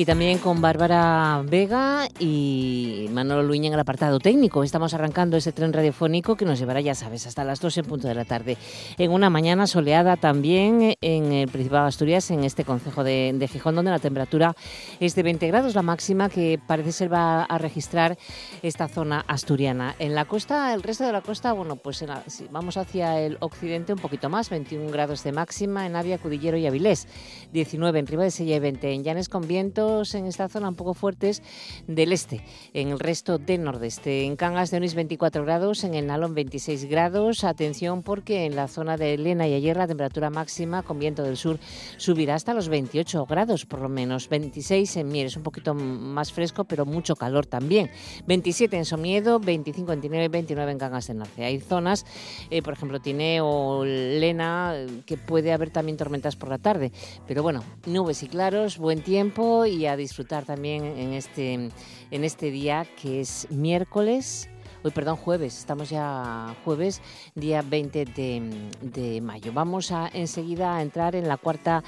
Y 0.00 0.06
también 0.06 0.38
con 0.38 0.62
Bárbara 0.62 1.42
Vega 1.44 2.08
y 2.18 3.06
Manolo 3.12 3.42
Luña 3.42 3.66
en 3.66 3.74
el 3.74 3.80
apartado 3.80 4.18
técnico. 4.18 4.64
Estamos 4.64 4.94
arrancando 4.94 5.36
ese 5.36 5.52
tren 5.52 5.74
radiofónico 5.74 6.36
que 6.36 6.46
nos 6.46 6.58
llevará, 6.58 6.80
ya 6.80 6.94
sabes, 6.94 7.26
hasta 7.26 7.44
las 7.44 7.60
2 7.60 7.76
en 7.76 7.84
punto 7.84 8.08
de 8.08 8.14
la 8.14 8.24
tarde. 8.24 8.56
En 8.96 9.10
una 9.10 9.28
mañana 9.28 9.66
soleada 9.66 10.16
también 10.16 10.94
en 11.02 11.32
el 11.32 11.48
Principado 11.48 11.82
de 11.82 11.88
Asturias, 11.90 12.30
en 12.30 12.44
este 12.44 12.64
concejo 12.64 13.04
de, 13.04 13.46
Gijón, 13.52 13.74
donde 13.74 13.90
la 13.90 13.98
temperatura 13.98 14.56
es 15.00 15.14
de 15.14 15.22
20 15.22 15.46
grados, 15.48 15.74
la 15.74 15.82
máxima 15.82 16.30
que 16.30 16.58
parece 16.66 16.92
ser 16.92 17.12
va 17.12 17.42
a 17.42 17.58
registrar 17.58 18.16
esta 18.62 18.88
zona 18.88 19.22
asturiana. 19.28 19.96
En 19.98 20.14
la 20.14 20.24
costa, 20.24 20.72
el 20.72 20.82
resto 20.82 21.04
de 21.04 21.12
la 21.12 21.20
costa, 21.20 21.52
bueno, 21.52 21.76
pues 21.76 21.98
si 21.98 22.46
vamos 22.50 22.78
hacia 22.78 23.20
el 23.20 23.36
occidente 23.40 23.92
un 23.92 23.98
poquito 23.98 24.30
más, 24.30 24.48
21 24.48 24.90
grados 24.92 25.22
de 25.24 25.32
máxima 25.32 25.84
en 25.84 25.94
Avia, 25.94 26.16
Cudillero 26.16 26.56
y 26.56 26.66
Avilés, 26.66 27.06
19 27.52 27.98
en 27.98 28.06
Riva 28.06 28.22
de 28.22 28.30
Sella 28.30 28.56
y 28.56 28.60
20 28.60 28.92
en 28.94 29.04
Llanes 29.04 29.28
con 29.28 29.46
viento 29.46 29.89
en 29.90 30.26
esta 30.26 30.48
zona 30.48 30.68
un 30.68 30.76
poco 30.76 30.94
fuertes 30.94 31.42
del 31.88 32.12
este, 32.12 32.44
en 32.74 32.88
el 32.90 33.00
resto 33.00 33.38
del 33.38 33.64
nordeste. 33.64 34.24
En 34.24 34.36
Cangas 34.36 34.70
de 34.70 34.76
Onís 34.76 34.94
24 34.94 35.44
grados, 35.44 35.82
en 35.82 35.94
el 35.94 36.06
Nalón 36.06 36.32
26 36.32 36.84
grados. 36.84 37.42
Atención 37.42 38.02
porque 38.02 38.44
en 38.46 38.54
la 38.54 38.68
zona 38.68 38.96
de 38.96 39.14
Elena 39.14 39.48
y 39.48 39.54
ayer 39.54 39.76
la 39.76 39.88
temperatura 39.88 40.30
máxima 40.30 40.84
con 40.84 41.00
viento 41.00 41.24
del 41.24 41.36
sur 41.36 41.58
subirá 41.96 42.36
hasta 42.36 42.54
los 42.54 42.68
28 42.68 43.26
grados 43.26 43.66
por 43.66 43.80
lo 43.80 43.88
menos. 43.88 44.28
26 44.28 44.96
en 44.96 45.08
Mieres, 45.08 45.36
un 45.36 45.42
poquito 45.42 45.74
más 45.74 46.32
fresco 46.32 46.64
pero 46.64 46.86
mucho 46.86 47.16
calor 47.16 47.46
también. 47.46 47.90
27 48.26 48.76
en 48.76 48.84
Somiedo, 48.84 49.40
25 49.40 49.92
en 49.92 50.00
Tineo 50.00 50.24
y 50.24 50.28
29 50.28 50.70
en 50.70 50.78
Cangas 50.78 51.08
de 51.08 51.14
Narce. 51.14 51.44
Hay 51.44 51.58
zonas, 51.58 52.06
eh, 52.50 52.62
por 52.62 52.74
ejemplo 52.74 53.00
Tineo, 53.00 53.84
Lena, 53.84 54.74
que 55.04 55.16
puede 55.16 55.52
haber 55.52 55.70
también 55.70 55.96
tormentas 55.96 56.36
por 56.36 56.48
la 56.48 56.58
tarde. 56.58 56.92
Pero 57.26 57.42
bueno, 57.42 57.64
nubes 57.86 58.22
y 58.22 58.28
claros, 58.28 58.78
buen 58.78 59.02
tiempo 59.02 59.66
y 59.66 59.79
a 59.86 59.96
disfrutar 59.96 60.44
también 60.44 60.84
en 60.84 61.12
este, 61.12 61.54
en 61.54 62.24
este 62.24 62.50
día 62.50 62.86
que 63.00 63.20
es 63.20 63.46
miércoles. 63.50 64.48
Hoy, 64.82 64.92
perdón, 64.92 65.16
jueves, 65.16 65.58
estamos 65.58 65.90
ya 65.90 66.56
jueves, 66.64 67.02
día 67.34 67.60
20 67.60 68.06
de, 68.06 69.20
mayo. 69.20 69.52
Vamos 69.52 69.92
a 69.92 70.08
enseguida 70.14 70.76
a 70.76 70.80
entrar 70.80 71.14
en 71.14 71.28
la 71.28 71.36
cuarta 71.36 71.84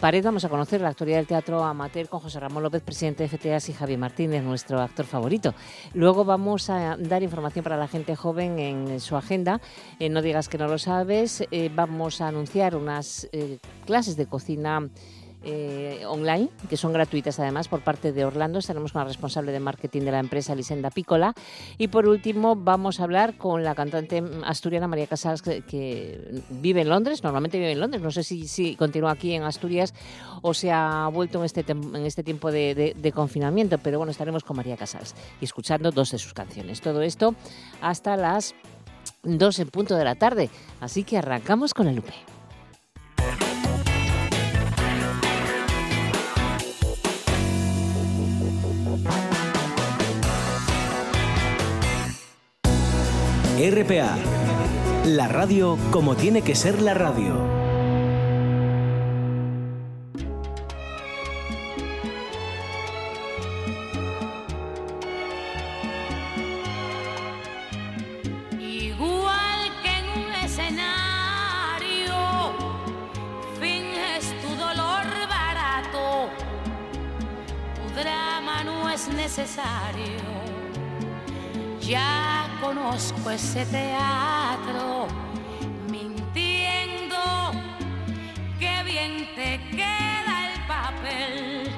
pared. 0.00 0.24
Vamos 0.24 0.44
a 0.44 0.48
conocer 0.48 0.80
la 0.80 0.88
actualidad 0.88 1.18
del 1.18 1.28
teatro 1.28 1.62
amateur 1.62 2.08
con 2.08 2.18
José 2.18 2.40
Ramón 2.40 2.64
López, 2.64 2.82
presidente 2.82 3.22
de 3.22 3.28
FTAS, 3.28 3.68
y 3.68 3.74
Javier 3.74 4.00
Martínez, 4.00 4.42
nuestro 4.42 4.80
actor 4.80 5.06
favorito. 5.06 5.54
Luego 5.94 6.24
vamos 6.24 6.68
a 6.68 6.96
dar 6.96 7.22
información 7.22 7.62
para 7.62 7.76
la 7.76 7.86
gente 7.86 8.16
joven 8.16 8.58
en 8.58 8.98
su 8.98 9.16
agenda. 9.16 9.60
Eh, 10.00 10.08
no 10.08 10.20
digas 10.20 10.48
que 10.48 10.58
no 10.58 10.66
lo 10.66 10.78
sabes. 10.78 11.44
Eh, 11.52 11.70
vamos 11.72 12.20
a 12.20 12.26
anunciar 12.26 12.74
unas 12.74 13.28
eh, 13.30 13.60
clases 13.86 14.16
de 14.16 14.26
cocina 14.26 14.90
eh, 15.44 16.04
online, 16.06 16.48
que 16.68 16.76
son 16.76 16.92
gratuitas 16.92 17.38
además 17.38 17.68
por 17.68 17.82
parte 17.82 18.12
de 18.12 18.24
Orlando. 18.24 18.58
Estaremos 18.58 18.92
con 18.92 19.00
la 19.00 19.08
responsable 19.08 19.52
de 19.52 19.60
marketing 19.60 20.02
de 20.02 20.12
la 20.12 20.18
empresa, 20.18 20.54
Lisenda 20.54 20.90
Pícola. 20.90 21.34
Y 21.78 21.88
por 21.88 22.06
último, 22.06 22.56
vamos 22.56 23.00
a 23.00 23.04
hablar 23.04 23.36
con 23.36 23.64
la 23.64 23.74
cantante 23.74 24.22
asturiana 24.44 24.88
María 24.88 25.06
Casals, 25.06 25.42
que, 25.42 26.42
vive 26.50 26.82
en 26.82 26.88
Londres, 26.88 27.22
normalmente 27.22 27.58
vive 27.58 27.72
en 27.72 27.80
Londres. 27.80 28.02
No 28.02 28.10
sé 28.10 28.22
si, 28.22 28.46
si, 28.46 28.76
continúa 28.76 29.12
aquí 29.12 29.32
en 29.32 29.42
Asturias 29.42 29.94
o 30.42 30.54
se 30.54 30.70
ha 30.70 31.08
vuelto 31.12 31.38
en 31.38 31.44
este, 31.44 31.64
en 31.68 32.06
este 32.06 32.22
tiempo 32.22 32.50
de 32.50 33.12
confinamiento, 33.14 33.78
pero 33.78 33.98
bueno, 33.98 34.10
estaremos 34.10 34.44
con 34.44 34.56
María 34.56 34.76
Casals 34.76 35.14
y 35.40 35.44
escuchando 35.44 35.90
dos 35.90 36.10
de 36.10 36.18
sus 36.18 36.32
canciones. 36.32 36.80
Todo 36.80 37.02
esto 37.02 37.34
hasta 37.80 38.16
las 38.16 38.54
2 39.22 39.58
en 39.60 39.68
punto 39.68 39.96
de 39.96 40.04
la 40.04 40.14
tarde. 40.14 40.50
Así 40.80 41.04
que 41.04 41.18
arrancamos 41.18 41.74
con 41.74 41.88
el 41.88 41.96
Lupe. 41.96 42.14
RPA, 53.70 54.16
la 55.06 55.28
radio 55.28 55.78
como 55.92 56.16
tiene 56.16 56.42
que 56.42 56.56
ser 56.56 56.82
la 56.82 56.94
radio. 56.94 57.36
Igual 68.58 69.70
que 69.80 69.90
en 69.96 70.06
un 70.26 70.32
escenario, 70.44 72.16
finges 73.60 74.34
tu 74.42 74.48
dolor 74.56 75.06
barato, 75.28 76.28
tu 77.76 77.94
drama 77.94 78.64
no 78.64 78.90
es 78.90 79.06
necesario. 79.06 80.61
Ya 81.86 82.48
conozco 82.60 83.30
ese 83.30 83.66
teatro, 83.66 85.08
mintiendo, 85.90 87.16
que 88.60 88.82
bien 88.84 89.28
te 89.34 89.60
queda 89.70 90.52
el 90.52 90.66
papel. 90.68 91.70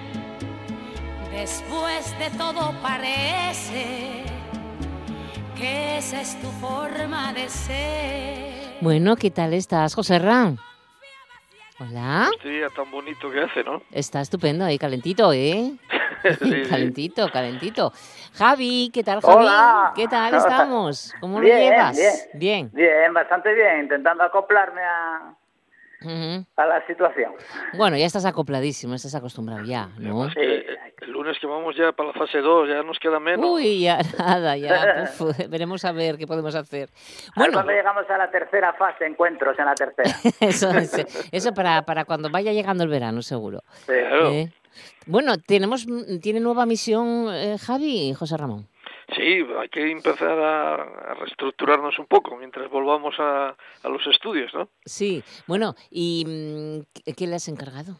Después 1.32 2.18
de 2.18 2.30
todo 2.36 2.74
parece 2.82 4.24
que 5.56 5.98
esa 5.98 6.20
es 6.20 6.38
tu 6.40 6.48
forma 6.60 7.32
de 7.32 7.48
ser. 7.48 8.76
Bueno, 8.82 9.16
¿qué 9.16 9.30
tal 9.30 9.54
estás, 9.54 9.94
José 9.94 10.18
Ram? 10.18 10.58
Hola. 11.80 12.30
Día 12.44 12.68
tan 12.76 12.90
bonito 12.90 13.30
que 13.30 13.40
hace, 13.40 13.64
¿no? 13.64 13.82
Está 13.90 14.20
estupendo 14.20 14.66
ahí, 14.66 14.78
calentito, 14.78 15.32
¿eh? 15.32 15.72
Calentito, 16.70 17.28
calentito. 17.30 17.92
Javi, 18.34 18.90
¿qué 18.92 19.04
tal, 19.04 19.20
Javi? 19.20 19.44
Hola. 19.44 19.92
¿Qué 19.94 20.08
tal 20.08 20.34
estamos? 20.34 21.14
¿Cómo 21.20 21.40
Bien, 21.40 21.58
lo 21.58 21.70
llevas? 21.70 22.28
bien. 22.34 22.70
Bien, 22.72 23.12
bastante 23.12 23.52
bien, 23.52 23.80
intentando 23.80 24.24
acoplarme 24.24 24.80
a, 24.82 25.34
A 26.56 26.66
la 26.66 26.86
situación. 26.86 27.32
Bueno, 27.76 27.96
ya 27.96 28.06
estás 28.06 28.24
acopladísimo, 28.24 28.94
estás 28.94 29.14
acostumbrado 29.14 29.64
ya, 29.64 29.88
¿no? 29.98 30.28
Sí, 30.30 30.40
el, 30.40 31.10
lunes 31.10 31.36
que 31.40 31.46
vamos 31.46 31.76
ya 31.76 31.92
para 31.92 32.08
la 32.08 32.14
fase 32.14 32.38
2, 32.38 32.68
ya 32.68 32.82
nos 32.82 32.98
queda 32.98 33.20
menos. 33.20 33.48
Uy, 33.48 33.80
ya 33.80 33.98
nada, 34.18 34.56
ya. 34.56 35.10
uf, 35.18 35.38
veremos 35.48 35.84
a 35.84 35.92
ver 35.92 36.16
qué 36.16 36.26
podemos 36.26 36.54
hacer. 36.54 36.88
A 36.88 36.92
ver 36.92 37.32
Bueno, 37.36 37.52
cuando 37.54 37.72
llegamos 37.72 38.08
a 38.08 38.18
la 38.18 38.30
tercera 38.30 38.72
fase, 38.74 39.06
encuentros 39.06 39.58
en 39.58 39.64
la 39.66 39.74
tercera. 39.74 40.10
eso, 40.40 40.70
es- 40.70 41.28
eso 41.32 41.54
para, 41.54 41.82
para 41.82 42.04
cuando 42.04 42.30
vaya 42.30 42.52
llegando 42.52 42.84
el 42.84 42.90
verano, 42.90 43.22
seguro. 43.22 43.62
Sí. 43.86 43.92
Claro. 43.92 44.30
¿eh? 44.30 44.52
Bueno, 45.06 45.38
tenemos, 45.38 45.86
tiene 46.20 46.40
nueva 46.40 46.66
misión 46.66 47.28
eh, 47.32 47.56
Javi 47.58 48.08
y 48.10 48.14
José 48.14 48.36
Ramón. 48.36 48.66
Sí, 49.14 49.46
hay 49.58 49.68
que 49.68 49.90
empezar 49.90 50.38
a, 50.38 50.74
a 50.74 51.14
reestructurarnos 51.14 51.98
un 51.98 52.06
poco 52.06 52.36
mientras 52.36 52.70
volvamos 52.70 53.14
a, 53.18 53.48
a 53.82 53.88
los 53.88 54.06
estudios, 54.06 54.52
¿no? 54.54 54.68
Sí, 54.84 55.22
bueno, 55.46 55.74
¿y 55.90 56.24
mm, 56.26 57.12
qué- 57.14 57.26
le 57.26 57.36
has 57.36 57.48
encargado? 57.48 57.98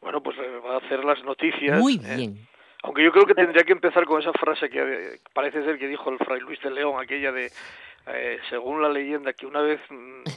Bueno, 0.00 0.22
pues 0.22 0.36
va 0.38 0.74
a 0.74 0.78
hacer 0.78 1.04
las 1.04 1.22
noticias. 1.24 1.78
Muy 1.78 1.94
¿eh? 2.04 2.16
bien. 2.16 2.48
Aunque 2.84 3.04
yo 3.04 3.12
creo 3.12 3.26
que 3.26 3.34
tendría 3.34 3.62
que 3.64 3.72
empezar 3.72 4.04
con 4.04 4.20
esa 4.20 4.32
frase 4.32 4.68
que 4.68 4.80
eh, 4.80 5.20
parece 5.32 5.64
ser 5.64 5.78
que 5.78 5.86
dijo 5.88 6.10
el 6.10 6.18
fray 6.18 6.40
Luis 6.40 6.60
de 6.62 6.70
León, 6.70 7.00
aquella 7.00 7.30
de, 7.32 7.50
eh, 8.06 8.38
según 8.50 8.82
la 8.82 8.88
leyenda, 8.88 9.32
que 9.32 9.46
una 9.46 9.60
vez... 9.60 9.80
mm, 9.90 10.22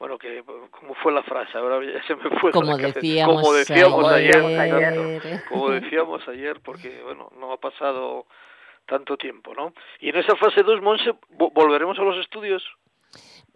Bueno, 0.00 0.16
que 0.16 0.42
cómo 0.70 0.94
fue 1.02 1.12
la 1.12 1.22
frase, 1.22 1.58
ahora 1.58 1.78
ya 1.84 2.02
se 2.06 2.16
me 2.16 2.22
fue. 2.40 2.50
decíamos, 2.78 3.42
como 3.42 3.52
decíamos 3.52 4.08
ayer, 4.10 4.34
ayer. 4.58 5.42
como 5.46 5.68
decíamos 5.68 6.26
ayer, 6.26 6.58
porque 6.64 7.02
bueno, 7.04 7.30
no 7.38 7.52
ha 7.52 7.58
pasado 7.60 8.24
tanto 8.86 9.16
tiempo, 9.16 9.54
¿no? 9.54 9.72
Y 10.00 10.08
en 10.10 10.16
esa 10.16 10.36
fase 10.36 10.62
2, 10.62 10.80
Monse, 10.82 11.12
vo- 11.30 11.52
¿volveremos 11.52 11.98
a 11.98 12.02
los 12.02 12.16
estudios? 12.18 12.62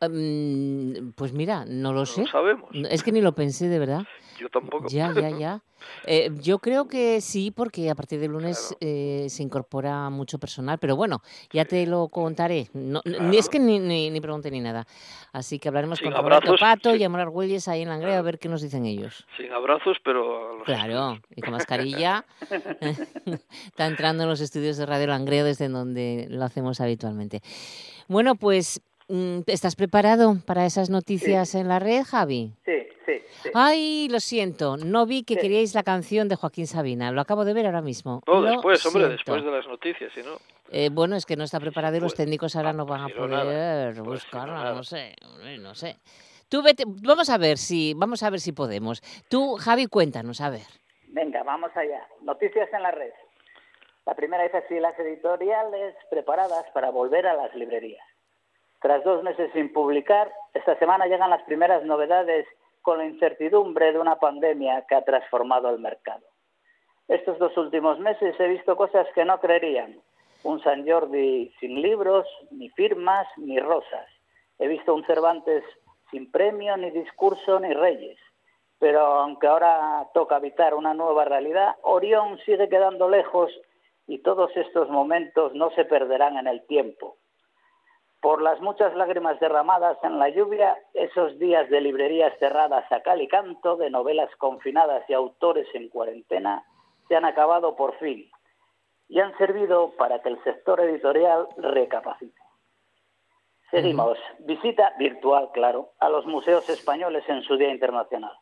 Mm, 0.08 1.12
pues 1.14 1.32
mira, 1.32 1.64
no 1.66 1.92
lo 1.92 2.00
No 2.00 2.06
sé. 2.06 2.22
lo 2.22 2.26
sabemos. 2.28 2.70
Es 2.90 3.02
que 3.02 3.12
ni 3.12 3.20
lo 3.20 3.34
pensé 3.34 3.68
de 3.68 3.78
verdad. 3.78 4.02
Yo 4.38 4.48
tampoco. 4.48 4.86
Ya, 4.88 5.12
ya, 5.14 5.30
ya. 5.30 5.62
Eh, 6.06 6.30
yo 6.40 6.60
creo 6.60 6.88
que 6.88 7.20
sí, 7.20 7.50
porque 7.50 7.90
a 7.90 7.94
partir 7.94 8.18
del 8.18 8.30
lunes 8.30 8.68
Claro. 8.68 8.78
eh, 8.80 9.26
se 9.28 9.42
incorpora 9.42 10.08
mucho 10.08 10.38
personal, 10.38 10.78
pero 10.78 10.96
bueno, 10.96 11.20
ya 11.52 11.66
te 11.66 11.84
lo 11.86 12.08
contaré. 12.08 12.70
No, 12.72 13.02
Claro. 13.02 13.24
Ni 13.24 13.36
es 13.36 13.50
que 13.50 13.58
ni, 13.58 13.78
ni, 13.80 14.08
ni 14.08 14.18
pregunté 14.22 14.50
ni 14.50 14.60
nada. 14.60 14.86
Así 15.34 15.58
que 15.58 15.68
hablaremos 15.68 15.98
Sin 15.98 16.06
con 16.10 16.14
Roberto 16.16 16.36
abrazos, 16.48 16.60
Pato 16.60 16.92
sí. 16.94 17.00
y 17.00 17.04
Amor 17.04 17.20
Argüelles 17.20 17.68
ahí 17.68 17.82
en 17.82 17.90
Langreo 17.90 18.14
a 18.18 18.22
ver 18.22 18.38
qué 18.38 18.48
nos 18.48 18.62
dicen 18.62 18.86
ellos. 18.86 19.26
Sin 19.36 19.52
abrazos, 19.52 19.98
pero 20.02 20.62
Claro, 20.64 21.18
y 21.36 21.42
con 21.42 21.50
mascarilla. 21.52 22.24
Está 23.66 23.86
entrando 23.86 24.22
en 24.22 24.30
los 24.30 24.40
estudios 24.40 24.78
de 24.78 24.86
Radio 24.86 25.06
Langreo 25.08 25.44
desde 25.44 25.68
donde 25.68 26.28
lo 26.30 26.44
hacemos 26.44 26.80
habitualmente. 26.80 27.42
Bueno, 28.08 28.36
pues, 28.36 28.80
¿estás 29.46 29.76
preparado 29.76 30.36
para 30.46 30.66
esas 30.66 30.90
noticias 30.90 31.54
en 31.54 31.68
la 31.68 31.78
red, 31.78 32.02
Javi? 32.04 32.52
Sí. 32.64 32.72
sí, 33.06 33.22
sí. 33.42 33.50
Ay, 33.54 34.08
lo 34.10 34.20
siento, 34.20 34.76
no 34.76 35.06
vi 35.06 35.22
que 35.24 35.34
Sí. 35.34 35.40
queríais 35.40 35.74
la 35.74 35.82
canción 35.82 36.28
de 36.28 36.36
Joaquín 36.36 36.66
Sabina. 36.66 37.10
Lo 37.12 37.20
acabo 37.20 37.44
de 37.44 37.52
ver 37.54 37.66
ahora 37.66 37.82
mismo. 37.82 38.22
No, 38.26 38.40
Lo 38.40 38.50
después, 38.50 38.84
hombre, 38.86 39.08
después 39.08 39.44
de 39.44 39.50
las 39.50 39.66
noticias, 39.66 40.12
si 40.14 40.22
no. 40.22 40.36
Eh, 40.70 40.88
bueno, 40.90 41.14
es 41.16 41.26
que 41.26 41.36
no 41.36 41.44
está 41.44 41.60
preparado 41.60 41.96
y 41.96 42.00
los 42.00 42.14
técnicos 42.14 42.56
ahora 42.56 42.70
Ah, 42.70 42.72
no 42.72 42.86
van 42.86 43.02
a 43.02 43.04
pues 43.08 43.16
no, 43.18 43.28
nada. 43.28 43.44
poder 43.44 43.94
Pues 43.96 44.06
buscarla, 44.24 44.72
no 44.72 44.82
sé, 44.82 45.14
no 45.60 45.74
sé. 45.74 45.96
Tú 46.48 46.62
vete, 46.62 46.84
vamos 46.86 47.28
a 47.30 47.38
ver 47.38 47.58
si, 47.58 47.94
vamos 47.94 48.22
a 48.22 48.30
ver 48.30 48.40
si 48.40 48.52
podemos. 48.52 49.02
Tú, 49.28 49.56
Javi, 49.56 49.86
cuéntanos, 49.86 50.40
a 50.40 50.50
ver. 50.50 50.66
Venga, 51.08 51.42
vamos 51.42 51.70
allá. 51.74 52.06
Noticias 52.22 52.68
en 52.72 52.82
la 52.82 52.90
red. 52.90 53.12
La 54.06 54.14
primera 54.14 54.42
dice 54.44 54.58
así, 54.58 54.78
las 54.80 54.98
editoriales 54.98 55.94
preparadas 56.10 56.64
para 56.74 56.90
volver 56.90 57.26
a 57.26 57.34
las 57.34 57.54
librerías. 57.54 58.04
Tras 58.84 59.02
dos 59.02 59.22
meses 59.22 59.50
sin 59.54 59.72
publicar, 59.72 60.31
esta 60.52 60.78
semana 60.78 61.06
llegan 61.06 61.31
las 61.31 61.42
primeras 61.44 61.82
novedades 61.84 62.46
con 62.82 62.98
la 62.98 63.06
incertidumbre 63.06 63.94
de 63.94 63.98
una 63.98 64.16
pandemia 64.16 64.84
que 64.86 64.94
ha 64.94 65.00
transformado 65.00 65.70
el 65.70 65.78
mercado. 65.78 66.26
Estos 67.08 67.38
dos 67.38 67.56
últimos 67.56 67.98
meses 67.98 68.38
he 68.38 68.46
visto 68.46 68.76
cosas 68.76 69.06
que 69.14 69.25
no 69.25 69.40
creerían. 69.40 70.02
Un 70.42 70.62
San 70.62 70.86
Jordi 70.86 71.50
sin 71.60 71.81
libros, 71.81 72.26
ni 72.50 72.69
firmas, 72.69 73.26
ni 73.38 73.58
rosas. 73.58 74.06
He 74.58 74.69
visto 74.69 74.94
un 74.94 75.06
Cervantes 75.06 75.64
sin 76.10 76.31
premio, 76.31 76.76
ni 76.76 76.90
discurso, 76.90 77.58
ni 77.60 77.72
reyes. 77.72 78.19
Pero 78.78 79.00
aunque 79.00 79.46
ahora 79.46 80.06
toca 80.12 80.36
habitar 80.36 80.75
una 80.75 80.92
nueva 80.92 81.25
realidad, 81.25 81.75
Orión 81.84 82.38
sigue 82.44 82.69
quedando 82.69 83.08
lejos 83.08 83.50
y 84.06 84.19
todos 84.19 84.54
estos 84.54 84.90
momentos 84.90 85.54
no 85.54 85.70
se 85.70 85.86
perderán 85.86 86.36
en 86.36 86.48
el 86.48 86.66
tiempo. 86.66 87.16
Por 88.24 88.40
las 88.40 88.58
muchas 88.62 88.94
lágrimas 88.94 89.38
derramadas 89.38 89.98
en 90.02 90.18
la 90.18 90.30
lluvia, 90.30 90.78
esos 90.94 91.38
días 91.38 91.68
de 91.68 91.82
librerías 91.82 92.32
cerradas 92.38 92.90
a 92.90 93.02
cal 93.02 93.20
y 93.20 93.28
canto, 93.28 93.76
de 93.76 93.90
novelas 93.90 94.34
confinadas 94.36 95.04
y 95.10 95.12
autores 95.12 95.68
en 95.74 95.90
cuarentena, 95.90 96.64
se 97.06 97.16
han 97.16 97.26
acabado 97.26 97.76
por 97.76 97.98
fin 97.98 98.30
y 99.10 99.20
han 99.20 99.36
servido 99.36 99.90
para 99.98 100.22
que 100.22 100.30
el 100.30 100.42
sector 100.42 100.80
editorial 100.80 101.48
recapacite. 101.58 102.40
Seguimos. 103.70 104.16
Visita 104.38 104.94
virtual, 104.98 105.50
claro, 105.52 105.90
a 106.00 106.08
los 106.08 106.24
museos 106.24 106.66
españoles 106.70 107.24
en 107.28 107.42
su 107.42 107.58
Día 107.58 107.68
Internacional. 107.68 108.32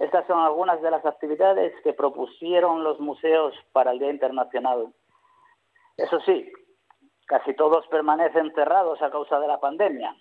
Estas 0.00 0.26
son 0.26 0.40
algunas 0.40 0.82
de 0.82 0.90
las 0.90 1.06
actividades 1.06 1.72
que 1.84 1.92
propusieron 1.92 2.82
los 2.82 2.98
museos 2.98 3.54
para 3.70 3.92
el 3.92 4.00
Día 4.00 4.10
Internacional. 4.10 4.92
Eso 5.96 6.18
sí, 6.22 6.50
casi 7.26 7.54
todos 7.54 7.86
permanecen 7.88 8.52
cerrados 8.54 9.00
a 9.02 9.10
causa 9.10 9.38
de 9.40 9.48
la 9.48 9.58
pandemia. 9.60 10.14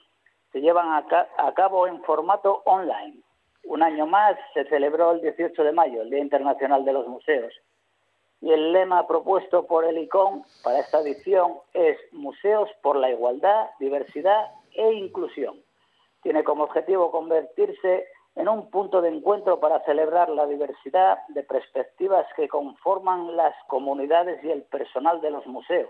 Se 0.52 0.62
llevan 0.62 0.92
a, 0.94 1.06
ca- 1.08 1.28
a 1.38 1.54
cabo 1.54 1.88
en 1.88 2.02
formato 2.04 2.62
online. 2.66 3.18
Un 3.66 3.82
año 3.82 4.06
más 4.06 4.36
se 4.54 4.66
celebró 4.66 5.12
el 5.12 5.22
18 5.22 5.64
de 5.64 5.72
mayo, 5.72 6.02
el 6.02 6.10
Día 6.10 6.20
Internacional 6.20 6.84
de 6.86 6.94
los 6.94 7.08
Museos. 7.08 7.54
Y 8.42 8.52
el 8.52 8.74
lema 8.74 9.08
propuesto 9.08 9.66
por 9.66 9.86
el 9.86 9.98
ICON 9.98 10.44
para 10.64 10.80
esta 10.80 11.00
edición 11.00 11.60
es 11.74 11.98
Museos 12.12 12.70
por 12.82 12.98
la 12.98 13.10
Igualdad, 13.10 13.70
Diversidad 13.80 14.52
e 14.74 14.92
Inclusión. 14.94 15.62
Tiene 16.22 16.44
como 16.44 16.66
objetivo 16.66 17.10
convertirse 17.10 18.06
en 18.36 18.50
un 18.50 18.70
punto 18.70 19.02
de 19.02 19.10
encuentro 19.10 19.60
para 19.60 19.80
celebrar 19.86 20.28
la 20.30 20.46
diversidad 20.48 21.20
de 21.30 21.44
perspectivas 21.44 22.26
que 22.36 22.48
conforman 22.50 23.36
las 23.38 23.54
comunidades 23.68 24.44
y 24.44 24.50
el 24.52 24.64
personal 24.64 25.22
de 25.22 25.32
los 25.32 25.46
museos, 25.46 25.90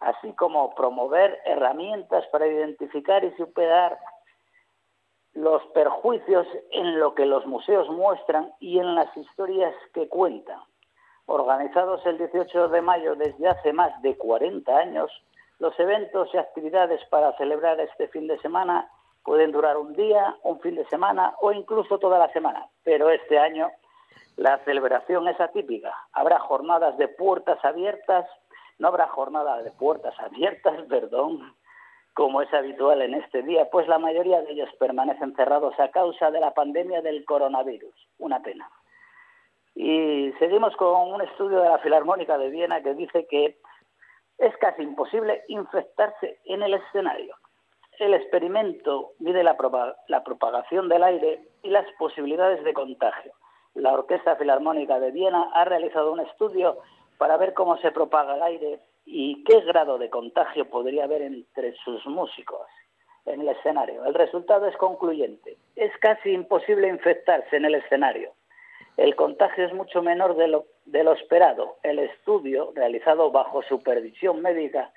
así 0.00 0.32
como 0.34 0.74
promover 0.74 1.38
herramientas 1.44 2.26
para 2.28 2.46
identificar 2.46 3.24
y 3.24 3.32
superar 3.36 3.98
los 5.32 5.62
perjuicios 5.74 6.46
en 6.70 6.98
lo 6.98 7.14
que 7.14 7.26
los 7.26 7.46
museos 7.46 7.88
muestran 7.90 8.52
y 8.58 8.78
en 8.78 8.94
las 8.94 9.14
historias 9.16 9.74
que 9.92 10.08
cuentan. 10.08 10.60
Organizados 11.26 12.04
el 12.06 12.18
18 12.18 12.68
de 12.68 12.80
mayo 12.80 13.16
desde 13.16 13.48
hace 13.48 13.72
más 13.72 14.00
de 14.02 14.16
40 14.16 14.74
años, 14.74 15.10
los 15.58 15.78
eventos 15.78 16.28
y 16.32 16.38
actividades 16.38 17.04
para 17.10 17.36
celebrar 17.36 17.80
este 17.80 18.08
fin 18.08 18.26
de 18.26 18.38
semana 18.38 18.90
pueden 19.24 19.52
durar 19.52 19.76
un 19.76 19.92
día, 19.94 20.36
un 20.42 20.60
fin 20.60 20.76
de 20.76 20.86
semana 20.86 21.34
o 21.40 21.52
incluso 21.52 21.98
toda 21.98 22.18
la 22.18 22.32
semana. 22.32 22.68
Pero 22.84 23.10
este 23.10 23.38
año 23.38 23.70
la 24.36 24.58
celebración 24.64 25.28
es 25.28 25.40
atípica. 25.40 25.92
Habrá 26.12 26.38
jornadas 26.38 26.96
de 26.96 27.08
puertas 27.08 27.62
abiertas, 27.64 28.26
no 28.78 28.88
habrá 28.88 29.06
jornada 29.08 29.62
de 29.62 29.70
puertas 29.72 30.18
abiertas, 30.20 30.74
perdón, 30.88 31.54
como 32.14 32.40
es 32.42 32.52
habitual 32.54 33.02
en 33.02 33.14
este 33.14 33.42
día, 33.42 33.68
pues 33.70 33.86
la 33.88 33.98
mayoría 33.98 34.40
de 34.42 34.52
ellos 34.52 34.70
permanecen 34.78 35.34
cerrados 35.36 35.78
a 35.78 35.90
causa 35.90 36.30
de 36.30 36.40
la 36.40 36.54
pandemia 36.54 37.02
del 37.02 37.24
coronavirus. 37.26 37.94
Una 38.18 38.40
pena. 38.42 38.70
Y 39.74 40.32
seguimos 40.38 40.74
con 40.76 41.12
un 41.12 41.20
estudio 41.20 41.60
de 41.60 41.68
la 41.68 41.78
Filarmónica 41.78 42.38
de 42.38 42.48
Viena 42.48 42.82
que 42.82 42.94
dice 42.94 43.26
que 43.26 43.58
es 44.38 44.56
casi 44.58 44.82
imposible 44.82 45.42
infectarse 45.48 46.40
en 46.46 46.62
el 46.62 46.74
escenario. 46.74 47.36
El 47.98 48.14
experimento 48.14 49.12
mide 49.18 49.42
la, 49.42 49.56
propa- 49.56 49.96
la 50.08 50.24
propagación 50.24 50.88
del 50.88 51.02
aire 51.02 51.46
y 51.62 51.68
las 51.70 51.86
posibilidades 51.98 52.62
de 52.64 52.72
contagio. 52.72 53.32
La 53.74 53.92
Orquesta 53.92 54.36
Filarmónica 54.36 54.98
de 54.98 55.10
Viena 55.10 55.50
ha 55.52 55.64
realizado 55.66 56.12
un 56.12 56.20
estudio 56.20 56.78
para 57.18 57.36
ver 57.36 57.54
cómo 57.54 57.76
se 57.78 57.92
propaga 57.92 58.36
el 58.36 58.42
aire 58.42 58.80
y 59.04 59.44
qué 59.44 59.60
grado 59.60 59.98
de 59.98 60.10
contagio 60.10 60.68
podría 60.68 61.04
haber 61.04 61.22
entre 61.22 61.74
sus 61.84 62.04
músicos 62.06 62.66
en 63.26 63.40
el 63.40 63.48
escenario. 63.48 64.04
El 64.04 64.14
resultado 64.14 64.66
es 64.66 64.76
concluyente. 64.76 65.56
Es 65.74 65.92
casi 65.98 66.30
imposible 66.30 66.88
infectarse 66.88 67.56
en 67.56 67.64
el 67.64 67.74
escenario. 67.74 68.32
El 68.96 69.14
contagio 69.14 69.66
es 69.66 69.74
mucho 69.74 70.02
menor 70.02 70.36
de 70.36 70.48
lo, 70.48 71.12
esperado. 71.12 71.76
El 71.82 71.98
estudio, 71.98 72.72
realizado 72.74 73.30
bajo 73.30 73.62
supervisión 73.62 74.40
médica, 74.40 74.90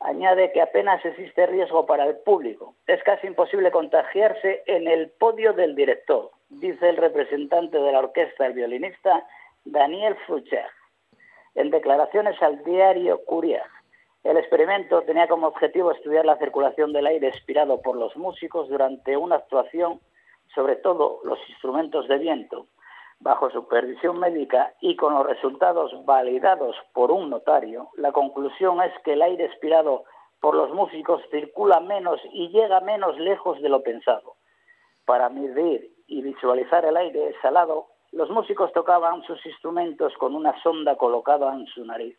añade 0.00 0.52
que 0.52 0.62
apenas 0.62 1.04
existe 1.04 1.46
riesgo 1.46 1.84
para 1.84 2.06
el 2.06 2.16
público. 2.18 2.74
Es 2.86 3.02
casi 3.02 3.26
imposible 3.26 3.70
contagiarse 3.70 4.62
en 4.66 4.88
el 4.88 5.10
podio 5.10 5.52
del 5.52 5.74
director, 5.74 6.30
dice 6.48 6.88
el 6.88 6.96
representante 6.96 7.78
de 7.78 7.92
la 7.92 7.98
orquesta, 7.98 8.46
el 8.46 8.54
violinista 8.54 9.26
Daniel 9.64 10.16
Frucher. 10.26 10.66
En 11.54 11.70
declaraciones 11.70 12.40
al 12.42 12.62
diario 12.64 13.24
Courier, 13.24 13.62
el 14.22 14.36
experimento 14.36 15.02
tenía 15.02 15.26
como 15.28 15.46
objetivo 15.46 15.90
estudiar 15.90 16.24
la 16.24 16.36
circulación 16.36 16.92
del 16.92 17.06
aire 17.06 17.28
expirado 17.28 17.80
por 17.80 17.96
los 17.96 18.16
músicos 18.16 18.68
durante 18.68 19.16
una 19.16 19.36
actuación, 19.36 20.00
sobre 20.54 20.76
todo 20.76 21.20
los 21.24 21.38
instrumentos 21.48 22.06
de 22.06 22.18
viento, 22.18 22.66
bajo 23.18 23.50
supervisión 23.50 24.18
médica 24.18 24.74
y 24.80 24.96
con 24.96 25.14
los 25.14 25.26
resultados 25.26 25.92
validados 26.04 26.76
por 26.92 27.10
un 27.10 27.30
notario, 27.30 27.88
la 27.96 28.12
conclusión 28.12 28.82
es 28.82 28.92
que 29.04 29.14
el 29.14 29.22
aire 29.22 29.44
expirado 29.44 30.04
por 30.40 30.54
los 30.54 30.70
músicos 30.72 31.22
circula 31.30 31.80
menos 31.80 32.20
y 32.32 32.48
llega 32.48 32.80
menos 32.80 33.18
lejos 33.18 33.60
de 33.60 33.68
lo 33.68 33.82
pensado. 33.82 34.34
Para 35.04 35.28
medir 35.28 35.92
y 36.06 36.22
visualizar 36.22 36.84
el 36.84 36.96
aire 36.96 37.28
exhalado, 37.28 37.88
los 38.12 38.30
músicos 38.30 38.72
tocaban 38.72 39.22
sus 39.22 39.44
instrumentos 39.46 40.12
con 40.18 40.34
una 40.34 40.60
sonda 40.62 40.96
colocada 40.96 41.54
en 41.54 41.66
su 41.66 41.84
nariz. 41.84 42.16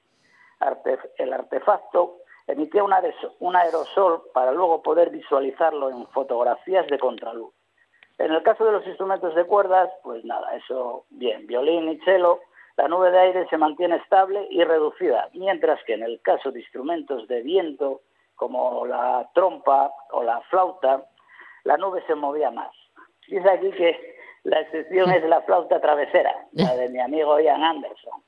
El 1.18 1.34
artefacto 1.34 2.18
emitía 2.48 2.84
un 2.84 3.56
aerosol 3.56 4.24
para 4.34 4.52
luego 4.52 4.82
poder 4.82 5.10
visualizarlo 5.10 5.90
en 5.90 6.08
fotografías 6.08 6.88
de 6.88 7.00
contraluz. 7.00 7.54
En 8.18 8.32
el 8.32 8.44
caso 8.44 8.66
de 8.66 8.74
los 8.74 8.86
instrumentos 8.86 9.34
de 9.34 9.46
cuerdas, 9.46 9.90
pues 10.04 10.24
nada, 10.24 10.56
eso 10.56 11.06
bien, 11.10 11.48
violín 11.48 11.90
y 11.90 11.98
cello, 12.02 12.40
la 12.78 12.88
nube 12.88 13.12
de 13.12 13.20
aire 13.20 13.48
se 13.50 13.58
mantiene 13.58 13.96
estable 13.98 14.48
y 14.50 14.64
reducida, 14.64 15.30
mientras 15.34 15.84
que 15.84 15.94
en 15.94 16.04
el 16.04 16.22
caso 16.22 16.52
de 16.52 16.60
instrumentos 16.60 17.28
de 17.28 17.42
viento, 17.42 18.02
como 18.36 18.86
la 18.86 19.30
trompa 19.34 19.92
o 20.12 20.24
la 20.24 20.42
flauta, 20.50 21.06
la 21.64 21.78
nube 21.78 22.04
se 22.08 22.16
movía 22.16 22.52
más. 22.52 22.72
Dice 23.28 23.50
aquí 23.50 23.72
que 23.72 24.21
la 24.44 24.62
excepción 24.62 25.12
es 25.12 25.24
la 25.24 25.42
flauta 25.42 25.80
travesera, 25.80 26.48
la 26.54 26.76
de 26.76 26.90
mi 26.90 27.00
amigo 27.00 27.40
Ian 27.40 27.64
Anderson, 27.64 28.22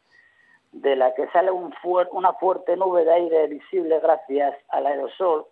de 0.72 0.96
la 0.96 1.14
que 1.14 1.28
sale 1.30 1.52
un 1.52 1.74
una 2.12 2.34
fuerte 2.34 2.76
nube 2.78 3.06
de 3.06 3.14
aire 3.14 3.48
visible 3.48 4.00
gracias 4.00 4.56
al 4.70 4.86
aerosol 4.86 5.46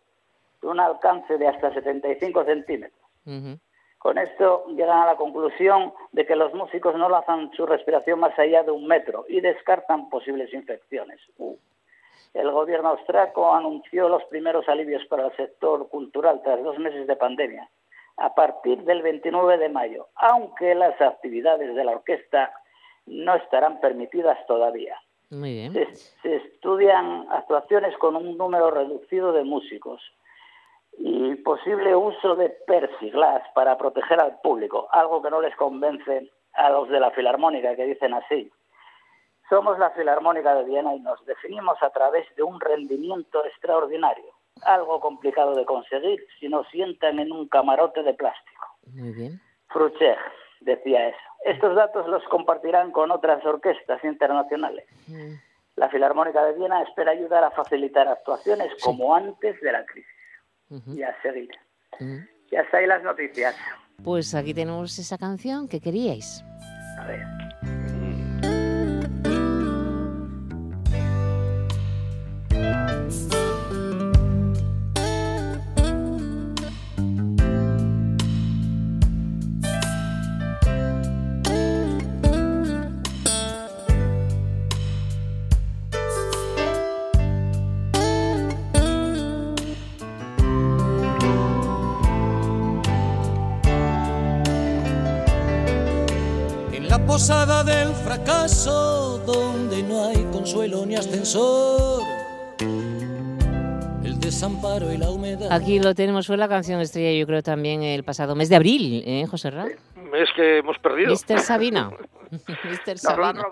de 0.62 0.68
un 0.68 0.80
alcance 0.80 1.38
de 1.38 1.48
hasta 1.48 1.74
75 1.74 2.46
centímetros. 2.46 3.02
Con 3.98 4.18
esto 4.18 4.66
llegan 4.70 4.98
a 4.98 5.06
la 5.06 5.16
conclusión 5.16 5.94
de 6.12 6.26
que 6.26 6.36
los 6.36 6.54
músicos 6.54 6.96
no 6.96 7.08
lanzan 7.08 7.52
su 7.54 7.68
respiración 7.68 8.20
más 8.20 8.38
allá 8.40 8.64
de 8.64 8.72
un 8.72 8.88
metro 8.88 9.26
y 9.30 9.42
descartan 9.42 10.10
posibles 10.10 10.52
infecciones. 10.54 11.20
Uh. 11.38 11.56
El 12.34 12.50
gobierno 12.52 12.90
austriaco 12.90 13.54
anunció 13.54 14.10
los 14.10 14.24
primeros 14.26 14.68
alivios 14.70 15.06
para 15.06 15.28
el 15.28 15.36
sector 15.36 15.88
cultural 15.90 16.42
tras 16.44 16.64
dos 16.64 16.80
meses 16.80 17.06
de 17.06 17.16
pandemia, 17.16 17.70
a 18.18 18.34
partir 18.36 18.84
del 18.84 19.02
29 19.02 19.58
de 19.58 19.70
mayo, 19.70 20.08
aunque 20.16 20.76
las 20.76 21.00
actividades 21.02 21.76
de 21.76 21.84
la 21.84 21.94
orquesta 21.94 22.54
no 23.06 23.36
estarán 23.36 23.80
permitidas 23.80 24.38
todavía. 24.48 24.96
Muy 25.30 25.54
bien. 25.54 25.74
Se, 25.74 25.96
se 25.96 26.36
estudian 26.36 27.28
actuaciones 27.32 27.98
con 27.98 28.16
un 28.16 28.38
número 28.38 28.70
reducido 28.70 29.32
de 29.32 29.44
músicos. 29.44 30.02
y 30.98 31.36
posible 31.36 31.96
uso 31.96 32.36
de 32.36 32.50
persiglas 32.68 33.42
para 33.56 33.78
proteger 33.78 34.20
al 34.20 34.40
público, 34.42 34.90
algo 34.92 35.22
que 35.22 35.30
no 35.30 35.42
les 35.42 35.56
convence 35.56 36.30
a 36.54 36.70
los 36.70 36.90
de 36.90 37.00
la 37.00 37.12
Filarmónica, 37.12 37.76
que 37.76 37.86
dicen 37.86 38.14
así. 38.14 38.52
Somos 39.50 39.80
la 39.80 39.90
Filarmónica 39.92 40.56
de 40.56 40.64
Viena 40.64 40.96
y 40.96 41.00
nos 41.00 41.24
definimos 41.26 41.82
a 41.82 41.90
través 41.90 42.26
de 42.36 42.44
un 42.44 42.60
rendimiento 42.60 43.44
extraordinario, 43.46 44.34
algo 44.64 45.00
complicado 45.00 45.56
de 45.56 45.66
conseguir 45.66 46.26
si 46.40 46.48
nos 46.50 46.68
sientan 46.70 47.20
en 47.20 47.32
un 47.32 47.48
camarote 47.48 48.04
de 48.04 48.14
plástico. 48.14 48.68
Muy 48.94 49.12
bien. 49.12 49.42
Frucheg 49.70 50.18
decía 50.62 51.10
eso. 51.10 51.18
Estos 51.46 51.76
datos 51.76 52.08
los 52.08 52.24
compartirán 52.26 52.92
con 52.92 53.12
otras 53.12 53.44
orquestas 53.46 54.04
internacionales. 54.04 54.86
Mm. 55.08 55.34
La 55.76 55.90
Filarmónica 55.90 56.44
de 56.46 56.54
Viena 56.54 56.84
espera 56.84 57.12
ayudar 57.12 57.44
a 57.44 57.52
facilitar 57.52 58.08
actuaciones 58.08 58.72
como 58.84 59.16
antes 59.16 59.60
de 59.62 59.72
la 59.72 59.86
crisis. 59.86 60.10
Y 60.96 61.04
a 61.04 61.14
seguir. 61.22 61.50
ujú. 62.00 62.20
Ya 62.52 62.62
está 62.62 62.78
ahí 62.78 62.88
las 62.88 63.04
noticias. 63.04 63.56
Pues 64.04 64.34
aquí 64.36 64.54
tenemos 64.54 64.98
esa 65.00 65.18
canción 65.18 65.68
que 65.68 65.82
queríais. 65.82 66.44
A 67.00 67.08
ver. 67.08 67.41
Del 97.64 97.90
fracaso, 97.94 99.20
donde 99.26 99.84
no 99.84 100.06
hay 100.08 100.24
consuelo 100.32 100.86
ni 100.86 100.96
ascensor, 100.96 102.02
el 104.04 104.20
desamparo 104.20 104.92
y 104.92 104.98
la 104.98 105.10
humedad. 105.12 105.48
Aquí 105.52 105.80
lo 105.80 105.94
tenemos, 105.94 106.26
fue 106.28 106.38
la 106.38 106.48
canción 106.48 106.80
estrella, 106.82 107.18
yo 107.20 107.26
creo 107.28 107.44
también 107.44 107.84
el 107.84 108.04
pasado 108.04 108.36
mes 108.36 108.50
de 108.50 108.56
abril, 108.56 109.04
¿eh, 109.06 109.26
José 109.30 109.52
Ra? 109.52 109.68
Es 109.68 110.30
que 110.36 110.58
hemos 110.60 110.78
perdido. 110.80 111.12
Mister 111.12 111.40
Sabina. 111.40 111.92
Mister 112.70 112.98
Sabina. 112.98 113.44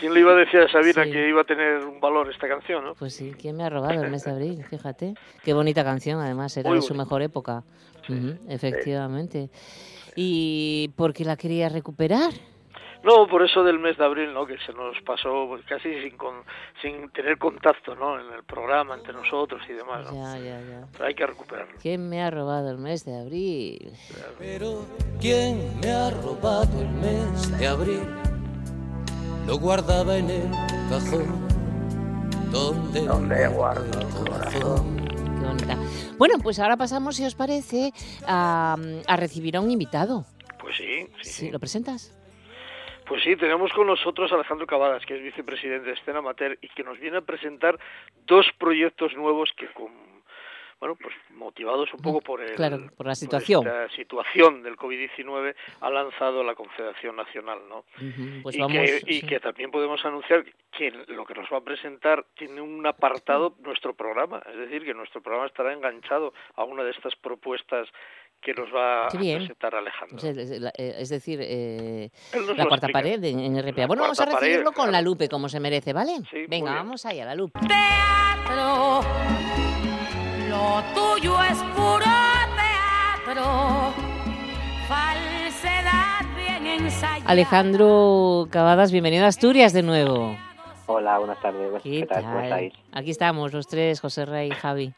¿Quién 0.00 0.12
le 0.14 0.20
iba 0.20 0.32
a 0.32 0.36
decir 0.36 0.60
a 0.60 0.68
Sabina 0.72 1.04
Sí. 1.04 1.12
que 1.12 1.28
iba 1.28 1.42
a 1.42 1.44
tener 1.44 1.84
un 1.84 2.00
valor 2.00 2.28
esta 2.30 2.48
canción, 2.48 2.84
no? 2.84 2.94
Pues 2.94 3.14
sí, 3.14 3.32
¿quién 3.40 3.56
me 3.56 3.64
ha 3.64 3.70
robado 3.70 4.02
el 4.02 4.10
mes 4.10 4.24
de 4.24 4.30
abril? 4.32 4.64
Fíjate. 4.64 5.14
Qué 5.44 5.52
bonita 5.54 5.84
canción, 5.84 6.20
además, 6.20 6.56
era 6.56 6.68
Muy 6.70 6.78
de 6.78 6.82
su 6.82 6.88
bonita. 6.94 7.04
mejor 7.04 7.22
época. 7.22 7.62
Efectivamente. 8.48 9.50
¿Y 10.16 10.90
por 10.96 11.12
qué 11.12 11.24
la 11.24 11.36
quería 11.36 11.68
recuperar? 11.68 12.32
No, 13.04 13.26
por 13.28 13.42
eso 13.44 13.62
del 13.62 13.78
mes 13.78 13.98
de 13.98 14.04
abril, 14.04 14.32
¿no? 14.32 14.46
Que 14.46 14.56
se 14.66 14.72
nos 14.72 14.98
pasó 15.04 15.46
pues, 15.48 15.62
casi 15.66 15.92
sin, 16.02 16.16
con- 16.16 16.42
sin 16.80 17.10
tener 17.10 17.36
contacto, 17.38 17.94
¿no? 17.94 18.18
En 18.18 18.32
el 18.32 18.42
programa 18.44 18.94
entre 18.94 19.12
nosotros 19.12 19.60
y 19.68 19.74
demás, 19.74 20.10
¿no? 20.10 20.14
Ya, 20.14 20.38
ya, 20.38 20.60
ya. 20.60 20.86
Pero 20.92 21.04
hay 21.04 21.14
que 21.14 21.26
recuperarlo. 21.26 21.74
¿Quién 21.82 22.08
me 22.08 22.22
ha 22.22 22.30
robado 22.30 22.70
el 22.70 22.78
mes 22.78 23.04
de 23.04 23.18
abril? 23.20 23.92
Pero 24.38 24.86
¿quién 25.20 25.78
me 25.80 25.90
ha 25.92 26.10
robado 26.10 26.80
el 26.80 26.88
mes 26.88 27.58
de 27.58 27.66
abril? 27.66 28.02
Lo 29.46 29.58
guardaba 29.58 30.16
en 30.16 30.30
el 30.30 30.50
cajón 30.88 31.44
donde, 32.50 33.02
Donde 33.04 33.48
guardo 33.48 34.00
el 34.00 34.06
corazón. 34.08 34.96
Qué 35.06 35.44
bonita. 35.46 35.78
Bueno, 36.16 36.36
pues 36.42 36.58
ahora 36.58 36.76
pasamos, 36.76 37.16
si 37.16 37.24
os 37.26 37.34
parece, 37.34 37.92
a, 38.26 38.76
a 39.06 39.16
recibir 39.16 39.56
a 39.56 39.60
un 39.60 39.70
invitado. 39.70 40.24
Pues 40.58 40.76
sí, 40.76 41.06
sí. 41.22 41.30
Sí, 41.30 41.50
¿Lo 41.50 41.58
presentas? 41.58 42.16
Pues 43.06 43.22
sí, 43.22 43.36
tenemos 43.36 43.72
con 43.72 43.86
nosotros 43.86 44.32
a 44.32 44.36
Alejandro 44.36 44.66
Cavadas, 44.66 45.04
que 45.04 45.16
es 45.16 45.22
vicepresidente 45.22 45.88
de 45.88 45.94
Escena 45.94 46.20
Amateur 46.20 46.58
y 46.62 46.68
que 46.68 46.82
nos 46.82 46.98
viene 46.98 47.18
a 47.18 47.20
presentar 47.20 47.78
dos 48.26 48.46
proyectos 48.58 49.14
nuevos 49.14 49.52
que 49.56 49.66
con 49.68 49.92
bueno, 50.80 50.96
pues 51.00 51.14
motivados 51.30 51.92
un 51.94 52.00
poco 52.00 52.20
por 52.20 52.42
el, 52.42 52.54
Claro, 52.56 52.90
por 52.94 53.06
la 53.06 53.14
situación. 53.14 53.66
esta 53.66 53.88
situación 53.90 54.62
del 54.62 54.76
COVID-19 54.76 55.54
ha 55.80 55.90
lanzado 55.90 56.44
la 56.44 56.54
Confederación 56.54 57.16
Nacional, 57.16 57.60
¿no? 57.68 57.84
Pues 58.42 58.54
y, 58.56 58.60
vamos. 58.60 58.76
que, 58.76 59.00
y 59.06 59.22
que 59.22 59.40
también 59.40 59.70
podemos 59.70 60.04
anunciar 60.04 60.44
que 60.70 60.90
lo 61.08 61.24
que 61.24 61.34
nos 61.34 61.50
va 61.50 61.58
a 61.58 61.64
presentar 61.64 62.26
tiene 62.34 62.60
un 62.60 62.86
apartado 62.86 63.54
nuestro 63.60 63.94
programa, 63.94 64.42
es 64.46 64.56
decir, 64.58 64.84
que 64.84 64.92
nuestro 64.92 65.22
programa 65.22 65.46
estará 65.46 65.72
enganchado 65.72 66.34
a 66.56 66.64
una 66.64 66.82
de 66.82 66.90
estas 66.90 67.16
propuestas 67.16 67.88
que 68.44 68.52
nos 68.54 68.68
va 68.68 69.08
Qué 69.10 69.34
a 69.34 69.38
presentar 69.38 69.74
Alejandro. 69.74 70.18
Es 70.18 70.36
eh, 70.36 70.96
es 70.98 71.08
decir, 71.08 71.38
eh, 71.42 72.10
la 72.56 72.66
cuarta 72.66 72.86
explica. 72.86 72.92
pared 72.92 73.24
en, 73.24 73.40
en 73.40 73.58
RPA. 73.62 73.80
La 73.82 73.86
Bueno, 73.86 74.02
vamos 74.02 74.20
a 74.20 74.26
recibirlo 74.26 74.70
pared, 74.72 74.76
con 74.76 74.92
la 74.92 75.00
lupe, 75.00 75.28
como 75.28 75.48
se 75.48 75.58
merece, 75.60 75.92
¿vale? 75.92 76.18
Sí, 76.30 76.44
Venga, 76.48 76.74
vamos 76.74 77.04
allá, 77.06 77.24
la 77.24 77.34
lupe. 77.34 77.58
teatro. 77.60 79.00
Lo 80.48 80.82
tuyo 80.94 81.42
es 81.42 81.58
puro 81.74 82.04
teatro. 83.24 83.94
Falsedad 84.86 86.36
bien 86.36 86.66
ensayada. 86.84 87.24
Alejandro 87.30 88.46
Cavadas, 88.50 88.92
bienvenido 88.92 89.24
a 89.24 89.28
Asturias 89.28 89.72
de 89.72 89.82
nuevo. 89.82 90.36
Hola, 90.86 91.18
buenas 91.18 91.40
tardes. 91.40 91.82
¿Qué, 91.82 92.00
¿Qué, 92.00 92.06
tal? 92.06 92.22
¿Cómo 92.22 92.34
tal? 92.34 92.44
estáis? 92.44 92.74
Aquí 92.92 93.10
estamos, 93.10 93.54
los 93.54 93.66
tres, 93.66 94.00
José 94.00 94.26
Rey 94.26 94.48
y 94.48 94.54
Javi. 94.54 94.92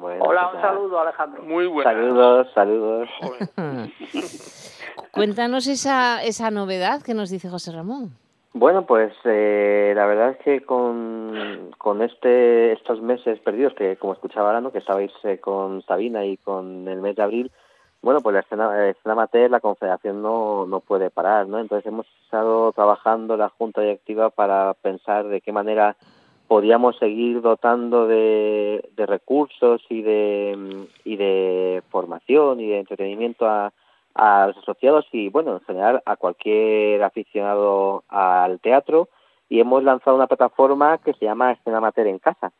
Bueno, 0.00 0.24
Hola, 0.24 0.50
un 0.54 0.60
saludo, 0.60 1.00
Alejandro. 1.00 1.42
Muy 1.42 1.66
buena. 1.66 1.92
Saludos, 1.92 2.48
saludos. 2.54 3.08
Cuéntanos 5.12 5.66
esa, 5.66 6.22
esa 6.22 6.50
novedad 6.50 7.02
que 7.02 7.14
nos 7.14 7.30
dice 7.30 7.50
José 7.50 7.72
Ramón. 7.72 8.10
Bueno, 8.52 8.84
pues 8.84 9.12
eh, 9.24 9.92
la 9.94 10.06
verdad 10.06 10.30
es 10.30 10.38
que 10.38 10.62
con, 10.62 11.70
con 11.78 12.02
este 12.02 12.72
estos 12.72 13.00
meses 13.00 13.38
perdidos, 13.40 13.74
que 13.74 13.96
como 13.96 14.12
escuchaba 14.12 14.48
ahora, 14.48 14.60
¿no? 14.60 14.72
que 14.72 14.78
estabais 14.78 15.12
eh, 15.22 15.38
con 15.38 15.82
Sabina 15.82 16.24
y 16.24 16.36
con 16.36 16.88
el 16.88 17.00
mes 17.00 17.14
de 17.14 17.22
abril, 17.22 17.52
bueno, 18.02 18.20
pues 18.22 18.34
la 18.34 18.40
escena, 18.40 18.68
la 18.68 18.88
escena 18.88 19.12
amateur, 19.12 19.50
la 19.50 19.60
Confederación 19.60 20.22
no, 20.22 20.66
no 20.66 20.80
puede 20.80 21.10
parar, 21.10 21.46
¿no? 21.46 21.58
Entonces 21.58 21.86
hemos 21.86 22.06
estado 22.24 22.72
trabajando 22.72 23.36
la 23.36 23.50
Junta 23.50 23.82
Directiva 23.82 24.30
para 24.30 24.74
pensar 24.74 25.28
de 25.28 25.40
qué 25.42 25.52
manera 25.52 25.96
podíamos 26.50 26.98
seguir 26.98 27.42
dotando 27.42 28.08
de, 28.08 28.82
recursos 28.96 29.80
y 29.88 30.02
de, 30.02 30.84
y 31.04 31.14
de 31.14 31.80
formación 31.90 32.58
y 32.58 32.66
de 32.66 32.80
entretenimiento 32.80 33.46
a, 33.46 33.72
los 34.48 34.56
asociados 34.58 35.06
y, 35.12 35.28
bueno, 35.28 35.52
en 35.52 35.60
general 35.60 36.02
a 36.04 36.16
cualquier 36.16 37.04
aficionado 37.04 38.02
al 38.08 38.58
teatro. 38.58 39.10
Y 39.48 39.60
hemos 39.60 39.84
lanzado 39.84 40.16
una 40.16 40.26
plataforma 40.26 40.98
que 40.98 41.12
se 41.12 41.24
llama 41.24 41.52
Escena 41.52 41.78
Amateur 41.78 42.08
en 42.08 42.18
Casa, 42.18 42.50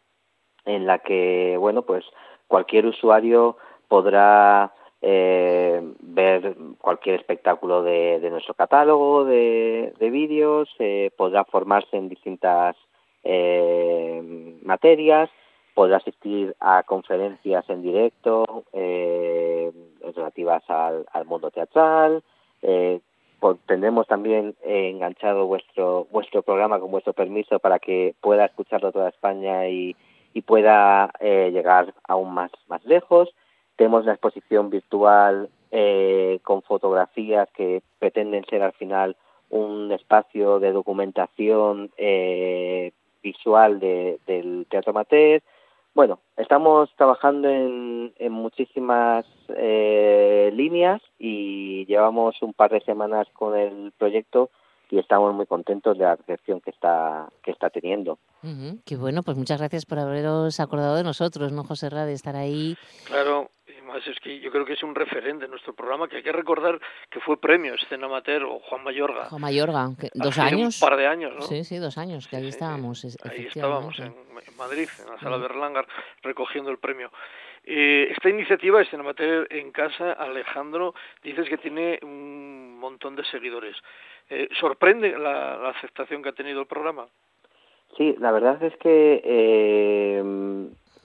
en 0.67 0.87
la 0.87 1.01
que, 1.01 1.57
bueno, 1.59 1.83
pues 1.83 2.05
cualquier 2.47 2.87
usuario 2.87 3.57
podrá 3.89 4.73
eh, 5.03 5.83
ver 5.99 6.55
cualquier 6.79 7.17
espectáculo 7.17 7.83
de, 7.83 8.25
nuestro 8.31 8.55
catálogo 8.55 9.25
de, 9.25 9.95
de 9.99 10.11
vídeos, 10.11 10.69
eh, 10.79 11.11
podrá 11.17 11.43
formarse 11.43 11.97
en 11.97 12.09
distintas 12.09 12.77
eh, 13.25 14.59
materias, 14.63 15.31
podrá 15.75 15.99
asistir 15.99 16.55
a 16.61 16.83
conferencias 16.83 17.69
en 17.69 17.83
directo 17.83 18.65
eh, 18.73 19.73
relativas 20.15 20.63
al, 20.69 21.07
mundo 21.27 21.51
teatral. 21.51 22.23
Eh, 22.63 23.01
tendremos 23.67 24.07
también 24.07 24.55
enganchado 24.63 25.47
vuestro 25.47 26.07
vuestro 26.11 26.43
programa 26.43 26.79
con 26.79 26.91
vuestro 26.91 27.15
permiso 27.15 27.59
para 27.59 27.79
que 27.79 28.15
pueda 28.21 28.45
escucharlo 28.45 28.93
toda 28.93 29.09
España 29.09 29.69
y, 29.69 29.97
y 30.35 30.43
pueda 30.43 31.11
eh, 31.21 31.51
llegar 31.53 31.95
aún 32.07 32.35
más 32.35 32.51
más 32.69 32.85
lejos. 32.85 33.31
Tenemos 33.77 34.03
una 34.03 34.13
exposición 34.13 34.69
virtual 34.69 35.49
eh, 35.71 36.41
con 36.43 36.63
fotografías 36.63 37.49
que 37.55 37.83
pretenden 37.99 38.45
ser 38.47 38.63
al 38.63 38.73
final 38.73 39.17
un 39.49 39.91
espacio 39.93 40.61
de 40.61 40.73
documentación 40.73 41.91
eh, 41.97 42.93
visual 43.23 43.81
de, 43.81 44.19
del 44.27 44.67
teatro 44.69 44.91
amateur. 44.91 45.43
Bueno, 45.95 46.21
estamos 46.37 46.89
trabajando 46.97 47.49
en, 47.49 48.13
en 48.19 48.33
muchísimas 48.33 49.27
eh, 49.49 50.51
líneas 50.55 51.03
y 51.19 51.85
llevamos 51.87 52.41
un 52.43 52.55
par 52.55 52.71
de 52.71 52.81
semanas 52.83 53.27
con 53.33 53.57
el 53.59 53.93
proyecto 53.99 54.51
y 54.91 54.99
estamos 54.99 55.35
muy 55.35 55.47
contentos 55.47 55.97
de 55.99 56.05
la 56.05 56.17
recepción 56.17 56.61
que 56.61 56.71
está 56.71 57.29
que 57.43 57.51
está 57.51 57.71
teniendo. 57.71 58.19
Ujú, 58.43 58.79
Qué 58.85 58.97
bueno, 58.97 59.23
pues 59.23 59.37
muchas 59.37 59.59
gracias 59.59 59.87
por 59.87 59.99
haberos 59.99 60.59
acordado 60.61 60.97
de 60.97 61.05
nosotros, 61.05 61.53
¿no, 61.53 61.65
José 61.65 61.91
Ra, 61.91 62.07
de 62.07 62.13
estar 62.13 62.37
ahí? 62.37 62.77
Claro, 63.07 63.51
y 63.79 63.83
más 63.83 64.07
es 64.07 64.19
que 64.21 64.41
yo 64.41 64.51
creo 64.51 64.65
que 64.65 64.75
es 64.75 64.83
un 64.83 64.95
referente 64.95 65.45
en 65.45 65.51
nuestro 65.51 65.75
programa, 65.75 66.09
que 66.09 66.17
hay 66.17 66.23
que 66.23 66.33
recordar 66.33 66.81
que 67.11 67.21
fue 67.21 67.41
premio 67.41 67.75
Escena 67.75 68.07
Amateur 68.07 68.45
o 68.45 68.59
Juan 68.61 68.85
Mayorga. 68.85 69.27
Juan 69.27 69.41
Mayorga, 69.41 69.89
que- 69.99 70.11
dos 70.15 70.37
hace 70.39 70.55
años. 70.55 70.81
Un 70.81 70.89
par 70.89 70.99
de 70.99 71.07
años, 71.07 71.35
¿no? 71.35 71.43
Sí, 71.43 71.65
sí, 71.65 71.77
dos 71.79 71.99
años, 71.99 72.29
que 72.29 72.37
ahí 72.37 72.43
sí, 72.45 72.49
estábamos, 72.49 73.05
es- 73.05 73.19
Ahí 73.25 73.47
estábamos, 73.47 73.99
en, 73.99 74.07
en 74.07 74.57
Madrid, 74.57 74.89
en 75.03 75.11
la 75.11 75.19
sala 75.21 75.39
de 75.39 75.45
Erlanger, 75.47 75.87
recogiendo 76.23 76.71
el 76.71 76.79
premio. 76.79 77.11
Eh, 77.65 78.09
esta 78.11 78.31
iniciativa 78.31 78.79
de 78.79 78.87
Cinemater 78.87 79.47
en 79.51 79.71
casa, 79.71 80.13
Alejandro, 80.13 80.95
dices 81.23 81.49
que 81.49 81.59
tiene 81.59 81.99
un 82.03 82.79
montón 82.79 83.17
de 83.17 83.25
seguidores. 83.25 83.77
Eh, 84.31 84.49
¿Sorprende 84.59 85.17
la, 85.19 85.69
aceptación 85.71 86.23
que 86.23 86.31
ha 86.31 86.33
tenido 86.33 86.61
el 86.61 86.67
programa? 86.67 87.07
Sí, 87.97 88.15
la 88.19 88.31
verdad 88.31 88.63
es 88.63 88.75
que 88.77 89.21
eh, 89.25 90.23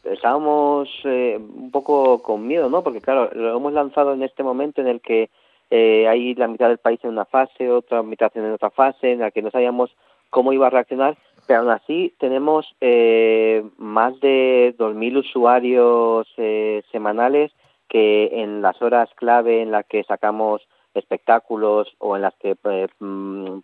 estábamos 0.06 0.90
eh, 1.04 1.38
un 1.38 1.72
poco 1.72 2.22
con 2.22 2.48
miedo, 2.48 2.70
¿no? 2.70 2.84
Porque 2.84 3.02
claro, 3.02 3.30
lo 3.34 3.58
hemos 3.58 3.74
lanzado 3.74 4.14
en 4.14 4.24
este 4.24 4.44
momento 4.44 4.82
en 4.82 4.88
el 4.88 5.02
que 5.02 5.30
eh, 5.70 6.08
hay 6.08 6.36
la 6.36 6.48
mitad 6.48 6.70
del 6.70 6.78
país 6.78 7.00
en 7.04 7.12
una 7.12 7.26
fase, 7.26 7.70
otra 7.70 8.04
mitad 8.04 8.32
en 8.36 8.52
otra 8.52 8.70
fase, 8.70 9.12
en 9.12 9.20
la 9.20 9.32
que 9.32 9.42
no 9.42 9.52
sabíamos 9.52 9.96
cómo 10.30 10.54
iba 10.54 10.68
a 10.68 10.70
reaccionar, 10.70 11.18
pero 11.48 11.62
aún 11.62 11.70
así 11.70 12.14
tenemos 12.20 12.76
eh, 12.82 13.64
más 13.78 14.20
de 14.20 14.76
2.000 14.78 15.18
usuarios 15.18 16.28
eh, 16.38 16.84
semanales 16.92 17.52
que 17.88 18.42
en 18.42 18.62
las 18.62 18.82
horas 18.82 19.10
clave 19.16 19.62
en 19.62 19.72
las 19.72 19.86
que 19.86 20.04
sacamos 20.04 20.62
espectáculos 20.94 21.96
o 22.00 22.16
en 22.16 22.24
las 22.24 22.34
que 22.36 22.56
eh, 22.64 22.88
mm, 23.00 23.60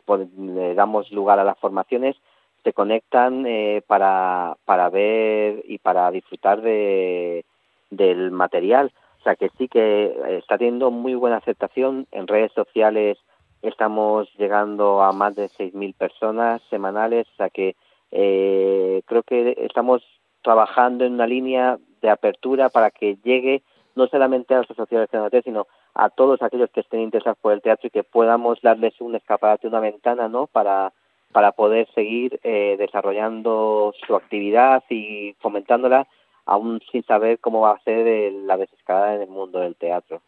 damos 0.76 1.12
lugar 1.12 1.40
a 1.40 1.44
las 1.44 1.58
formaciones 1.60 2.16
se 2.64 2.74
conectan 2.74 3.46
eh, 3.46 3.84
para, 3.88 4.58
para 4.66 4.90
ver 4.90 5.64
y 5.68 5.80
para 5.80 6.12
disfrutar 6.12 6.62
de, 6.62 7.46
del 7.90 8.32
material. 8.32 8.92
O 9.20 9.24
sea 9.24 9.36
que 9.36 9.50
sí 9.58 9.68
que 9.68 10.16
está 10.38 10.58
teniendo 10.58 10.92
muy 10.92 11.14
buena 11.14 11.38
aceptación 11.38 12.08
en 12.12 12.28
redes 12.28 12.52
sociales. 12.54 13.18
Estamos 13.62 14.28
llegando 14.38 15.04
a 15.04 15.12
más 15.12 15.36
de 15.36 15.48
6.000 15.50 15.96
personas 15.96 16.62
semanales. 16.70 17.28
O 17.34 17.36
sea 17.36 17.50
que 17.50 17.76
eh, 18.12 19.02
creo 19.06 19.24
que 19.24 19.56
estamos 19.60 20.04
trabajando 20.42 21.06
en 21.06 21.14
una 21.14 21.28
línea 21.28 21.78
de 22.02 22.10
apertura 22.10 22.70
para 22.70 22.90
que 22.90 23.18
llegue 23.24 23.62
no 23.96 24.08
solamente 24.08 24.54
a 24.54 24.60
las 24.60 24.72
asociaciones 24.72 25.32
de 25.32 25.42
sino 25.44 25.68
a 25.94 26.10
todos 26.10 26.42
aquellos 26.42 26.70
que 26.72 26.80
estén 26.80 27.02
interesados 27.02 27.38
por 27.40 27.54
el 27.54 27.62
teatro 27.62 27.88
y 27.88 27.92
que 27.92 28.04
podamos 28.04 28.62
darles 28.62 29.00
un 29.02 29.16
escaparate, 29.16 29.68
una 29.68 29.82
ventana, 29.82 30.30
¿no? 30.30 30.48
Para 30.48 30.94
para 31.32 31.52
poder 31.52 31.88
seguir 31.94 32.40
eh, 32.44 32.76
desarrollando 32.78 33.94
su 34.06 34.16
actividad 34.16 34.84
y 34.90 35.34
fomentándola 35.40 36.08
aún 36.46 36.82
sin 36.92 37.04
saber 37.04 37.40
cómo 37.40 37.62
va 37.62 37.72
a 37.72 37.84
ser 37.84 38.34
la 38.34 38.58
desescalada 38.58 39.16
en 39.16 39.22
el 39.22 39.30
mundo 39.30 39.60
del 39.60 39.76
teatro. 39.76 40.22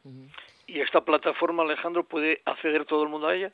¿Y 0.68 0.80
esta 0.80 1.02
plataforma, 1.02 1.64
Alejandro, 1.64 2.04
puede 2.04 2.42
acceder 2.46 2.86
todo 2.86 3.04
el 3.04 3.10
mundo 3.10 3.28
a 3.28 3.36
ella? 3.36 3.52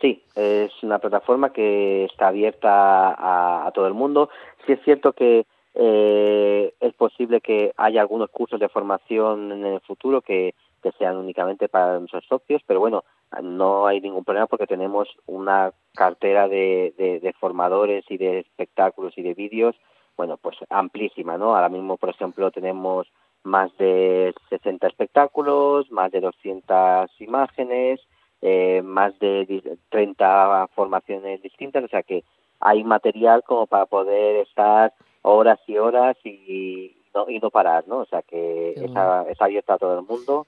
Sí, 0.00 0.22
es 0.34 0.72
una 0.82 0.98
plataforma 0.98 1.52
que 1.52 2.04
está 2.04 2.28
abierta 2.28 3.66
a, 3.66 3.70
todo 3.72 3.86
el 3.86 3.94
mundo. 3.94 4.30
Sí 4.64 4.72
es 4.72 4.80
cierto 4.82 5.12
que 5.12 5.44
eh, 5.74 6.72
es 6.80 6.94
posible 6.94 7.40
que 7.40 7.72
haya 7.76 8.00
algunos 8.00 8.30
cursos 8.30 8.58
de 8.58 8.70
formación 8.70 9.52
en 9.52 9.66
el 9.66 9.80
futuro 9.80 10.22
que, 10.22 10.54
que 10.82 10.92
sean 10.92 11.16
únicamente 11.16 11.68
para 11.68 11.98
nuestros 11.98 12.24
socios, 12.26 12.62
pero 12.66 12.80
bueno, 12.80 13.04
no 13.42 13.86
hay 13.86 14.00
ningún 14.00 14.24
problema 14.24 14.46
porque 14.46 14.66
tenemos 14.66 15.08
una 15.26 15.72
cartera 15.94 16.48
de, 16.48 16.94
de, 16.98 17.32
formadores 17.34 18.04
y 18.08 18.16
de 18.16 18.40
espectáculos 18.40 19.16
y 19.16 19.22
de 19.22 19.34
vídeos, 19.34 19.76
bueno, 20.16 20.36
pues 20.36 20.56
amplísima, 20.68 21.38
¿no? 21.38 21.54
Ahora 21.54 21.68
mismo, 21.68 21.96
por 21.96 22.10
ejemplo, 22.10 22.50
tenemos 22.50 23.06
más 23.42 23.74
de 23.78 24.34
60 24.50 24.86
espectáculos, 24.86 25.90
más 25.90 26.10
de 26.10 26.20
200 26.20 27.08
imágenes, 27.20 28.00
eh, 28.42 28.82
más 28.82 29.18
de 29.18 29.78
30 29.90 30.68
formaciones 30.74 31.40
distintas, 31.42 31.84
o 31.84 31.88
sea 31.88 32.02
que 32.02 32.24
hay 32.58 32.84
material 32.84 33.42
como 33.44 33.66
para 33.66 33.86
poder 33.86 34.36
estar 34.36 34.92
horas 35.22 35.58
y 35.66 35.78
horas 35.78 36.16
y 36.24 36.96
no, 37.14 37.28
y 37.28 37.38
no 37.38 37.50
parar, 37.50 37.86
¿no? 37.86 37.98
O 37.98 38.06
sea 38.06 38.22
que 38.22 38.72
está, 38.72 39.24
está 39.28 39.44
abierta 39.46 39.74
a 39.74 39.78
todo 39.78 39.98
el 39.98 40.04
mundo 40.04 40.46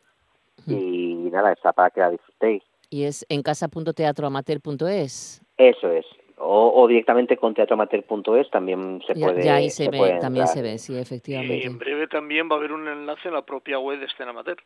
y 0.67 1.29
nada, 1.33 1.53
está 1.53 1.73
para 1.73 1.91
que 1.91 2.01
la 2.01 2.11
disfrutéis. 2.11 2.63
Y 2.93 3.05
es 3.05 3.25
en 3.31 3.43
casa.teatroamateur.es. 3.43 5.43
Eso 5.57 5.91
es. 5.91 6.05
O, 6.37 6.87
directamente 6.87 7.39
con 7.39 7.55
teatroamateur.es 7.55 8.51
también 8.51 9.01
se 9.07 9.15
puede. 9.15 9.43
Ya 9.43 9.55
ahí 9.55 9.71
se, 9.71 9.89
ve, 9.89 10.19
también 10.21 10.47
se 10.47 10.61
ve, 10.61 10.77
sí, 10.77 10.99
efectivamente. 10.99 11.57
Y 11.57 11.63
en 11.63 11.79
breve 11.79 12.07
también 12.07 12.51
va 12.51 12.57
a 12.57 12.59
haber 12.59 12.73
un 12.73 12.87
enlace 12.87 13.29
en 13.29 13.35
la 13.35 13.47
propia 13.47 13.79
web 13.79 13.99
de 13.99 14.05
Escena 14.05 14.31
Amateur. 14.31 14.59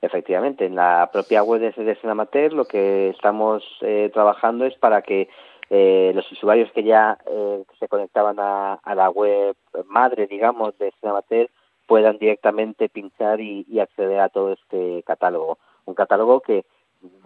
Efectivamente, 0.00 0.64
en 0.64 0.76
la 0.76 1.10
propia 1.12 1.42
web 1.42 1.60
de 1.60 1.92
Escena 1.92 2.12
Amateur 2.12 2.54
lo 2.54 2.64
que 2.64 3.10
estamos 3.10 3.62
eh, 3.82 4.10
trabajando 4.14 4.64
es 4.64 4.74
para 4.78 5.02
que 5.02 5.28
eh, 5.68 6.12
los 6.14 6.32
usuarios 6.32 6.72
que 6.72 6.84
ya 6.84 7.18
eh, 7.26 7.64
se 7.78 7.88
conectaban 7.88 8.36
a, 8.38 8.74
a, 8.74 8.94
la 8.94 9.10
web 9.10 9.54
madre, 9.84 10.26
digamos, 10.26 10.78
de 10.78 10.88
Escena 10.88 11.10
Amateur 11.10 11.50
puedan 11.86 12.16
directamente 12.16 12.88
pinchar 12.88 13.42
y, 13.42 13.66
y 13.68 13.80
acceder 13.80 14.20
a 14.20 14.30
todo 14.30 14.54
este 14.54 15.02
catálogo. 15.02 15.58
Un 15.84 15.94
catálogo 15.94 16.40
que 16.40 16.64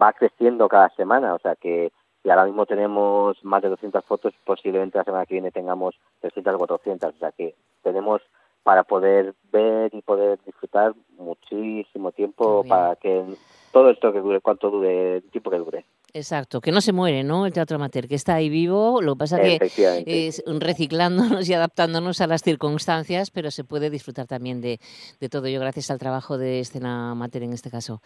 va 0.01 0.13
creciendo 0.13 0.67
cada 0.67 0.89
semana, 0.89 1.33
o 1.33 1.39
sea 1.39 1.55
que 1.55 1.91
si 2.23 2.29
ahora 2.29 2.45
mismo 2.45 2.65
tenemos 2.65 3.43
más 3.43 3.61
de 3.61 3.69
200 3.69 4.05
fotos, 4.05 4.33
posiblemente 4.45 4.97
la 4.97 5.03
semana 5.03 5.25
que 5.25 5.35
viene 5.35 5.51
tengamos 5.51 5.95
300 6.21 6.55
o 6.55 6.57
400, 6.57 7.15
o 7.15 7.17
sea 7.17 7.31
que 7.31 7.55
tenemos 7.83 8.21
para 8.63 8.83
poder 8.83 9.33
ver 9.51 9.93
y 9.93 10.01
poder 10.01 10.39
disfrutar 10.45 10.93
muchísimo 11.17 12.11
tiempo 12.11 12.63
para 12.67 12.95
que 12.95 13.25
todo 13.71 13.89
esto 13.89 14.11
que 14.11 14.19
dure, 14.19 14.39
cuánto 14.41 14.69
dure, 14.69 15.17
el 15.17 15.23
tiempo 15.23 15.49
que 15.49 15.57
dure. 15.57 15.85
Exacto, 16.13 16.59
que 16.59 16.71
no 16.71 16.81
se 16.81 16.91
muere, 16.91 17.23
¿no? 17.23 17.45
El 17.45 17.53
teatro 17.53 17.77
amateur, 17.77 18.07
que 18.07 18.15
está 18.15 18.35
ahí 18.35 18.49
vivo, 18.49 19.01
lo 19.01 19.15
que 19.15 19.19
pasa 19.19 19.39
que 19.39 19.59
es 20.05 20.43
reciclándonos 20.45 21.47
y 21.47 21.53
adaptándonos 21.53 22.19
a 22.19 22.27
las 22.27 22.41
circunstancias, 22.43 23.31
pero 23.31 23.49
se 23.49 23.63
puede 23.63 23.89
disfrutar 23.89 24.27
también 24.27 24.59
de, 24.59 24.79
de 25.19 25.29
todo 25.29 25.45
ello 25.47 25.61
gracias 25.61 25.89
al 25.89 25.99
trabajo 25.99 26.37
de 26.37 26.59
escena 26.59 27.11
amateur 27.11 27.43
en 27.43 27.53
este 27.53 27.69
caso. 27.69 28.01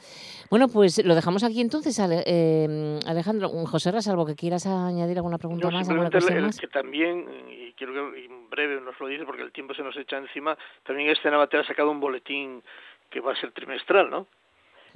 Bueno, 0.51 0.67
pues 0.67 1.03
lo 1.03 1.15
dejamos 1.15 1.43
aquí 1.43 1.61
entonces, 1.61 1.99
eh, 1.99 2.99
Alejandro. 3.07 3.49
José 3.65 3.91
Rasalvo, 3.91 4.25
que 4.25 4.35
quieras 4.35 4.67
añadir 4.67 5.17
alguna 5.17 5.37
pregunta 5.37 5.69
más, 5.71 5.89
alguna 5.89 6.09
más. 6.41 6.59
que 6.59 6.67
también, 6.67 7.25
y 7.49 7.73
quiero 7.73 7.93
que 7.93 8.25
en 8.25 8.49
breve 8.49 8.81
nos 8.81 8.99
lo 8.99 9.07
dice 9.07 9.25
porque 9.25 9.41
el 9.41 9.51
tiempo 9.51 9.73
se 9.73 9.81
nos 9.81 9.97
echa 9.97 10.17
encima, 10.17 10.57
también 10.83 11.09
escena 11.09 11.37
amateur 11.37 11.61
ha 11.61 11.67
sacado 11.67 11.89
un 11.89 11.99
boletín 11.99 12.61
que 13.09 13.19
va 13.19 13.33
a 13.33 13.35
ser 13.35 13.51
trimestral, 13.51 14.09
¿no? 14.09 14.27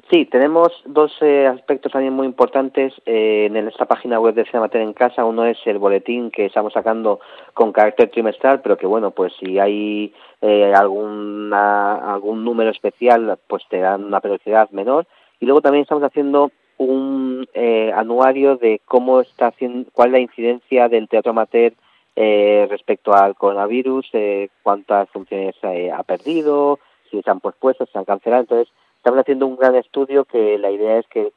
Sí, 0.09 0.25
tenemos 0.25 0.69
dos 0.85 1.11
eh, 1.21 1.45
aspectos 1.45 1.91
también 1.91 2.13
muy 2.13 2.25
importantes 2.25 2.93
eh, 3.05 3.45
en 3.47 3.67
esta 3.67 3.85
página 3.85 4.19
web 4.19 4.33
de 4.33 4.45
Cinemater 4.45 4.81
en 4.81 4.93
Casa. 4.93 5.25
Uno 5.25 5.45
es 5.45 5.57
el 5.65 5.77
boletín 5.77 6.31
que 6.31 6.45
estamos 6.45 6.73
sacando 6.73 7.19
con 7.53 7.73
carácter 7.73 8.09
trimestral, 8.09 8.61
pero 8.61 8.77
que 8.77 8.87
bueno, 8.87 9.11
pues 9.11 9.33
si 9.39 9.59
hay 9.59 10.13
eh, 10.41 10.73
alguna, 10.73 12.13
algún 12.13 12.43
número 12.43 12.71
especial, 12.71 13.37
pues 13.47 13.63
te 13.69 13.79
dan 13.79 14.05
una 14.05 14.21
periodicidad 14.21 14.69
menor. 14.71 15.05
Y 15.39 15.45
luego 15.45 15.61
también 15.61 15.83
estamos 15.83 16.03
haciendo 16.03 16.51
un 16.77 17.45
eh, 17.53 17.91
anuario 17.93 18.55
de 18.55 18.81
cómo 18.85 19.19
está 19.19 19.47
haciendo, 19.47 19.89
cuál 19.91 20.09
es 20.09 20.13
la 20.13 20.19
incidencia 20.19 20.87
del 20.87 21.09
teatro 21.09 21.31
amateur 21.31 21.73
eh, 22.15 22.67
respecto 22.69 23.13
al 23.13 23.35
coronavirus, 23.35 24.09
eh, 24.13 24.49
cuántas 24.63 25.09
funciones 25.09 25.55
ha 25.63 26.03
perdido, 26.03 26.79
si 27.11 27.21
se 27.21 27.29
han 27.29 27.41
pospuesto, 27.41 27.85
si 27.85 27.91
se 27.91 27.99
han 27.99 28.05
cancelado. 28.05 28.41
Entonces, 28.41 28.73
Estamos 28.99 29.21
haciendo 29.21 29.47
un 29.47 29.55
gran 29.55 29.75
estudio 29.75 30.25
que 30.25 30.57
la 30.57 30.71
idea 30.71 30.97
es 30.97 31.07
que 31.07 31.31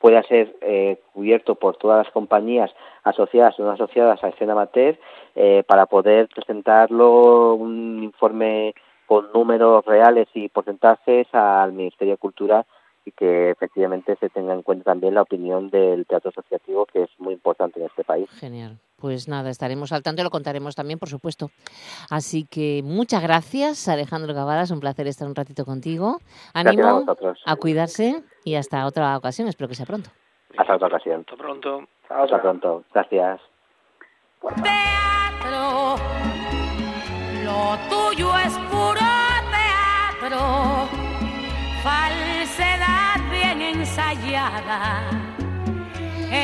pueda 0.00 0.22
ser 0.22 0.56
eh, 0.60 1.00
cubierto 1.12 1.56
por 1.56 1.76
todas 1.76 2.04
las 2.06 2.12
compañías 2.12 2.70
asociadas 3.02 3.58
o 3.58 3.64
no 3.64 3.72
asociadas 3.72 4.22
a 4.22 4.28
escena 4.28 4.52
amateur 4.52 4.96
eh, 5.34 5.64
para 5.66 5.86
poder 5.86 6.28
presentarlo 6.28 7.54
un 7.54 8.04
informe 8.04 8.74
con 9.06 9.32
números 9.34 9.84
reales 9.84 10.28
y 10.34 10.48
porcentajes 10.50 11.26
al 11.32 11.72
Ministerio 11.72 12.14
de 12.14 12.18
Cultura 12.18 12.64
y 13.04 13.12
que 13.12 13.50
efectivamente 13.50 14.16
se 14.20 14.28
tenga 14.28 14.52
en 14.52 14.62
cuenta 14.62 14.84
también 14.84 15.14
la 15.14 15.22
opinión 15.22 15.70
del 15.70 16.06
teatro 16.06 16.30
asociativo 16.30 16.86
que 16.86 17.04
es 17.04 17.10
muy 17.18 17.34
importante 17.34 17.80
en 17.80 17.86
este 17.86 18.04
país. 18.04 18.28
Genial. 18.30 18.78
Pues 19.00 19.28
nada, 19.28 19.48
estaremos 19.48 19.92
al 19.92 20.02
tanto 20.02 20.20
y 20.20 20.24
lo 20.24 20.30
contaremos 20.30 20.74
también, 20.76 20.98
por 20.98 21.08
supuesto. 21.08 21.50
Así 22.10 22.44
que 22.44 22.82
muchas 22.84 23.22
gracias, 23.22 23.88
Alejandro 23.88 24.34
Es 24.60 24.70
un 24.70 24.80
placer 24.80 25.06
estar 25.06 25.26
un 25.26 25.34
ratito 25.34 25.64
contigo. 25.64 26.18
Ánimo 26.52 27.04
a, 27.46 27.56
cuidarse 27.56 28.22
y 28.44 28.56
hasta 28.56 28.84
otra 28.84 29.16
ocasión, 29.16 29.48
espero 29.48 29.68
que 29.68 29.74
sea 29.74 29.86
pronto. 29.86 30.10
Hasta 30.58 30.76
otra 30.76 30.88
ocasión. 30.88 31.20
Hasta 31.20 31.36
pronto. 31.36 31.88
Hasta 32.10 32.42
pronto. 32.42 32.84
Gracias. 32.92 33.40
Teatro, 34.62 35.96
lo 37.44 37.78
tuyo 37.88 38.36
es 38.38 38.58
puro 38.70 39.00
teatro, 40.20 40.88
falsedad 42.50 43.30
bien 43.30 43.62
ensayada. 43.62 45.10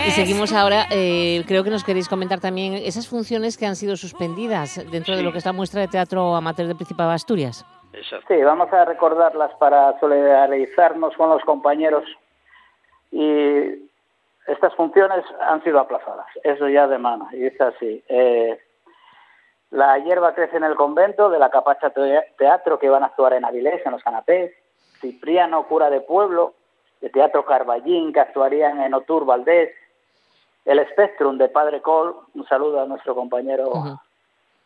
Y 0.06 0.10
seguimos 0.10 0.52
ahora, 0.52 0.86
eh, 0.90 1.44
creo 1.46 1.62
que 1.62 1.70
nos 1.70 1.84
queréis 1.84 2.08
comentar 2.08 2.40
también 2.40 2.74
esas 2.74 3.08
funciones 3.08 3.56
que 3.56 3.66
han 3.66 3.76
sido 3.76 3.96
suspendidas 3.96 4.84
dentro 4.90 5.16
de 5.16 5.22
lo 5.22 5.30
que 5.30 5.38
es 5.38 5.46
la 5.46 5.52
muestra 5.52 5.80
de 5.80 5.88
teatro 5.88 6.34
amateur 6.34 6.66
de 6.66 6.74
Principado 6.74 7.10
de 7.10 7.14
Asturias. 7.14 7.64
Sí, 8.28 8.42
vamos 8.42 8.72
a 8.72 8.84
recordarlas 8.84 9.52
para 9.58 9.98
solidarizarnos 10.00 11.16
con 11.16 11.30
los 11.30 11.42
compañeros. 11.44 12.04
Y 13.12 13.88
estas 14.48 14.74
funciones 14.74 15.24
han 15.48 15.62
sido 15.62 15.78
aplazadas, 15.78 16.26
eso 16.42 16.68
ya 16.68 16.88
de 16.88 16.98
mano, 16.98 17.28
y 17.32 17.46
es 17.46 17.60
así. 17.60 18.02
Eh, 18.08 18.58
La 19.70 19.98
hierba 19.98 20.34
crece 20.34 20.56
en 20.56 20.64
el 20.64 20.74
convento, 20.76 21.28
de 21.30 21.38
la 21.38 21.50
Capacha 21.50 21.92
Teatro 22.38 22.78
que 22.78 22.88
van 22.88 23.02
a 23.02 23.06
actuar 23.06 23.32
en 23.32 23.44
Avilés, 23.44 23.84
en 23.84 23.92
los 23.92 24.02
canapés, 24.02 24.52
Cipriano, 25.00 25.66
cura 25.66 25.90
de 25.90 26.00
pueblo, 26.00 26.54
de 27.00 27.10
Teatro 27.10 27.44
Carballín, 27.44 28.12
que 28.12 28.20
actuarían 28.20 28.80
en 28.80 28.94
Otur 28.94 29.24
Valdés, 29.24 29.70
el 30.64 30.84
Spectrum 30.88 31.38
de 31.38 31.48
Padre 31.48 31.80
Col, 31.80 32.16
un 32.34 32.46
saludo 32.46 32.80
a 32.80 32.86
nuestro 32.86 33.14
compañero 33.14 33.70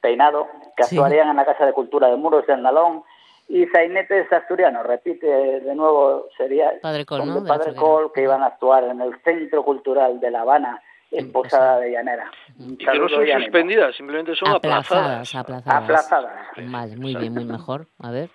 Peinado, 0.00 0.48
que 0.76 0.84
actuarían 0.84 1.28
en 1.28 1.36
la 1.36 1.44
Casa 1.44 1.66
de 1.66 1.72
Cultura 1.72 2.08
de 2.08 2.16
Muros 2.16 2.46
del 2.46 2.62
Nalón, 2.62 3.02
y 3.48 3.66
Sainetes 3.66 4.32
Asturiano, 4.32 4.84
repite 4.84 5.26
de 5.26 5.74
nuevo, 5.74 6.26
sería 6.36 6.72
Padre 6.80 7.04
Col, 7.04 7.26
¿no? 7.26 7.44
Padre 7.44 7.74
Col, 7.74 8.12
que 8.12 8.22
iban 8.22 8.42
a 8.42 8.46
actuar 8.46 8.84
en 8.84 9.00
el 9.00 9.20
Centro 9.22 9.64
Cultural 9.64 10.20
de 10.20 10.30
La 10.30 10.42
Habana, 10.42 10.80
en 11.10 11.32
Posada 11.32 11.80
de 11.80 11.90
Llanera. 11.90 12.30
Y 12.58 12.76
que 12.76 12.86
no 12.86 13.08
son 13.08 13.26
suspendidas, 13.26 13.96
simplemente 13.96 14.34
son 14.36 14.48
aplazadas. 14.48 15.34
Aplazadas, 15.34 15.82
aplazadas. 15.82 16.46
Vale, 16.56 16.96
muy 16.96 17.16
bien, 17.16 17.34
muy 17.34 17.44
mejor. 17.44 17.86
A 17.98 18.12
ver. 18.12 18.30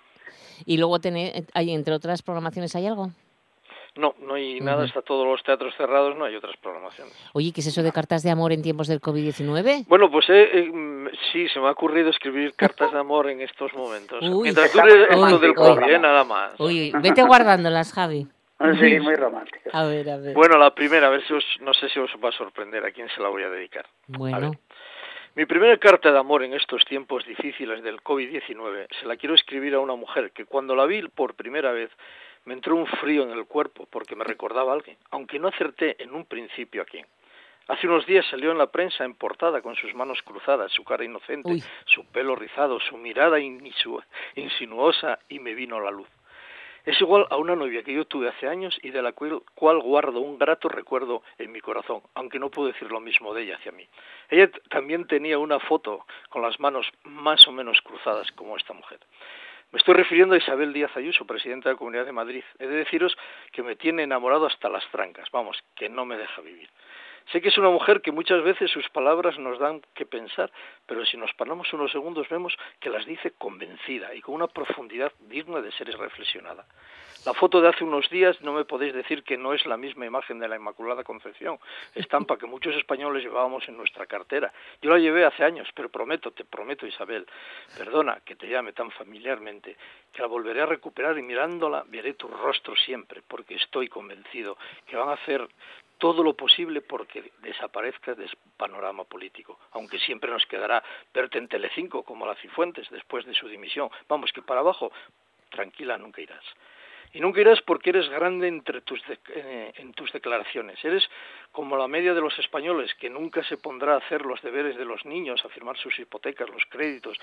Y 0.64 0.78
luego, 0.78 0.98
hay, 1.54 1.70
entre 1.70 1.94
otras 1.94 2.22
programaciones, 2.22 2.74
¿hay 2.76 2.86
algo? 2.86 3.10
No, 3.96 4.14
no 4.20 4.34
hay 4.34 4.60
nada, 4.60 4.84
está 4.84 5.00
todos 5.00 5.26
los 5.26 5.42
teatros 5.42 5.74
cerrados, 5.74 6.16
no 6.16 6.26
hay 6.26 6.36
otras 6.36 6.54
programaciones. 6.58 7.14
Oye, 7.32 7.50
¿qué 7.52 7.62
es 7.62 7.66
eso 7.66 7.82
de 7.82 7.92
cartas 7.92 8.22
de 8.22 8.30
amor 8.30 8.52
en 8.52 8.60
tiempos 8.60 8.88
del 8.88 9.00
COVID-19? 9.00 9.86
Bueno, 9.88 10.10
pues 10.10 10.28
eh, 10.28 10.50
eh, 10.52 11.10
sí, 11.32 11.48
se 11.48 11.58
me 11.60 11.68
ha 11.68 11.70
ocurrido 11.70 12.10
escribir 12.10 12.54
cartas 12.54 12.92
de 12.92 12.98
amor 12.98 13.30
en 13.30 13.40
estos 13.40 13.72
momentos. 13.72 14.20
Mientras 14.20 14.72
dure 14.72 15.04
esto 15.04 15.38
del 15.38 15.54
COVID, 15.54 15.88
eh, 15.88 15.98
nada 15.98 16.24
más. 16.24 16.60
Uy, 16.60 16.92
vete 17.00 17.22
guardándolas, 17.22 17.92
Javi. 17.92 18.26
Sí, 18.58 19.00
muy 19.00 19.14
romántico. 19.14 19.70
A 19.72 19.84
ver, 19.84 20.08
a 20.08 20.16
ver. 20.16 20.34
Bueno, 20.34 20.58
la 20.58 20.74
primera, 20.74 21.08
a 21.08 21.10
ver 21.10 21.26
si 21.26 21.34
os, 21.34 21.44
no 21.60 21.74
sé 21.74 21.88
si 21.90 21.98
os 21.98 22.10
va 22.22 22.30
a 22.30 22.32
sorprender 22.32 22.84
a 22.84 22.90
quién 22.90 23.08
se 23.14 23.20
la 23.20 23.28
voy 23.28 23.42
a 23.42 23.50
dedicar. 23.50 23.86
Bueno. 24.08 24.52
Mi 25.36 25.44
primera 25.44 25.76
carta 25.76 26.10
de 26.10 26.18
amor 26.18 26.42
en 26.44 26.54
estos 26.54 26.82
tiempos 26.86 27.26
difíciles 27.26 27.82
del 27.82 28.00
COVID-19 28.00 28.86
se 28.98 29.04
la 29.04 29.18
quiero 29.18 29.34
escribir 29.34 29.74
a 29.74 29.80
una 29.80 29.94
mujer 29.94 30.30
que 30.30 30.46
cuando 30.46 30.74
la 30.74 30.86
vi 30.86 31.06
por 31.08 31.34
primera 31.34 31.72
vez 31.72 31.90
me 32.46 32.54
entró 32.54 32.74
un 32.74 32.86
frío 32.86 33.22
en 33.22 33.32
el 33.32 33.44
cuerpo 33.44 33.86
porque 33.90 34.16
me 34.16 34.24
recordaba 34.24 34.72
a 34.72 34.76
alguien, 34.76 34.96
aunque 35.10 35.38
no 35.38 35.48
acerté 35.48 36.02
en 36.02 36.14
un 36.14 36.24
principio 36.24 36.80
a 36.80 36.86
quién. 36.86 37.04
Hace 37.68 37.86
unos 37.86 38.06
días 38.06 38.24
salió 38.30 38.50
en 38.50 38.56
la 38.56 38.68
prensa 38.68 39.04
en 39.04 39.12
portada 39.12 39.60
con 39.60 39.76
sus 39.76 39.94
manos 39.94 40.22
cruzadas, 40.22 40.72
su 40.72 40.84
cara 40.84 41.04
inocente, 41.04 41.62
su 41.84 42.06
pelo 42.06 42.34
rizado, 42.34 42.80
su 42.80 42.96
mirada 42.96 43.38
insinuosa 43.38 45.18
y 45.28 45.38
me 45.38 45.52
vino 45.52 45.78
la 45.80 45.90
luz. 45.90 46.08
Es 46.86 47.00
igual 47.00 47.26
a 47.30 47.36
una 47.36 47.56
novia 47.56 47.82
que 47.82 47.92
yo 47.92 48.04
tuve 48.04 48.28
hace 48.28 48.46
años 48.46 48.78
y 48.80 48.90
de 48.90 49.02
la 49.02 49.10
cual, 49.10 49.42
guardo 49.80 50.20
un 50.20 50.38
grato 50.38 50.68
recuerdo 50.68 51.24
en 51.36 51.50
mi 51.50 51.60
corazón, 51.60 52.00
aunque 52.14 52.38
no 52.38 52.48
puedo 52.48 52.68
decir 52.68 52.92
lo 52.92 53.00
mismo 53.00 53.34
de 53.34 53.42
ella 53.42 53.56
hacia 53.56 53.72
mí. 53.72 53.88
Ella 54.30 54.48
también 54.70 55.04
tenía 55.08 55.36
una 55.36 55.58
foto 55.58 56.06
con 56.28 56.42
las 56.42 56.60
manos 56.60 56.86
más 57.02 57.48
o 57.48 57.50
menos 57.50 57.82
cruzadas 57.82 58.30
como 58.30 58.56
esta 58.56 58.72
mujer. 58.72 59.00
Me 59.72 59.80
estoy 59.80 59.94
refiriendo 59.94 60.36
a 60.36 60.38
Isabel 60.38 60.72
Díaz 60.72 60.96
Ayuso, 60.96 61.26
presidenta 61.26 61.68
de 61.68 61.74
la 61.74 61.78
Comunidad 61.78 62.06
de 62.06 62.12
Madrid. 62.12 62.44
He 62.60 62.68
de 62.68 62.76
deciros 62.76 63.18
que 63.50 63.64
me 63.64 63.74
tiene 63.74 64.04
enamorado 64.04 64.46
hasta 64.46 64.68
las 64.68 64.88
trancas, 64.92 65.28
vamos, 65.32 65.60
que 65.74 65.88
no 65.88 66.04
me 66.04 66.16
deja 66.16 66.40
vivir. 66.40 66.70
Sé 67.32 67.40
que 67.40 67.48
es 67.48 67.58
una 67.58 67.70
mujer 67.70 68.02
que 68.02 68.12
muchas 68.12 68.42
veces 68.44 68.70
sus 68.70 68.88
palabras 68.90 69.38
nos 69.38 69.58
dan 69.58 69.82
que 69.94 70.06
pensar, 70.06 70.52
pero 70.86 71.04
si 71.04 71.16
nos 71.16 71.32
paramos 71.34 71.72
unos 71.72 71.90
segundos 71.90 72.28
vemos 72.28 72.56
que 72.78 72.88
las 72.88 73.04
dice 73.04 73.32
convencida 73.32 74.14
y 74.14 74.20
con 74.20 74.36
una 74.36 74.46
profundidad 74.46 75.12
digna 75.20 75.60
de 75.60 75.72
ser 75.72 75.88
reflexionada. 75.98 76.66
La 77.26 77.34
foto 77.34 77.60
de 77.60 77.68
hace 77.68 77.82
unos 77.82 78.08
días 78.08 78.40
no 78.40 78.52
me 78.52 78.64
podéis 78.64 78.94
decir 78.94 79.24
que 79.24 79.36
no 79.36 79.52
es 79.52 79.66
la 79.66 79.76
misma 79.76 80.06
imagen 80.06 80.38
de 80.38 80.46
la 80.46 80.54
Inmaculada 80.54 81.02
Concepción, 81.02 81.58
estampa 81.92 82.38
que 82.38 82.46
muchos 82.46 82.76
españoles 82.76 83.24
llevábamos 83.24 83.68
en 83.68 83.76
nuestra 83.76 84.06
cartera. 84.06 84.52
Yo 84.80 84.90
la 84.90 84.98
llevé 84.98 85.24
hace 85.24 85.42
años, 85.42 85.68
pero 85.74 85.88
prometo, 85.88 86.30
te 86.30 86.44
prometo 86.44 86.86
Isabel, 86.86 87.26
perdona 87.76 88.20
que 88.24 88.36
te 88.36 88.48
llame 88.48 88.72
tan 88.72 88.92
familiarmente, 88.92 89.76
que 90.12 90.22
la 90.22 90.28
volveré 90.28 90.60
a 90.62 90.66
recuperar 90.66 91.18
y 91.18 91.22
mirándola 91.22 91.84
veré 91.88 92.14
tu 92.14 92.28
rostro 92.28 92.76
siempre, 92.76 93.22
porque 93.26 93.56
estoy 93.56 93.88
convencido 93.88 94.56
que 94.86 94.94
van 94.94 95.08
a 95.08 95.14
hacer 95.14 95.48
todo 95.98 96.22
lo 96.22 96.34
posible 96.34 96.80
porque 96.80 97.32
desaparezca 97.40 98.14
del 98.14 98.30
panorama 98.56 99.04
político, 99.04 99.58
aunque 99.72 99.98
siempre 99.98 100.30
nos 100.30 100.46
quedará 100.46 100.82
verte 101.12 101.38
en 101.38 101.48
Telecinco 101.48 102.02
como 102.02 102.26
la 102.26 102.34
Cifuentes 102.36 102.88
después 102.90 103.24
de 103.24 103.34
su 103.34 103.48
dimisión. 103.48 103.88
Vamos, 104.08 104.32
que 104.32 104.42
para 104.42 104.60
abajo, 104.60 104.92
tranquila, 105.50 105.96
nunca 105.96 106.20
irás. 106.20 106.44
Y 107.12 107.20
nunca 107.20 107.40
irás 107.40 107.60
porque 107.62 107.90
eres 107.90 108.08
grande 108.08 108.48
entre 108.48 108.80
tus 108.82 109.00
eh, 109.34 109.72
en 109.76 109.92
tus 109.92 110.12
declaraciones. 110.12 110.84
Eres 110.84 111.08
como 111.56 111.78
la 111.78 111.88
media 111.88 112.12
de 112.12 112.20
los 112.20 112.38
españoles, 112.38 112.92
que 113.00 113.08
nunca 113.08 113.42
se 113.44 113.56
pondrá 113.56 113.94
a 113.94 113.96
hacer 113.96 114.26
los 114.26 114.42
deberes 114.42 114.76
de 114.76 114.84
los 114.84 115.06
niños, 115.06 115.42
a 115.42 115.48
firmar 115.48 115.78
sus 115.78 115.98
hipotecas, 115.98 116.50
los 116.50 116.64
créditos, 116.68 117.16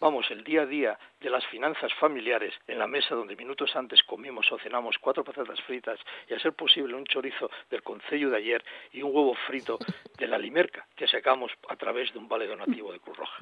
vamos, 0.00 0.28
el 0.32 0.42
día 0.42 0.62
a 0.62 0.66
día 0.66 0.98
de 1.20 1.30
las 1.30 1.46
finanzas 1.46 1.94
familiares, 1.94 2.52
en 2.66 2.80
la 2.80 2.88
mesa 2.88 3.14
donde 3.14 3.36
minutos 3.36 3.76
antes 3.76 4.02
comimos 4.02 4.50
o 4.50 4.58
cenamos 4.58 4.98
cuatro 4.98 5.22
patatas 5.22 5.60
fritas 5.62 6.00
y 6.28 6.34
a 6.34 6.38
ser 6.40 6.52
posible 6.54 6.94
un 6.94 7.04
chorizo 7.04 7.48
del 7.70 7.84
concello 7.84 8.30
de 8.30 8.38
ayer 8.38 8.64
y 8.92 9.02
un 9.02 9.14
huevo 9.14 9.34
frito 9.46 9.78
de 10.18 10.26
la 10.26 10.38
limerca 10.38 10.86
que 10.96 11.06
sacamos 11.06 11.52
a 11.68 11.76
través 11.76 12.12
de 12.12 12.18
un 12.18 12.28
vale 12.28 12.48
donativo 12.48 12.92
de 12.92 12.98
Cruz 12.98 13.16
Roja. 13.16 13.38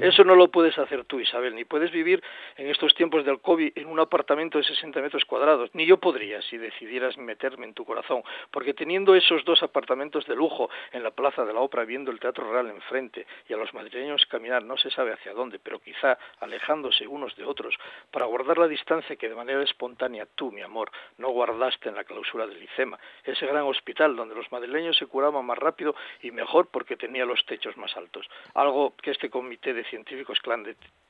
Eso 0.00 0.22
no 0.22 0.36
lo 0.36 0.48
puedes 0.48 0.78
hacer 0.78 1.06
tú, 1.06 1.18
Isabel, 1.18 1.54
ni 1.54 1.64
puedes 1.64 1.90
vivir 1.90 2.22
en 2.56 2.68
estos 2.68 2.94
tiempos 2.94 3.24
del 3.24 3.40
COVID 3.40 3.72
en 3.74 3.86
un 3.86 3.98
apartamento 3.98 4.58
de 4.58 4.64
60 4.64 5.00
metros 5.00 5.24
cuadrados, 5.24 5.37
ni 5.72 5.86
yo 5.86 5.98
podría 5.98 6.42
si 6.42 6.58
decidieras 6.58 7.16
meterme 7.16 7.66
en 7.66 7.74
tu 7.74 7.84
corazón, 7.84 8.22
porque 8.50 8.74
teniendo 8.74 9.14
esos 9.14 9.44
dos 9.44 9.62
apartamentos 9.62 10.26
de 10.26 10.34
lujo 10.34 10.68
en 10.92 11.02
la 11.02 11.10
Plaza 11.10 11.44
de 11.44 11.52
la 11.52 11.60
Ópera 11.60 11.84
viendo 11.84 12.10
el 12.10 12.20
Teatro 12.20 12.50
Real 12.52 12.68
enfrente 12.68 13.26
y 13.48 13.52
a 13.52 13.56
los 13.56 13.72
madrileños 13.72 14.26
caminar 14.26 14.64
no 14.64 14.76
se 14.76 14.90
sabe 14.90 15.12
hacia 15.12 15.32
dónde, 15.32 15.58
pero 15.58 15.78
quizá 15.78 16.18
alejándose 16.40 17.06
unos 17.06 17.36
de 17.36 17.44
otros 17.44 17.76
para 18.10 18.26
guardar 18.26 18.58
la 18.58 18.68
distancia 18.68 19.16
que 19.16 19.28
de 19.28 19.34
manera 19.34 19.62
espontánea 19.62 20.26
tú, 20.34 20.50
mi 20.50 20.62
amor, 20.62 20.90
no 21.18 21.30
guardaste 21.30 21.88
en 21.88 21.94
la 21.94 22.04
clausura 22.04 22.46
del 22.46 22.62
ICEMA, 22.62 22.98
ese 23.24 23.46
gran 23.46 23.64
hospital 23.64 24.16
donde 24.16 24.34
los 24.34 24.50
madrileños 24.50 24.96
se 24.96 25.06
curaban 25.06 25.44
más 25.44 25.58
rápido 25.58 25.94
y 26.22 26.30
mejor 26.30 26.68
porque 26.68 26.96
tenía 26.96 27.24
los 27.24 27.44
techos 27.46 27.76
más 27.76 27.96
altos, 27.96 28.28
algo 28.54 28.94
que 28.96 29.10
este 29.10 29.30
comité 29.30 29.72
de 29.72 29.84
científicos 29.84 30.40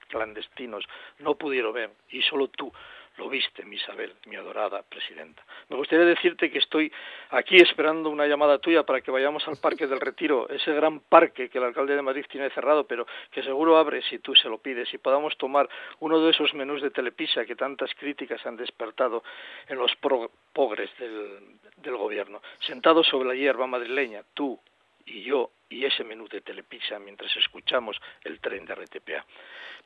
clandestinos 0.09 0.85
no 1.19 1.35
pudieron 1.35 1.73
ver 1.73 1.91
y 2.11 2.23
solo 2.23 2.49
tú 2.49 2.73
lo 3.19 3.29
viste, 3.29 3.65
mi 3.65 3.77
Isabel, 3.77 4.15
mi 4.27 4.37
adorada 4.37 4.83
presidenta. 4.83 5.45
Me 5.69 5.77
gustaría 5.77 6.07
decirte 6.07 6.51
que 6.51 6.59
estoy 6.59 6.91
aquí 7.31 7.57
esperando 7.57 8.11
una 8.11 8.27
llamada 8.27 8.59
tuya 8.59 8.85
para 8.85 9.01
que 9.01 9.11
vayamos 9.11 9.47
al 9.49 9.57
Parque 9.57 9.87
del 9.87 10.01
Retiro, 10.01 10.49
ese 10.49 10.73
gran 10.73 11.01
parque 11.01 11.49
que 11.49 11.59
el 11.59 11.65
alcalde 11.65 11.97
de 11.97 12.03
Madrid 12.03 12.25
tiene 12.31 12.49
cerrado, 12.51 12.87
pero 12.87 13.07
que 13.33 13.43
seguro 13.43 13.77
abre 13.77 14.03
si 14.03 14.21
tú 14.21 14.35
se 14.37 14.49
lo 14.49 14.59
pides 14.59 14.95
y 14.95 14.99
podamos 14.99 15.37
tomar 15.37 15.69
uno 15.99 16.21
de 16.21 16.31
esos 16.31 16.55
menús 16.55 16.81
de 16.81 16.91
telepisa 16.91 17.45
que 17.45 17.57
tantas 17.57 17.93
críticas 17.95 18.45
han 18.47 18.57
despertado 18.57 19.25
en 19.67 19.79
los 19.79 19.95
progres 19.97 20.91
del, 20.99 21.59
del 21.77 21.97
gobierno. 21.97 22.41
Sentados 22.61 23.09
sobre 23.09 23.29
la 23.29 23.35
hierba 23.35 23.67
madrileña, 23.67 24.23
tú 24.33 24.59
y 25.07 25.23
yo 25.23 25.51
y 25.69 25.85
ese 25.85 26.05
menú 26.05 26.29
de 26.29 26.41
telepisa 26.41 26.99
mientras 26.99 27.35
escuchamos 27.37 28.01
el 28.23 28.41
tren 28.41 28.65
de 28.65 28.75
RTPA. 28.75 29.25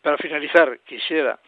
Para 0.00 0.18
finalizar, 0.18 0.80
quisiera 0.80 1.38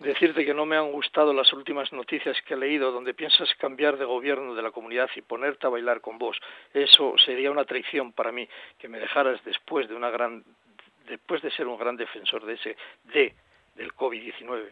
decirte 0.00 0.44
que 0.44 0.54
no 0.54 0.66
me 0.66 0.76
han 0.76 0.90
gustado 0.90 1.32
las 1.32 1.52
últimas 1.52 1.92
noticias 1.92 2.36
que 2.46 2.54
he 2.54 2.56
leído 2.56 2.90
donde 2.90 3.14
piensas 3.14 3.54
cambiar 3.58 3.98
de 3.98 4.04
gobierno 4.04 4.54
de 4.54 4.62
la 4.62 4.70
comunidad 4.70 5.10
y 5.14 5.22
ponerte 5.22 5.66
a 5.66 5.70
bailar 5.70 6.00
con 6.00 6.18
vos. 6.18 6.38
Eso 6.72 7.14
sería 7.24 7.50
una 7.50 7.64
traición 7.64 8.12
para 8.12 8.32
mí 8.32 8.48
que 8.78 8.88
me 8.88 8.98
dejaras 8.98 9.42
después 9.44 9.88
de 9.88 9.94
una 9.94 10.10
gran 10.10 10.42
después 11.06 11.42
de 11.42 11.50
ser 11.50 11.66
un 11.66 11.78
gran 11.78 11.96
defensor 11.96 12.44
de 12.46 12.54
ese 12.54 12.76
D 13.12 13.34
del 13.80 13.94
COVID-19 13.94 14.70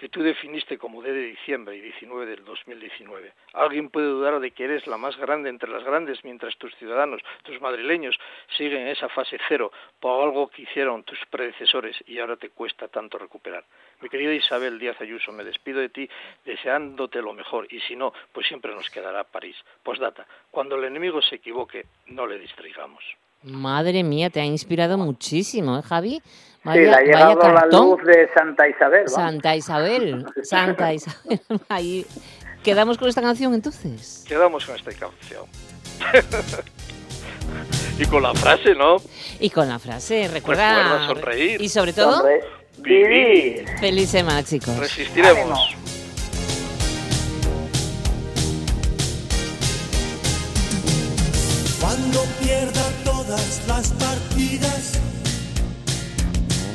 que 0.00 0.08
tú 0.08 0.22
definiste 0.22 0.78
como 0.78 1.02
D 1.02 1.12
de 1.12 1.26
diciembre 1.26 1.76
y 1.76 1.80
19 1.82 2.24
del 2.24 2.42
2019. 2.42 3.34
Alguien 3.52 3.90
puede 3.90 4.06
dudar 4.06 4.40
de 4.40 4.50
que 4.52 4.64
eres 4.64 4.86
la 4.86 4.96
más 4.96 5.14
grande 5.18 5.50
entre 5.50 5.68
las 5.68 5.84
grandes 5.84 6.24
mientras 6.24 6.56
tus 6.56 6.74
ciudadanos, 6.76 7.20
tus 7.42 7.60
madrileños, 7.60 8.18
siguen 8.56 8.80
en 8.80 8.88
esa 8.88 9.10
fase 9.10 9.36
cero 9.46 9.70
por 10.00 10.24
algo 10.24 10.48
que 10.48 10.62
hicieron 10.62 11.04
tus 11.04 11.18
predecesores 11.28 11.96
y 12.06 12.18
ahora 12.18 12.36
te 12.36 12.48
cuesta 12.48 12.88
tanto 12.88 13.18
recuperar. 13.18 13.62
Mi 14.00 14.08
querida 14.08 14.32
Isabel 14.32 14.78
Díaz 14.78 14.98
Ayuso, 15.02 15.32
me 15.32 15.44
despido 15.44 15.80
de 15.80 15.90
ti 15.90 16.08
deseándote 16.46 17.20
lo 17.20 17.34
mejor 17.34 17.66
y 17.70 17.80
si 17.80 17.94
no, 17.94 18.14
pues 18.32 18.46
siempre 18.46 18.74
nos 18.74 18.88
quedará 18.88 19.24
París. 19.24 19.56
Postdata, 19.82 20.26
cuando 20.50 20.76
el 20.76 20.84
enemigo 20.84 21.20
se 21.20 21.36
equivoque, 21.36 21.84
no 22.06 22.26
le 22.26 22.38
distraigamos. 22.38 23.04
Madre 23.42 24.02
mía, 24.02 24.28
te 24.28 24.40
ha 24.40 24.44
inspirado 24.44 24.98
muchísimo, 24.98 25.78
¿eh, 25.78 25.82
Javi? 25.82 26.22
Sí, 26.62 26.78
le 26.78 26.94
ha 26.94 27.00
llegado 27.00 27.52
la 27.52 27.66
luz 27.66 28.02
de 28.04 28.28
Santa 28.34 28.68
Isabel. 28.68 29.08
Santa 29.08 29.56
Isabel, 29.56 30.26
Santa 30.42 30.92
Isabel. 30.92 31.40
Ahí. 31.68 32.06
¿Quedamos 32.62 32.98
con 32.98 33.08
esta 33.08 33.22
canción 33.22 33.54
entonces? 33.54 34.24
Quedamos 34.28 34.66
con 34.66 34.76
esta 34.76 34.92
canción. 34.92 35.46
y 37.98 38.04
con 38.06 38.22
la 38.22 38.34
frase, 38.34 38.74
¿no? 38.74 38.96
Y 39.38 39.48
con 39.48 39.68
la 39.68 39.78
frase, 39.78 40.28
recuerda. 40.28 41.06
sonreír. 41.06 41.60
Y 41.60 41.68
sobre 41.70 41.94
todo, 41.94 42.22
vivir. 42.78 43.66
Feliz 43.78 44.10
semana, 44.10 44.42
chicos. 44.42 44.76
Resistiremos. 44.76 45.74
Cuando 51.80 52.20
pierda 52.42 52.82
todas 53.04 53.62
las 53.66 53.90
partidas 53.92 55.00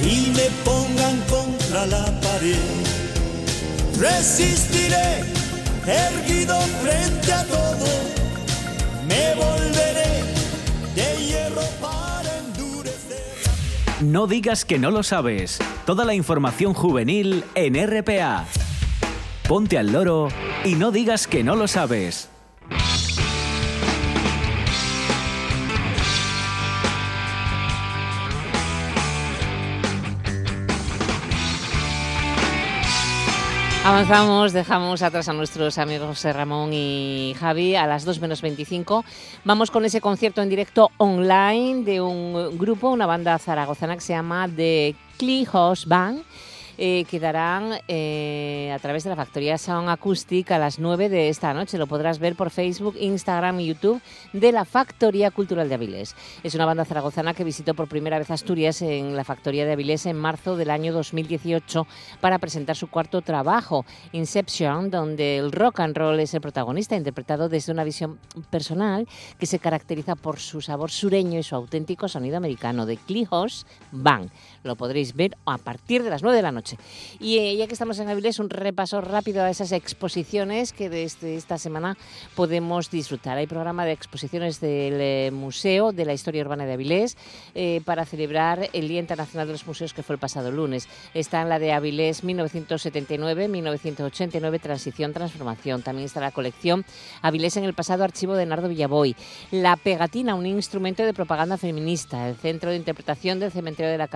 y 0.00 0.30
me 0.30 0.48
pongan 0.64 1.20
contra 1.28 1.86
la 1.86 2.04
pared. 2.20 2.56
Resistiré 3.98 5.24
erguido 5.86 6.58
frente 6.82 7.32
a 7.32 7.44
todo, 7.44 7.86
me 9.08 9.34
volveré 9.34 10.22
de 10.94 11.26
hierro 11.26 11.62
para 11.80 12.38
endurecer. 12.38 14.02
No 14.02 14.26
digas 14.26 14.64
que 14.64 14.78
no 14.78 14.90
lo 14.90 15.02
sabes. 15.02 15.58
Toda 15.86 16.04
la 16.04 16.14
información 16.14 16.74
juvenil 16.74 17.44
en 17.54 17.74
RPA. 17.74 18.44
Ponte 19.48 19.78
al 19.78 19.92
loro 19.92 20.28
y 20.64 20.74
no 20.74 20.90
digas 20.90 21.26
que 21.26 21.42
no 21.42 21.56
lo 21.56 21.66
sabes. 21.66 22.28
Avanzamos, 33.88 34.52
dejamos 34.52 35.00
atrás 35.00 35.30
a 35.30 35.32
nuestros 35.32 35.78
amigos 35.78 36.22
Ramón 36.22 36.74
y 36.74 37.34
Javi 37.40 37.74
a 37.74 37.86
las 37.86 38.04
2 38.04 38.20
menos 38.20 38.42
25. 38.42 39.02
Vamos 39.44 39.70
con 39.70 39.86
ese 39.86 40.02
concierto 40.02 40.42
en 40.42 40.50
directo 40.50 40.90
online 40.98 41.84
de 41.84 42.02
un 42.02 42.58
grupo, 42.58 42.90
una 42.90 43.06
banda 43.06 43.38
zaragozana 43.38 43.94
que 43.94 44.02
se 44.02 44.12
llama 44.12 44.46
The 44.54 44.94
House 45.50 45.86
Band 45.86 46.22
eh, 46.78 47.04
quedarán 47.10 47.80
eh, 47.88 48.72
a 48.72 48.78
través 48.78 49.02
de 49.02 49.10
la 49.10 49.16
Factoría 49.16 49.58
Sound 49.58 49.88
Acoustic 49.88 50.52
a 50.52 50.58
las 50.58 50.78
9 50.78 51.08
de 51.08 51.28
esta 51.28 51.52
noche. 51.52 51.76
Lo 51.76 51.88
podrás 51.88 52.20
ver 52.20 52.36
por 52.36 52.50
Facebook, 52.50 52.94
Instagram 52.98 53.58
y 53.58 53.66
YouTube 53.66 54.00
de 54.32 54.52
la 54.52 54.64
Factoría 54.64 55.32
Cultural 55.32 55.68
de 55.68 55.74
Avilés. 55.74 56.14
Es 56.44 56.54
una 56.54 56.66
banda 56.66 56.84
zaragozana 56.84 57.34
que 57.34 57.42
visitó 57.42 57.74
por 57.74 57.88
primera 57.88 58.18
vez 58.18 58.30
Asturias 58.30 58.80
en 58.82 59.16
la 59.16 59.24
Factoría 59.24 59.66
de 59.66 59.72
Avilés 59.72 60.06
en 60.06 60.16
marzo 60.16 60.56
del 60.56 60.70
año 60.70 60.92
2018 60.92 61.86
para 62.20 62.38
presentar 62.38 62.76
su 62.76 62.86
cuarto 62.86 63.22
trabajo, 63.22 63.84
Inception, 64.12 64.90
donde 64.90 65.38
el 65.38 65.50
rock 65.50 65.80
and 65.80 65.96
roll 65.96 66.20
es 66.20 66.32
el 66.34 66.40
protagonista, 66.40 66.94
interpretado 66.94 67.48
desde 67.48 67.72
una 67.72 67.82
visión 67.82 68.20
personal 68.50 69.08
que 69.38 69.46
se 69.46 69.58
caracteriza 69.58 70.14
por 70.14 70.38
su 70.38 70.60
sabor 70.60 70.92
sureño 70.92 71.40
y 71.40 71.42
su 71.42 71.56
auténtico 71.56 72.06
sonido 72.06 72.36
americano 72.36 72.86
de 72.86 72.96
Clijos 72.98 73.66
Bang. 73.90 74.28
Lo 74.62 74.76
podréis 74.76 75.14
ver 75.14 75.36
a 75.46 75.58
partir 75.58 76.02
de 76.02 76.10
las 76.10 76.22
9 76.22 76.36
de 76.36 76.42
la 76.42 76.52
noche. 76.52 76.76
Y 77.20 77.38
eh, 77.38 77.56
ya 77.56 77.66
que 77.66 77.72
estamos 77.72 77.98
en 77.98 78.08
Avilés, 78.08 78.38
un 78.38 78.50
repaso 78.50 79.00
rápido 79.00 79.42
a 79.42 79.50
esas 79.50 79.72
exposiciones 79.72 80.72
que 80.72 80.88
desde 80.88 81.36
esta 81.36 81.58
semana 81.58 81.96
podemos 82.34 82.90
disfrutar. 82.90 83.38
Hay 83.38 83.46
programa 83.46 83.84
de 83.84 83.92
exposiciones 83.92 84.60
del 84.60 85.00
eh, 85.00 85.30
Museo 85.32 85.92
de 85.92 86.04
la 86.04 86.12
Historia 86.12 86.42
Urbana 86.42 86.66
de 86.66 86.72
Avilés 86.72 87.16
eh, 87.54 87.80
para 87.84 88.04
celebrar 88.04 88.68
el 88.72 88.88
Día 88.88 88.98
Internacional 89.00 89.46
de 89.46 89.52
los 89.52 89.66
Museos 89.66 89.94
que 89.94 90.02
fue 90.02 90.14
el 90.14 90.20
pasado 90.20 90.50
lunes. 90.50 90.88
Está 91.14 91.42
en 91.42 91.48
la 91.48 91.58
de 91.58 91.72
Avilés 91.72 92.24
1979-1989, 92.24 94.60
Transición, 94.60 95.12
Transformación. 95.12 95.82
También 95.82 96.06
está 96.06 96.20
la 96.20 96.32
colección 96.32 96.84
Avilés 97.22 97.56
en 97.56 97.64
el 97.64 97.74
pasado, 97.74 98.04
archivo 98.04 98.34
de 98.34 98.46
Nardo 98.46 98.68
Villaboy. 98.68 99.16
La 99.50 99.76
pegatina, 99.76 100.34
un 100.34 100.46
instrumento 100.46 101.04
de 101.04 101.14
propaganda 101.14 101.56
feminista. 101.56 102.28
El 102.28 102.36
Centro 102.36 102.70
de 102.70 102.76
Interpretación 102.76 103.40
del 103.40 103.52
Cementerio 103.52 103.90
de 103.90 103.98
la 103.98 104.08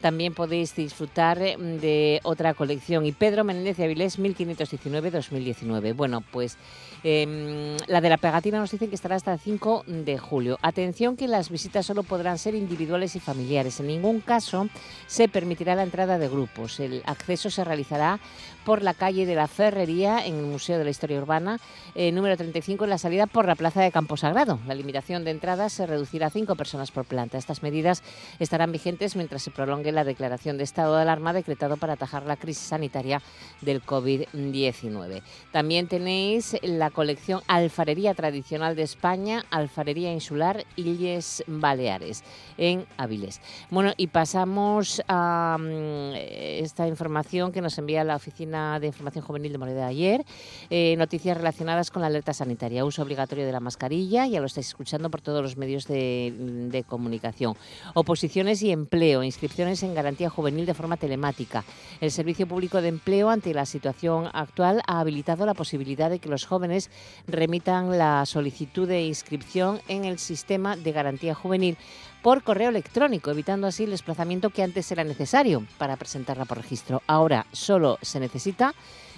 También 0.00 0.34
podéis 0.34 0.74
disfrutar 0.74 1.38
de 1.38 2.20
otra 2.22 2.54
colección. 2.54 3.04
Y 3.06 3.12
Pedro 3.12 3.44
Menéndez 3.44 3.76
de 3.76 3.84
Avilés, 3.84 4.18
1519-2019. 4.18 5.94
Bueno, 5.94 6.22
pues 6.30 6.56
Em, 7.02 7.76
la 7.86 8.00
de 8.00 8.10
la 8.10 8.18
pegatina 8.18 8.58
nos 8.58 8.70
dicen 8.70 8.88
que 8.88 8.94
estará 8.94 9.16
hasta 9.16 9.32
el 9.32 9.40
5 9.40 9.84
de 9.86 10.18
julio. 10.18 10.58
Atención 10.60 11.16
que 11.16 11.28
las 11.28 11.48
visitas 11.48 11.86
solo 11.86 12.02
podrán 12.02 12.38
ser 12.38 12.54
individuales 12.54 13.16
y 13.16 13.20
familiares. 13.20 13.80
En 13.80 13.86
ningún 13.86 14.20
caso 14.20 14.68
se 15.06 15.28
permitirá 15.28 15.74
la 15.74 15.82
entrada 15.82 16.18
de 16.18 16.28
grupos. 16.28 16.78
El 16.78 17.02
acceso 17.06 17.48
se 17.48 17.64
realizará 17.64 18.20
por 18.64 18.82
la 18.82 18.94
calle 18.94 19.24
de 19.24 19.34
la 19.34 19.48
Ferrería 19.48 20.24
en 20.26 20.36
el 20.36 20.44
Museo 20.44 20.78
de 20.78 20.84
la 20.84 20.90
Historia 20.90 21.18
Urbana, 21.18 21.58
eh, 21.94 22.12
número 22.12 22.36
35 22.36 22.84
en 22.84 22.90
la 22.90 22.98
salida 22.98 23.26
por 23.26 23.46
la 23.46 23.54
Plaza 23.54 23.80
de 23.80 23.90
Campo 23.90 24.16
Sagrado. 24.16 24.58
La 24.66 24.74
limitación 24.74 25.24
de 25.24 25.30
entradas 25.30 25.72
se 25.72 25.86
reducirá 25.86 26.26
a 26.26 26.30
5 26.30 26.54
personas 26.56 26.90
por 26.90 27.06
planta. 27.06 27.38
Estas 27.38 27.62
medidas 27.62 28.02
estarán 28.38 28.72
vigentes 28.72 29.16
mientras 29.16 29.42
se 29.42 29.50
prolongue 29.50 29.92
la 29.92 30.04
declaración 30.04 30.58
de 30.58 30.64
estado 30.64 30.96
de 30.96 31.02
alarma 31.02 31.32
decretado 31.32 31.78
para 31.78 31.94
atajar 31.94 32.26
la 32.26 32.36
crisis 32.36 32.64
sanitaria 32.64 33.22
del 33.62 33.82
COVID-19. 33.82 35.22
También 35.52 35.88
tenéis 35.88 36.56
la 36.62 36.89
colección 36.90 37.40
Alfarería 37.46 38.14
Tradicional 38.14 38.76
de 38.76 38.82
España, 38.82 39.44
Alfarería 39.50 40.12
Insular 40.12 40.64
Illes 40.76 41.44
Baleares, 41.46 42.24
en 42.58 42.86
Avilés. 42.96 43.40
Bueno, 43.70 43.92
y 43.96 44.08
pasamos 44.08 45.02
a 45.08 45.56
mm, 45.58 46.12
esta 46.14 46.86
información 46.86 47.52
que 47.52 47.60
nos 47.60 47.76
envía 47.78 48.04
la 48.04 48.16
Oficina 48.16 48.78
de 48.80 48.88
Información 48.88 49.24
Juvenil 49.24 49.52
de 49.52 49.58
Moneda 49.58 49.86
ayer, 49.86 50.24
eh, 50.70 50.94
noticias 50.96 51.36
relacionadas 51.36 51.90
con 51.90 52.02
la 52.02 52.08
alerta 52.08 52.32
sanitaria, 52.32 52.84
uso 52.84 53.02
obligatorio 53.02 53.46
de 53.46 53.52
la 53.52 53.60
mascarilla, 53.60 54.26
ya 54.26 54.40
lo 54.40 54.46
estáis 54.46 54.68
escuchando 54.68 55.10
por 55.10 55.20
todos 55.20 55.42
los 55.42 55.56
medios 55.56 55.86
de, 55.86 56.34
de 56.70 56.84
comunicación, 56.84 57.56
oposiciones 57.94 58.62
y 58.62 58.70
empleo, 58.70 59.22
inscripciones 59.22 59.82
en 59.82 59.94
garantía 59.94 60.30
juvenil 60.30 60.66
de 60.66 60.74
forma 60.74 60.96
telemática. 60.96 61.64
El 62.00 62.10
Servicio 62.10 62.46
Público 62.46 62.80
de 62.80 62.88
Empleo, 62.88 63.30
ante 63.30 63.52
la 63.54 63.66
situación 63.66 64.28
actual, 64.32 64.82
ha 64.86 65.00
habilitado 65.00 65.46
la 65.46 65.54
posibilidad 65.54 66.10
de 66.10 66.18
que 66.18 66.28
los 66.28 66.46
jóvenes 66.46 66.79
remitan 67.26 67.98
la 67.98 68.24
solicitud 68.24 68.88
de 68.88 69.02
inscripción 69.02 69.80
en 69.88 70.04
el 70.04 70.18
sistema 70.18 70.76
de 70.76 70.92
garantía 70.92 71.34
juvenil 71.34 71.76
por 72.22 72.42
correo 72.42 72.70
electrónico, 72.70 73.30
evitando 73.30 73.66
así 73.66 73.84
el 73.84 73.90
desplazamiento 73.90 74.50
que 74.50 74.62
antes 74.62 74.90
era 74.92 75.04
necesario 75.04 75.66
para 75.78 75.96
presentarla 75.96 76.44
por 76.44 76.58
registro. 76.58 77.02
Ahora 77.06 77.46
solo 77.52 77.98
se 78.02 78.20
necesita 78.20 78.74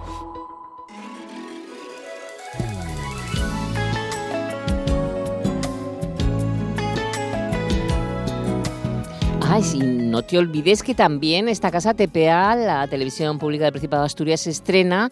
Ay, 9.41 9.62
sí, 9.62 9.78
no 9.80 10.23
te 10.23 10.39
olvides 10.39 10.82
que 10.82 10.95
también 10.95 11.47
esta 11.47 11.69
casa 11.69 11.93
TPA, 11.93 12.56
la 12.56 12.88
televisión 12.88 13.38
pública 13.38 13.65
del 13.65 13.73
Principado 13.73 14.02
de 14.02 14.08
Asturias, 14.08 14.41
se 14.41 14.49
estrena 14.49 15.12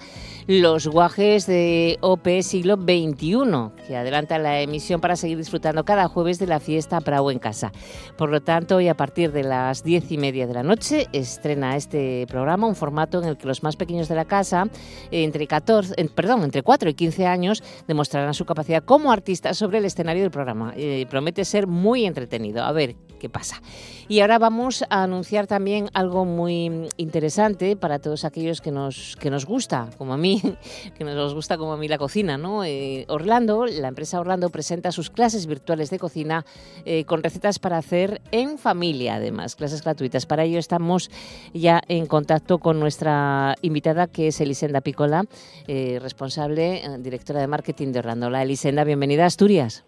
los 0.59 0.85
guajes 0.87 1.47
de 1.47 1.97
OP 2.01 2.27
siglo 2.41 2.75
XXI, 2.75 3.85
que 3.87 3.95
adelanta 3.95 4.37
la 4.37 4.59
emisión 4.59 4.99
para 4.99 5.15
seguir 5.15 5.37
disfrutando 5.37 5.85
cada 5.85 6.09
jueves 6.09 6.39
de 6.39 6.47
la 6.47 6.59
fiesta 6.59 6.99
Bravo 6.99 7.31
en 7.31 7.39
casa. 7.39 7.71
Por 8.17 8.29
lo 8.29 8.41
tanto, 8.41 8.75
hoy 8.75 8.89
a 8.89 8.97
partir 8.97 9.31
de 9.31 9.43
las 9.43 9.81
diez 9.81 10.11
y 10.11 10.17
media 10.17 10.47
de 10.47 10.53
la 10.53 10.63
noche 10.63 11.07
estrena 11.13 11.77
este 11.77 12.25
programa, 12.27 12.67
un 12.67 12.75
formato 12.75 13.21
en 13.21 13.29
el 13.29 13.37
que 13.37 13.47
los 13.47 13.63
más 13.63 13.77
pequeños 13.77 14.09
de 14.09 14.15
la 14.15 14.25
casa, 14.25 14.65
entre 15.09 15.47
14, 15.47 15.95
perdón, 16.13 16.43
entre 16.43 16.63
4 16.63 16.89
y 16.89 16.95
15 16.95 17.27
años, 17.27 17.63
demostrarán 17.87 18.33
su 18.33 18.43
capacidad 18.43 18.83
como 18.83 19.13
artistas 19.13 19.57
sobre 19.57 19.77
el 19.77 19.85
escenario 19.85 20.23
del 20.23 20.31
programa. 20.31 20.73
Eh, 20.75 21.05
promete 21.09 21.45
ser 21.45 21.65
muy 21.65 22.05
entretenido. 22.05 22.63
A 22.63 22.73
ver 22.73 22.97
qué 23.21 23.29
pasa. 23.29 23.61
Y 24.09 24.19
ahora 24.19 24.39
vamos 24.39 24.83
a 24.89 25.03
anunciar 25.03 25.45
también 25.45 25.89
algo 25.93 26.25
muy 26.25 26.89
interesante 26.97 27.75
para 27.75 27.99
todos 27.99 28.25
aquellos 28.25 28.59
que 28.59 28.71
nos, 28.71 29.15
que 29.17 29.29
nos 29.29 29.45
gusta, 29.45 29.89
como 29.97 30.13
a 30.13 30.17
mí, 30.17 30.40
que 30.97 31.03
nos 31.03 31.33
gusta 31.33 31.57
como 31.57 31.73
a 31.73 31.77
mí 31.77 31.87
la 31.87 31.97
cocina. 31.97 32.37
¿no? 32.37 32.63
Eh, 32.63 33.05
Orlando, 33.07 33.65
la 33.65 33.87
empresa 33.87 34.19
Orlando 34.19 34.49
presenta 34.49 34.91
sus 34.91 35.09
clases 35.09 35.45
virtuales 35.47 35.89
de 35.89 35.99
cocina 35.99 36.45
eh, 36.85 37.05
con 37.05 37.23
recetas 37.23 37.59
para 37.59 37.77
hacer 37.77 38.21
en 38.31 38.57
familia, 38.57 39.15
además, 39.15 39.55
clases 39.55 39.83
gratuitas. 39.83 40.25
Para 40.25 40.43
ello 40.43 40.59
estamos 40.59 41.09
ya 41.53 41.81
en 41.87 42.05
contacto 42.05 42.59
con 42.59 42.79
nuestra 42.79 43.55
invitada, 43.61 44.07
que 44.07 44.27
es 44.27 44.41
Elisenda 44.41 44.81
Picola, 44.81 45.25
eh, 45.67 45.99
responsable, 46.01 46.81
directora 46.99 47.39
de 47.39 47.47
marketing 47.47 47.91
de 47.91 47.99
Orlando. 47.99 48.27
Hola 48.27 48.43
Elisenda, 48.43 48.83
bienvenida 48.83 49.23
a 49.23 49.27
Asturias. 49.27 49.85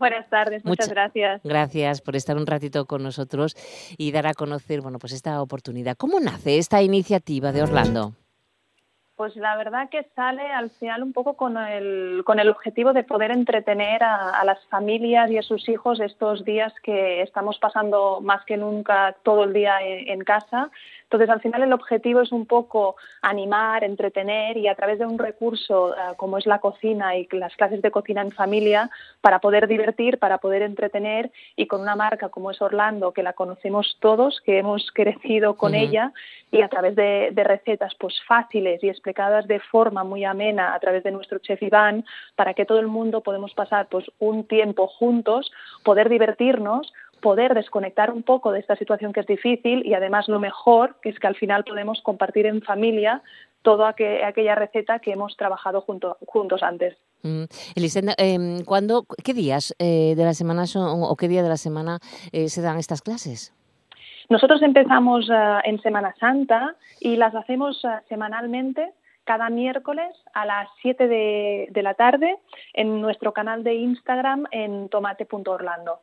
Buenas 0.00 0.30
tardes, 0.30 0.64
muchas, 0.64 0.88
gracias. 0.88 1.42
Gracias 1.44 2.00
por 2.00 2.16
estar 2.16 2.38
un 2.38 2.46
ratito 2.46 2.86
con 2.86 3.02
nosotros 3.02 3.54
y 3.98 4.12
dar 4.12 4.26
a 4.26 4.32
conocer, 4.32 4.80
bueno, 4.80 4.98
pues 4.98 5.12
esta 5.12 5.42
oportunidad. 5.42 5.94
¿Cómo 5.98 6.20
nace 6.20 6.56
esta 6.56 6.80
iniciativa 6.80 7.52
de 7.52 7.62
Orlando? 7.62 8.14
Pues 9.20 9.36
la 9.36 9.54
verdad 9.54 9.90
que 9.90 10.06
sale 10.16 10.50
al 10.50 10.70
final 10.70 11.02
un 11.02 11.12
poco 11.12 11.34
con 11.34 11.58
el, 11.58 12.22
con 12.24 12.40
el 12.40 12.48
objetivo 12.48 12.94
de 12.94 13.04
poder 13.04 13.32
entretener 13.32 14.02
a, 14.02 14.42
las 14.46 14.64
familias 14.68 15.30
y 15.30 15.36
a 15.36 15.42
sus 15.42 15.68
hijos 15.68 16.00
estos 16.00 16.42
días 16.46 16.72
que 16.82 17.20
estamos 17.20 17.58
pasando 17.58 18.22
más 18.22 18.42
que 18.46 18.56
nunca 18.56 19.14
todo 19.22 19.44
el 19.44 19.52
día 19.52 19.76
en 19.82 20.20
casa 20.20 20.70
entonces, 21.10 21.28
al 21.28 21.40
final 21.40 21.64
el 21.64 21.72
objetivo 21.72 22.20
es 22.20 22.30
un 22.30 22.46
poco 22.46 22.94
animar, 23.20 23.82
entretener 23.82 24.56
y 24.56 24.68
a 24.68 24.76
través 24.76 25.00
de 25.00 25.06
un 25.06 25.18
recurso 25.18 25.92
eh, 25.92 25.98
como 26.16 26.38
es 26.38 26.46
la 26.46 26.60
cocina 26.60 27.16
y 27.16 27.26
las 27.32 27.56
clases 27.56 27.82
de 27.82 27.90
cocina 27.90 28.22
en 28.22 28.30
familia, 28.30 28.88
para 29.20 29.40
poder 29.40 29.66
divertir, 29.66 30.20
para 30.20 30.38
poder 30.38 30.62
entretener 30.62 31.32
y 31.56 31.66
con 31.66 31.80
una 31.80 31.96
marca 31.96 32.28
como 32.28 32.52
es 32.52 32.62
Orlando, 32.62 33.10
que 33.10 33.24
la 33.24 33.32
conocemos 33.32 33.96
todos, 33.98 34.40
que 34.42 34.58
hemos 34.58 34.88
crecido 34.92 35.56
con 35.56 35.74
ella 35.74 36.12
y 36.52 36.62
a 36.62 36.68
través 36.68 36.94
de, 36.94 37.32
recetas 37.34 37.92
pues 37.98 38.14
fáciles 38.28 38.80
y 38.84 38.88
explicadas 38.88 39.48
de 39.48 39.58
forma 39.58 40.04
muy 40.04 40.24
amena 40.24 40.74
a 40.74 40.78
través 40.78 41.02
de 41.02 41.10
nuestro 41.10 41.40
chef 41.40 41.60
Iván, 41.60 42.04
para 42.36 42.54
que 42.54 42.66
todo 42.66 42.78
el 42.78 42.86
mundo 42.86 43.22
podemos 43.22 43.52
pasar 43.54 43.88
pues 43.88 44.04
un 44.20 44.44
tiempo 44.44 44.86
juntos, 44.86 45.50
poder 45.82 46.08
divertirnos, 46.08 46.92
poder 47.20 47.54
desconectar 47.54 48.10
un 48.10 48.22
poco 48.22 48.52
de 48.52 48.60
esta 48.60 48.76
situación 48.76 49.12
que 49.12 49.20
es 49.20 49.26
difícil 49.26 49.86
y 49.86 49.94
además 49.94 50.28
lo 50.28 50.40
mejor 50.40 50.96
que 51.02 51.10
es 51.10 51.18
que 51.18 51.26
al 51.26 51.36
final 51.36 51.64
podemos 51.64 52.00
compartir 52.02 52.46
en 52.46 52.62
familia 52.62 53.22
toda 53.62 53.88
aquella 53.88 54.54
receta 54.54 54.98
que 55.00 55.12
hemos 55.12 55.36
trabajado 55.36 55.82
juntos 55.82 56.62
antes. 56.62 56.96
Mm. 57.22 57.44
Elisenda, 57.76 58.14
em, 58.16 58.58
¿qué 59.22 59.34
días 59.34 59.74
eh, 59.78 60.14
de 60.16 60.24
la 60.24 60.34
semana 60.34 60.66
son, 60.66 61.02
o 61.02 61.16
qué 61.16 61.28
día 61.28 61.42
de 61.42 61.48
la 61.48 61.56
semana 61.56 61.98
eh, 62.32 62.48
se 62.48 62.62
dan 62.62 62.78
estas 62.78 63.02
clases? 63.02 63.54
Nosotros 64.28 64.62
empezamos 64.62 65.28
eh, 65.28 65.58
en 65.64 65.80
Semana 65.82 66.14
Santa 66.18 66.76
y 67.00 67.16
las 67.16 67.34
hacemos 67.34 67.82
semanalmente 68.08 68.92
cada 69.24 69.50
miércoles 69.50 70.08
a 70.32 70.46
las 70.46 70.68
7 70.82 71.06
de, 71.06 71.68
de, 71.70 71.82
la 71.82 71.94
tarde 71.94 72.38
en 72.72 73.00
nuestro 73.00 73.32
canal 73.32 73.62
de 73.62 73.74
Instagram 73.74 74.46
en 74.50 74.88
tomate.orlando. 74.88 76.00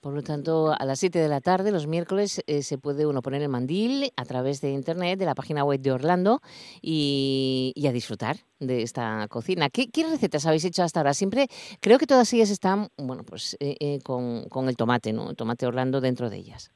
Por 0.00 0.12
lo 0.12 0.22
tanto, 0.22 0.74
a 0.76 0.84
las 0.84 0.98
7 0.98 1.20
de 1.20 1.28
la 1.28 1.40
tarde, 1.40 1.70
los 1.70 1.86
miércoles, 1.86 2.42
eh, 2.48 2.62
se 2.62 2.78
puede 2.78 3.06
uno 3.06 3.22
poner 3.22 3.42
el 3.42 3.48
mandil 3.48 4.10
a 4.16 4.24
través 4.24 4.60
de 4.60 4.70
internet, 4.70 5.20
de 5.20 5.24
la 5.24 5.36
página 5.36 5.62
web 5.62 5.80
de 5.80 5.92
Orlando 5.92 6.40
y, 6.82 7.72
a 7.86 7.92
disfrutar 7.92 8.36
de 8.58 8.82
esta 8.82 9.26
cocina. 9.28 9.68
¿Qué, 9.70 9.88
recetas 10.10 10.46
habéis 10.46 10.64
hecho 10.64 10.82
hasta 10.82 11.00
ahora? 11.00 11.14
Siempre 11.14 11.46
creo 11.80 11.98
que 11.98 12.06
todas 12.06 12.32
ellas 12.32 12.50
están, 12.50 12.88
bueno, 12.98 13.22
pues 13.24 13.56
eh, 13.60 13.76
eh, 13.78 13.98
con, 14.02 14.68
el 14.68 14.76
tomate, 14.76 15.12
¿no? 15.12 15.30
El 15.30 15.36
tomate 15.36 15.66
Orlando 15.66 16.00
dentro 16.00 16.28
de 16.28 16.38
ellas. 16.38 16.72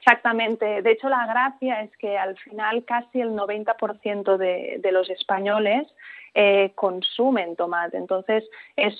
Exactamente. 0.00 0.82
De 0.82 0.92
hecho, 0.92 1.08
la 1.08 1.26
gracia 1.26 1.82
es 1.82 1.90
que 1.98 2.18
al 2.18 2.36
final 2.38 2.84
casi 2.84 3.20
el 3.20 3.30
90% 3.30 4.36
de, 4.36 4.80
de 4.82 4.92
los 4.92 5.08
españoles 5.08 5.86
eh, 6.40 6.70
consumen 6.76 7.56
tomate. 7.56 7.96
Entonces, 7.96 8.44
es, 8.76 8.94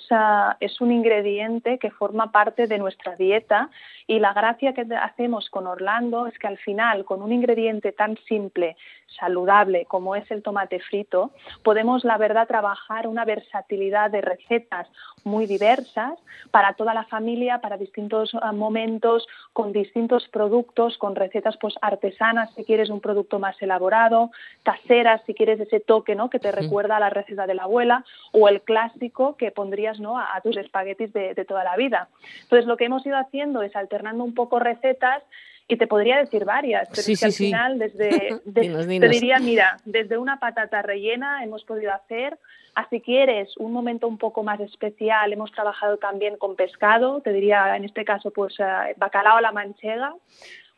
es 0.59 0.81
un 0.81 0.91
ingrediente 0.91 1.79
que 1.79 1.89
forma 1.89 2.33
parte 2.33 2.67
de 2.67 2.77
nuestra 2.77 3.15
dieta 3.15 3.69
y 4.07 4.19
la 4.19 4.33
gracia 4.33 4.73
que 4.73 4.85
hacemos 4.93 5.49
con 5.49 5.65
Orlando 5.65 6.27
es 6.27 6.37
que 6.37 6.47
al 6.47 6.57
final, 6.57 7.05
con 7.05 7.21
un 7.21 7.31
ingrediente 7.31 7.93
tan 7.93 8.17
simple, 8.27 8.75
saludable 9.17 9.85
como 9.85 10.15
es 10.15 10.29
el 10.31 10.43
tomate 10.43 10.79
frito, 10.79 11.31
podemos, 11.63 12.03
la 12.03 12.17
verdad, 12.17 12.47
trabajar 12.47 13.07
una 13.07 13.25
versatilidad 13.25 14.11
de 14.11 14.21
recetas 14.21 14.87
muy 15.23 15.45
diversas 15.45 16.17
para 16.51 16.73
toda 16.73 16.93
la 16.93 17.03
familia, 17.05 17.59
para 17.59 17.77
distintos 17.77 18.31
ah, 18.41 18.51
momentos, 18.51 19.27
con 19.53 19.71
distintos 19.73 20.27
productos, 20.29 20.97
con 20.97 21.15
recetas 21.15 21.57
pues 21.57 21.75
artesanas 21.81 22.53
si 22.55 22.63
quieres 22.63 22.89
un 22.89 23.01
producto 23.01 23.39
más 23.39 23.61
elaborado, 23.61 24.31
caseras 24.63 25.21
si 25.25 25.33
quieres 25.33 25.59
ese 25.59 25.79
toque 25.79 26.15
¿no? 26.15 26.29
que 26.29 26.39
te 26.39 26.51
recuerda 26.51 26.97
a 26.97 26.99
la 26.99 27.09
receta 27.09 27.47
de 27.47 27.55
la 27.55 27.63
abuela, 27.63 28.05
o 28.31 28.47
el 28.47 28.61
clásico 28.61 29.35
que 29.35 29.51
pondrías 29.51 29.99
¿no? 29.99 30.17
a, 30.17 30.39
tus 30.43 30.57
espaguetis 30.57 31.11
de, 31.13 31.33
de 31.33 31.45
toda 31.45 31.63
la 31.63 31.75
vida. 31.75 32.09
Entonces 32.43 32.65
lo 32.65 32.77
que 32.77 32.85
hemos 32.85 33.05
ido 33.05 33.17
haciendo 33.17 33.61
es 33.61 33.75
alternando 33.75 34.23
un 34.23 34.33
poco 34.33 34.59
recetas 34.59 35.23
y 35.69 35.77
te 35.77 35.85
podría 35.85 36.17
decir 36.17 36.45
varias, 36.45 36.89
pero 36.89 37.01
es 37.07 37.19
que 37.19 37.25
al 37.27 37.31
final 37.31 37.77
desde 37.77 38.41
te 38.53 39.07
diría, 39.07 39.37
mira, 39.37 39.77
desde 39.85 40.17
una 40.17 40.39
patata 40.39 40.81
rellena 40.81 41.43
hemos 41.43 41.63
podido 41.63 41.93
hacer, 41.93 42.39
así 42.73 42.99
quieres 43.01 43.55
un 43.57 43.71
momento 43.71 44.07
un 44.07 44.17
poco 44.17 44.43
más 44.43 44.59
especial, 44.59 45.31
hemos 45.31 45.51
trabajado 45.51 45.97
también 45.97 46.37
con 46.37 46.55
pescado, 46.55 47.21
te 47.21 47.31
diría 47.31 47.75
en 47.77 47.85
este 47.85 48.03
caso 48.03 48.31
pues 48.31 48.55
eh, 48.59 48.95
bacalao 48.97 49.37
a 49.37 49.41
la 49.41 49.51
manchega, 49.51 50.15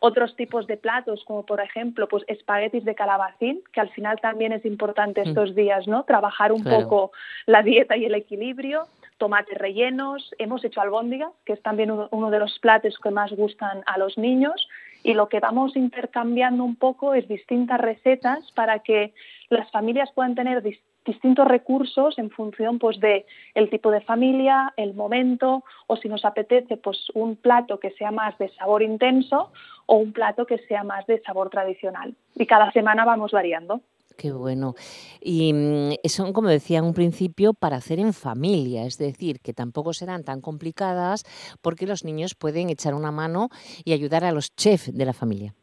otros 0.04 0.36
tipos 0.36 0.68
de 0.68 0.78
platos, 0.78 1.24
como 1.26 1.46
por 1.46 1.62
ejemplo, 1.62 2.08
pues 2.08 2.24
espaguetis 2.28 2.84
de 2.84 2.96
calabacín, 2.96 3.62
que 3.72 3.80
al 3.80 3.92
final 3.92 4.20
también 4.20 4.52
es 4.52 4.66
importante 4.66 5.22
mm. 5.22 5.28
estos 5.30 5.56
días, 5.56 5.88
¿no? 5.88 6.04
Trabajar 6.06 6.52
un 6.52 6.64
poco 6.64 7.12
la 7.46 7.62
dieta 7.62 7.96
y 7.96 8.06
el 8.06 8.16
equilibrio, 8.16 8.88
tomates 9.20 9.60
rellenos, 9.60 10.34
hemos 10.40 10.66
hecho 10.66 10.82
albóndigas, 10.82 11.32
que 11.46 11.54
es 11.54 11.62
también 11.62 11.92
uno 11.92 12.32
de 12.32 12.40
los 12.40 12.58
platos 12.58 12.98
que 12.98 13.12
más 13.12 13.32
gustan 13.32 13.84
a 13.86 14.00
los 14.00 14.18
niños, 14.18 14.68
y 15.04 15.14
lo 15.14 15.30
que 15.30 15.40
vamos 15.40 15.76
intercambiando 15.76 16.64
un 16.64 16.76
poco 16.76 17.14
es 17.14 17.28
distintas 17.28 17.80
recetas 17.80 18.52
para 18.54 18.80
que 18.80 19.14
las 19.50 19.70
familias 19.72 20.12
puedan 20.14 20.36
tener 20.36 20.62
distintos 21.06 21.48
recursos 21.48 22.18
en 22.20 22.30
función 22.30 22.80
pues 22.80 23.00
de 23.00 23.26
el 23.56 23.70
tipo 23.70 23.92
de 23.92 24.02
familia, 24.02 24.74
el 24.78 24.94
momento 24.94 25.64
o 25.88 25.98
si 25.98 26.08
nos 26.08 26.26
apetece 26.26 26.78
pues 26.78 27.08
un 27.14 27.36
plato 27.36 27.80
que 27.80 27.92
sea 27.92 28.12
más 28.12 28.38
de 28.38 28.50
sabor 28.50 28.84
intenso 28.84 29.52
o 29.88 29.96
un 29.96 30.14
plato 30.14 30.46
que 30.46 30.60
sea 30.60 30.84
más 30.84 31.06
de 31.08 31.20
sabor 31.22 31.50
tradicional. 31.50 32.16
Y 32.36 32.46
cada 32.46 32.72
semana 32.72 33.04
vamos 33.06 33.32
variando. 33.32 33.82
Qué 34.18 34.32
bueno. 34.32 34.76
Y 35.20 35.54
mm, 35.54 35.94
son, 36.06 36.34
como 36.34 36.50
decía 36.50 36.80
en 36.80 36.86
un 36.86 36.94
principio, 36.94 37.54
para 37.54 37.78
hacer 37.78 38.00
en 38.00 38.14
familia, 38.14 38.86
es 38.86 38.98
decir, 38.98 39.40
que 39.40 39.54
tampoco 39.54 39.94
serán 39.94 40.24
tan 40.24 40.42
complicadas 40.42 41.24
porque 41.62 41.88
los 41.88 42.04
niños 42.04 42.36
pueden 42.36 42.70
echar 42.70 42.94
una 42.94 43.12
mano 43.12 43.50
y 43.84 43.94
ayudar 43.94 44.24
a 44.24 44.32
los 44.32 44.56
chefs 44.56 44.96
de 44.96 45.06
la 45.06 45.14
familia. 45.14 45.54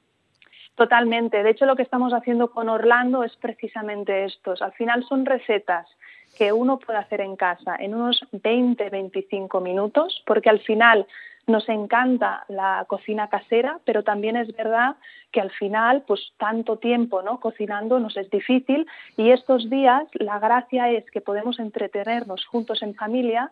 Totalmente. 0.75 1.43
De 1.43 1.51
hecho, 1.51 1.67
lo 1.67 1.75
que 1.75 1.83
estamos 1.83 2.13
haciendo 2.13 2.51
con 2.53 2.69
Orlando 2.69 3.25
es 3.25 3.35
precisamente 3.37 4.25
esto. 4.25 4.55
Al 4.61 4.73
final 4.73 5.05
son 5.09 5.27
recetas 5.27 5.89
que 6.37 6.53
uno 6.53 6.79
puede 6.79 7.01
hacer 7.01 7.21
en 7.21 7.35
casa 7.35 7.75
en 7.81 7.95
unos 7.95 8.21
20-25 8.33 9.61
minutos, 9.61 10.23
porque 10.25 10.51
al 10.51 10.61
final 10.61 11.07
nos 11.49 11.69
encanta 11.69 12.45
la 12.49 12.85
cocina 12.87 13.29
casera, 13.29 13.81
pero 13.85 14.05
también 14.05 14.37
es 14.37 14.55
verdad 14.55 14.97
que 15.33 15.41
al 15.41 15.51
final, 15.51 16.05
pues 16.07 16.33
tanto 16.37 16.77
tiempo 16.77 17.23
¿no? 17.23 17.41
cocinando 17.41 17.99
nos 17.99 18.17
es 18.17 18.31
difícil 18.31 18.87
y 19.17 19.31
estos 19.31 19.69
días 19.69 20.05
la 20.13 20.39
gracia 20.39 20.91
es 20.91 21.11
que 21.11 21.21
podemos 21.21 21.59
entretenernos 21.59 22.45
juntos 22.47 22.83
en 22.83 22.95
familia, 22.95 23.51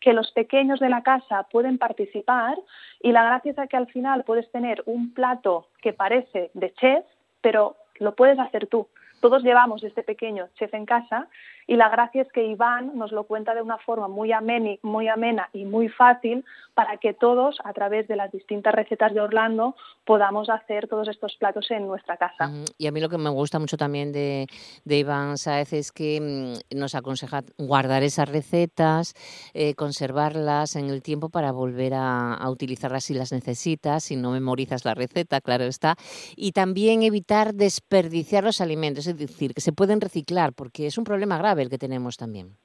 que 0.00 0.12
los 0.12 0.30
pequeños 0.32 0.80
de 0.80 0.90
la 0.90 1.02
casa 1.02 1.44
pueden 1.44 1.78
participar 1.78 2.56
y 3.02 3.12
la 3.12 3.24
gracia 3.24 3.54
es 3.56 3.68
que 3.68 3.76
al 3.76 3.86
final 3.86 4.24
puedes 4.24 4.50
tener 4.50 4.82
un 4.86 5.14
plato 5.14 5.68
que 5.80 5.92
parece 5.92 6.50
de 6.54 6.72
chef, 6.74 7.04
pero 7.40 7.76
lo 7.98 8.14
puedes 8.14 8.38
hacer 8.38 8.66
tú 8.66 8.88
todos 9.20 9.42
llevamos 9.42 9.82
este 9.82 10.02
pequeño 10.02 10.48
chef 10.58 10.72
en 10.74 10.86
casa 10.86 11.28
y 11.68 11.76
la 11.76 11.90
gracia 11.90 12.22
es 12.22 12.32
que 12.32 12.46
Iván 12.46 12.96
nos 12.96 13.12
lo 13.12 13.24
cuenta 13.24 13.54
de 13.54 13.60
una 13.60 13.76
forma 13.76 14.08
muy, 14.08 14.32
ameni, 14.32 14.80
muy 14.82 15.06
amena 15.06 15.50
y 15.52 15.66
muy 15.66 15.90
fácil 15.90 16.42
para 16.72 16.96
que 16.96 17.12
todos, 17.12 17.58
a 17.62 17.74
través 17.74 18.08
de 18.08 18.16
las 18.16 18.32
distintas 18.32 18.74
recetas 18.74 19.12
de 19.12 19.20
Orlando, 19.20 19.76
podamos 20.06 20.48
hacer 20.48 20.88
todos 20.88 21.08
estos 21.08 21.36
platos 21.36 21.70
en 21.70 21.86
nuestra 21.86 22.16
casa. 22.16 22.50
Y 22.78 22.86
a 22.86 22.92
mí 22.92 23.00
lo 23.00 23.10
que 23.10 23.18
me 23.18 23.28
gusta 23.28 23.58
mucho 23.58 23.76
también 23.76 24.12
de, 24.12 24.46
Iván 24.86 25.36
Saez 25.36 25.74
es 25.74 25.92
que 25.92 26.54
mm, 26.72 26.78
nos 26.78 26.94
aconseja 26.94 27.42
guardar 27.58 28.02
esas 28.02 28.30
recetas, 28.30 29.12
eh, 29.52 29.74
conservarlas 29.74 30.74
en 30.74 30.88
el 30.88 31.02
tiempo 31.02 31.28
para 31.28 31.52
volver 31.52 31.92
a, 31.92 32.32
a 32.32 32.48
utilizarlas 32.48 33.04
si 33.04 33.12
las 33.12 33.30
necesitas, 33.32 34.04
si 34.04 34.16
no 34.16 34.30
memorizas 34.30 34.86
la 34.86 34.94
receta, 34.94 35.42
claro 35.42 35.64
está. 35.64 35.96
Y 36.34 36.52
también 36.52 37.02
evitar 37.02 37.54
desperdiciar 37.54 38.44
los 38.44 38.62
alimentos, 38.62 39.06
decir, 39.16 39.54
que 39.54 39.60
se 39.60 39.72
pueden 39.72 40.00
reciclar, 40.00 40.52
porque 40.52 40.86
es 40.86 40.98
un 40.98 41.04
problema 41.04 41.38
grave 41.38 41.62
el 41.62 41.70
que 41.70 41.78
tenemos 41.78 42.16
también. 42.16 42.56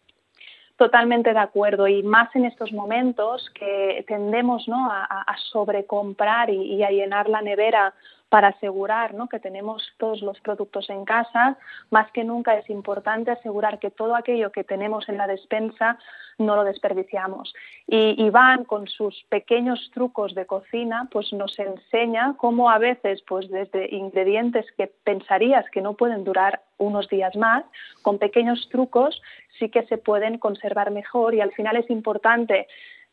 Totalmente 0.78 1.34
de 1.34 1.40
acuerdo 1.40 1.88
y 1.88 2.02
más 2.02 2.36
en 2.36 2.46
estos 2.46 2.72
momentos 2.72 3.50
que 3.54 4.04
tendemos 4.08 4.68
¿no? 4.68 4.92
a, 4.92 5.36
sobrecomprar 5.52 6.50
y, 6.50 6.84
a 6.84 6.90
llenar 6.90 7.30
la 7.30 7.42
nevera 7.42 7.94
para 8.34 8.48
asegurar 8.48 9.14
¿no? 9.14 9.30
que 9.30 9.40
tenemos 9.40 9.94
todos 10.00 10.24
los 10.24 10.40
productos 10.40 10.90
en 10.90 11.06
casa, 11.06 11.56
más 11.92 12.12
que 12.14 12.24
nunca 12.24 12.58
es 12.58 12.68
importante 12.68 13.30
asegurar 13.30 13.78
que 13.78 13.92
todo 13.92 14.16
aquello 14.16 14.52
que 14.52 14.64
tenemos 14.64 15.08
en 15.08 15.18
la 15.18 15.28
despensa 15.28 16.00
no 16.40 16.56
lo 16.56 16.64
desperdiciamos. 16.64 17.54
Y 17.86 18.20
Iván, 18.26 18.64
con 18.64 18.88
sus 18.88 19.24
pequeños 19.30 19.92
trucos 19.94 20.34
de 20.34 20.48
cocina, 20.48 21.08
pues 21.12 21.32
nos 21.32 21.60
enseña 21.60 22.34
cómo 22.36 22.72
a 22.72 22.80
veces, 22.80 23.22
pues 23.22 23.52
desde 23.52 23.94
ingredientes 23.94 24.66
que 24.76 24.88
pensarías 24.88 25.70
que 25.70 25.82
no 25.82 25.94
pueden 25.94 26.24
durar 26.24 26.64
unos 26.80 27.08
días 27.10 27.36
más, 27.36 27.64
con 28.02 28.18
pequeños 28.18 28.68
trucos 28.72 29.22
sí 29.60 29.70
que 29.70 29.84
se 29.84 30.00
pueden 30.00 30.40
conservar 30.40 30.90
mejor 30.90 31.36
y 31.36 31.42
al 31.42 31.52
final 31.52 31.76
es 31.78 31.88
importante 31.92 32.66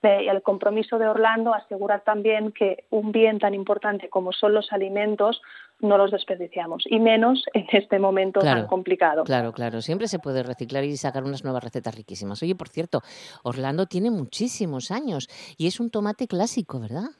el 0.02 0.42
compromiso 0.42 0.98
de 0.98 1.06
Orlando 1.06 1.54
asegurar 1.54 2.02
también 2.02 2.52
que 2.52 2.84
un 2.90 3.12
bien 3.12 3.38
tan 3.38 3.54
importante 3.54 4.08
como 4.08 4.32
son 4.32 4.54
los 4.54 4.72
alimentos 4.72 5.42
no 5.80 5.96
los 5.96 6.10
desperdiciamos 6.10 6.84
y 6.86 6.98
menos 7.00 7.44
en 7.54 7.66
este 7.72 7.98
momento 7.98 8.40
tan 8.40 8.66
complicado. 8.66 9.24
Claro, 9.24 9.52
claro, 9.52 9.80
siempre 9.80 10.08
se 10.08 10.18
puede 10.18 10.42
reciclar 10.42 10.84
y 10.84 10.96
sacar 10.96 11.24
unas 11.24 11.44
nuevas 11.44 11.64
recetas 11.64 11.94
riquísimas. 11.94 12.42
Oye, 12.42 12.54
por 12.54 12.68
cierto, 12.68 13.02
Orlando 13.42 13.86
tiene 13.86 14.10
muchísimos 14.10 14.90
años 14.90 15.28
y 15.56 15.66
es 15.66 15.80
un 15.80 15.90
tomate 15.90 16.26
clásico, 16.26 16.80
¿verdad? 16.80 17.10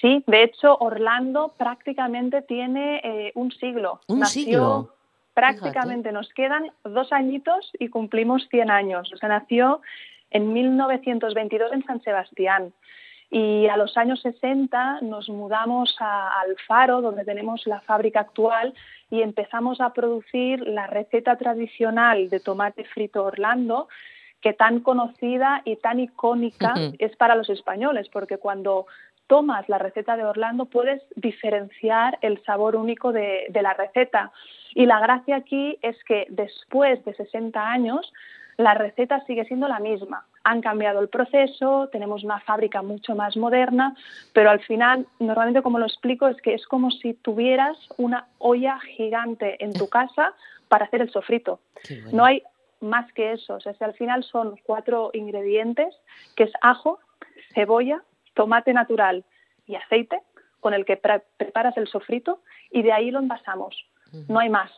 Sí, 0.00 0.24
de 0.26 0.44
hecho 0.44 0.76
Orlando 0.78 1.54
prácticamente 1.58 2.42
tiene 2.42 3.00
eh, 3.04 3.32
un 3.34 3.52
siglo. 3.52 4.00
Un 4.08 4.24
siglo. 4.24 4.94
Prácticamente 5.34 6.10
nos 6.10 6.28
quedan 6.30 6.70
dos 6.84 7.12
añitos 7.12 7.70
y 7.78 7.88
cumplimos 7.88 8.48
100 8.50 8.70
años. 8.70 9.12
O 9.12 9.16
sea, 9.16 9.28
nació 9.28 9.80
en 10.30 10.52
1922 10.52 11.72
en 11.72 11.84
San 11.84 12.02
Sebastián. 12.02 12.72
Y 13.30 13.68
a 13.68 13.76
los 13.76 13.96
años 13.96 14.20
60 14.22 15.02
nos 15.02 15.28
mudamos 15.28 15.96
a 16.00 16.40
Alfaro, 16.40 17.00
donde 17.00 17.24
tenemos 17.24 17.64
la 17.66 17.80
fábrica 17.80 18.20
actual, 18.20 18.74
y 19.08 19.22
empezamos 19.22 19.80
a 19.80 19.92
producir 19.92 20.60
la 20.66 20.88
receta 20.88 21.36
tradicional 21.36 22.28
de 22.28 22.40
tomate 22.40 22.84
frito 22.84 23.24
Orlando, 23.24 23.88
que 24.40 24.52
tan 24.52 24.80
conocida 24.80 25.62
y 25.64 25.76
tan 25.76 26.00
icónica 26.00 26.74
es 26.98 27.14
para 27.16 27.36
los 27.36 27.50
españoles, 27.50 28.08
porque 28.08 28.38
cuando 28.38 28.86
tomas 29.28 29.68
la 29.68 29.78
receta 29.78 30.16
de 30.16 30.24
Orlando 30.24 30.64
puedes 30.64 31.00
diferenciar 31.14 32.18
el 32.22 32.42
sabor 32.42 32.74
único 32.74 33.12
de, 33.12 33.46
de 33.50 33.62
la 33.62 33.74
receta. 33.74 34.32
Y 34.74 34.86
la 34.86 34.98
gracia 34.98 35.36
aquí 35.36 35.78
es 35.82 36.02
que 36.02 36.26
después 36.30 37.04
de 37.04 37.14
60 37.14 37.64
años 37.64 38.12
la 38.60 38.74
receta 38.74 39.24
sigue 39.24 39.46
siendo 39.46 39.68
la 39.68 39.80
misma. 39.80 40.26
Han 40.44 40.60
cambiado 40.60 41.00
el 41.00 41.08
proceso, 41.08 41.88
tenemos 41.90 42.24
una 42.24 42.40
fábrica 42.40 42.82
mucho 42.82 43.14
más 43.14 43.36
moderna, 43.36 43.96
pero 44.34 44.50
al 44.50 44.60
final, 44.60 45.06
normalmente 45.18 45.62
como 45.62 45.78
lo 45.78 45.86
explico, 45.86 46.28
es 46.28 46.40
que 46.42 46.54
es 46.54 46.66
como 46.66 46.90
si 46.90 47.14
tuvieras 47.14 47.78
una 47.96 48.26
olla 48.38 48.78
gigante 48.80 49.62
en 49.64 49.72
tu 49.72 49.88
casa 49.88 50.34
para 50.68 50.84
hacer 50.84 51.00
el 51.00 51.10
sofrito. 51.10 51.60
No 52.12 52.24
hay 52.26 52.42
más 52.80 53.10
que 53.14 53.32
eso. 53.32 53.54
O 53.54 53.60
sea, 53.60 53.74
al 53.80 53.94
final 53.94 54.24
son 54.24 54.56
cuatro 54.64 55.10
ingredientes, 55.14 55.94
que 56.36 56.44
es 56.44 56.52
ajo, 56.60 57.00
cebolla, 57.54 58.02
tomate 58.34 58.74
natural 58.74 59.24
y 59.66 59.76
aceite, 59.76 60.20
con 60.60 60.74
el 60.74 60.84
que 60.84 60.98
preparas 60.98 61.78
el 61.78 61.88
sofrito, 61.88 62.42
y 62.70 62.82
de 62.82 62.92
ahí 62.92 63.10
lo 63.10 63.20
envasamos. 63.20 63.74
No 64.28 64.38
hay 64.38 64.50
más. 64.50 64.70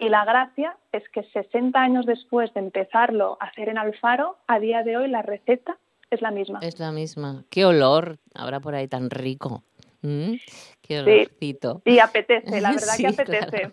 Y 0.00 0.08
la 0.08 0.24
gracia 0.24 0.78
es 0.92 1.02
que 1.10 1.22
60 1.22 1.78
años 1.78 2.06
después 2.06 2.52
de 2.54 2.60
empezarlo 2.60 3.36
a 3.38 3.46
hacer 3.46 3.68
en 3.68 3.76
Alfaro, 3.76 4.38
a 4.46 4.58
día 4.58 4.82
de 4.82 4.96
hoy 4.96 5.10
la 5.10 5.20
receta 5.20 5.78
es 6.10 6.22
la 6.22 6.30
misma. 6.30 6.58
Es 6.62 6.78
la 6.78 6.90
misma. 6.90 7.44
Qué 7.50 7.66
olor 7.66 8.18
habrá 8.34 8.60
por 8.60 8.74
ahí 8.74 8.88
tan 8.88 9.10
rico. 9.10 9.62
Mm, 10.00 10.36
qué 10.80 11.00
olorcito. 11.00 11.82
Sí, 11.84 11.92
y 11.92 11.98
apetece, 11.98 12.60
la 12.62 12.70
verdad 12.70 12.96
que 12.96 13.06
apetece. 13.08 13.72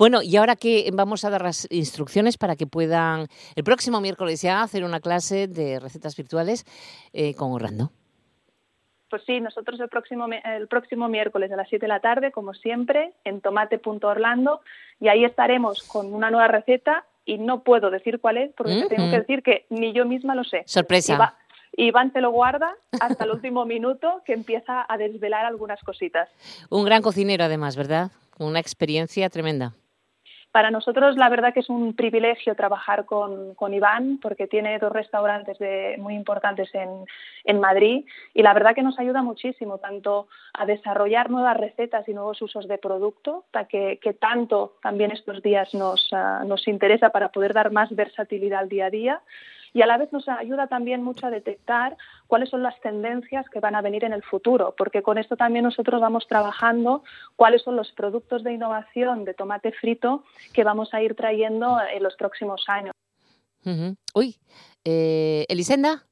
Bueno, 0.00 0.20
y 0.20 0.36
ahora 0.36 0.56
que 0.56 0.90
vamos 0.92 1.24
a 1.24 1.30
dar 1.30 1.42
las 1.42 1.68
instrucciones 1.70 2.36
para 2.38 2.56
que 2.56 2.66
puedan 2.66 3.28
el 3.54 3.62
próximo 3.62 4.00
miércoles 4.00 4.42
ya 4.42 4.62
hacer 4.62 4.82
una 4.82 4.98
clase 4.98 5.46
de 5.46 5.78
recetas 5.78 6.16
virtuales 6.16 6.64
eh, 7.12 7.34
con 7.34 7.52
Orlando. 7.52 7.92
Pues 9.12 9.24
sí, 9.26 9.40
nosotros 9.40 9.78
el 9.78 9.90
próximo, 9.90 10.26
el 10.26 10.68
próximo 10.68 11.06
miércoles 11.06 11.52
a 11.52 11.56
las 11.56 11.68
7 11.68 11.84
de 11.84 11.88
la 11.88 12.00
tarde, 12.00 12.32
como 12.32 12.54
siempre, 12.54 13.12
en 13.24 13.42
tomate.orlando, 13.42 14.62
y 15.00 15.08
ahí 15.08 15.26
estaremos 15.26 15.82
con 15.82 16.14
una 16.14 16.30
nueva 16.30 16.48
receta 16.48 17.04
y 17.26 17.36
no 17.36 17.62
puedo 17.62 17.90
decir 17.90 18.20
cuál 18.20 18.38
es 18.38 18.54
porque 18.54 18.86
tengo 18.88 19.10
que 19.10 19.18
decir 19.18 19.42
que 19.42 19.66
ni 19.68 19.92
yo 19.92 20.06
misma 20.06 20.34
lo 20.34 20.44
sé. 20.44 20.62
Sorpresa. 20.64 21.36
Iván 21.76 22.10
te 22.12 22.22
lo 22.22 22.30
guarda 22.30 22.74
hasta 23.00 23.24
el 23.24 23.32
último 23.32 23.66
minuto 23.66 24.22
que 24.24 24.32
empieza 24.32 24.86
a 24.88 24.96
desvelar 24.96 25.44
algunas 25.44 25.82
cositas. 25.82 26.30
Un 26.70 26.86
gran 26.86 27.02
cocinero 27.02 27.44
además, 27.44 27.76
¿verdad? 27.76 28.10
Una 28.38 28.60
experiencia 28.60 29.28
tremenda. 29.28 29.74
Para 30.52 30.70
nosotros 30.70 31.16
la 31.16 31.30
verdad 31.30 31.54
que 31.54 31.60
es 31.60 31.70
un 31.70 31.94
privilegio 31.94 32.54
trabajar 32.54 33.06
con, 33.06 33.56
Iván 33.72 34.18
porque 34.20 34.46
tiene 34.46 34.78
dos 34.78 34.92
restaurantes 34.92 35.56
muy 35.98 36.14
importantes 36.14 36.68
en, 36.74 37.60
Madrid 37.60 38.04
y 38.34 38.42
la 38.42 38.52
verdad 38.52 38.74
que 38.74 38.82
nos 38.82 38.98
ayuda 38.98 39.22
muchísimo 39.22 39.78
tanto 39.78 40.28
a 40.52 40.66
desarrollar 40.66 41.30
nuevas 41.30 41.56
recetas 41.56 42.06
y 42.06 42.12
nuevos 42.12 42.42
usos 42.42 42.68
de 42.68 42.76
producto 42.76 43.44
que, 43.70 43.98
que 44.02 44.12
tanto 44.12 44.74
también 44.82 45.10
estos 45.10 45.42
días 45.42 45.72
nos, 45.74 46.08
ah, 46.12 46.42
nos 46.44 46.68
interesa 46.68 47.10
para 47.10 47.30
poder 47.30 47.54
dar 47.54 47.70
más 47.70 47.94
versatilidad 47.94 48.60
al 48.60 48.68
día 48.68 48.86
a 48.86 48.90
día 48.90 49.22
y 49.72 49.82
a 49.82 49.86
la 49.86 49.98
vez 49.98 50.12
nos 50.12 50.28
ayuda 50.28 50.66
también 50.66 51.02
mucho 51.02 51.26
a 51.26 51.30
detectar 51.30 51.96
cuáles 52.26 52.50
son 52.50 52.62
las 52.62 52.78
tendencias 52.80 53.48
que 53.48 53.60
van 53.60 53.74
a 53.74 53.82
venir 53.82 54.04
en 54.04 54.12
el 54.12 54.22
futuro, 54.22 54.74
porque 54.76 55.02
con 55.02 55.18
esto 55.18 55.36
también 55.36 55.64
nosotros 55.64 56.00
vamos 56.00 56.26
trabajando 56.28 57.02
cuáles 57.36 57.62
son 57.62 57.76
los 57.76 57.90
productos 57.92 58.44
de 58.44 58.52
innovación 58.52 59.24
de 59.24 59.34
tomate 59.34 59.72
frito 59.72 60.24
que 60.52 60.64
vamos 60.64 60.92
a 60.92 61.02
ir 61.02 61.14
trayendo 61.14 61.78
en 61.92 62.02
los 62.02 62.14
próximos 62.16 62.64
años. 62.68 62.92
Uy, 64.14 64.36
eh, 64.84 65.46
Elisenda 65.48 66.04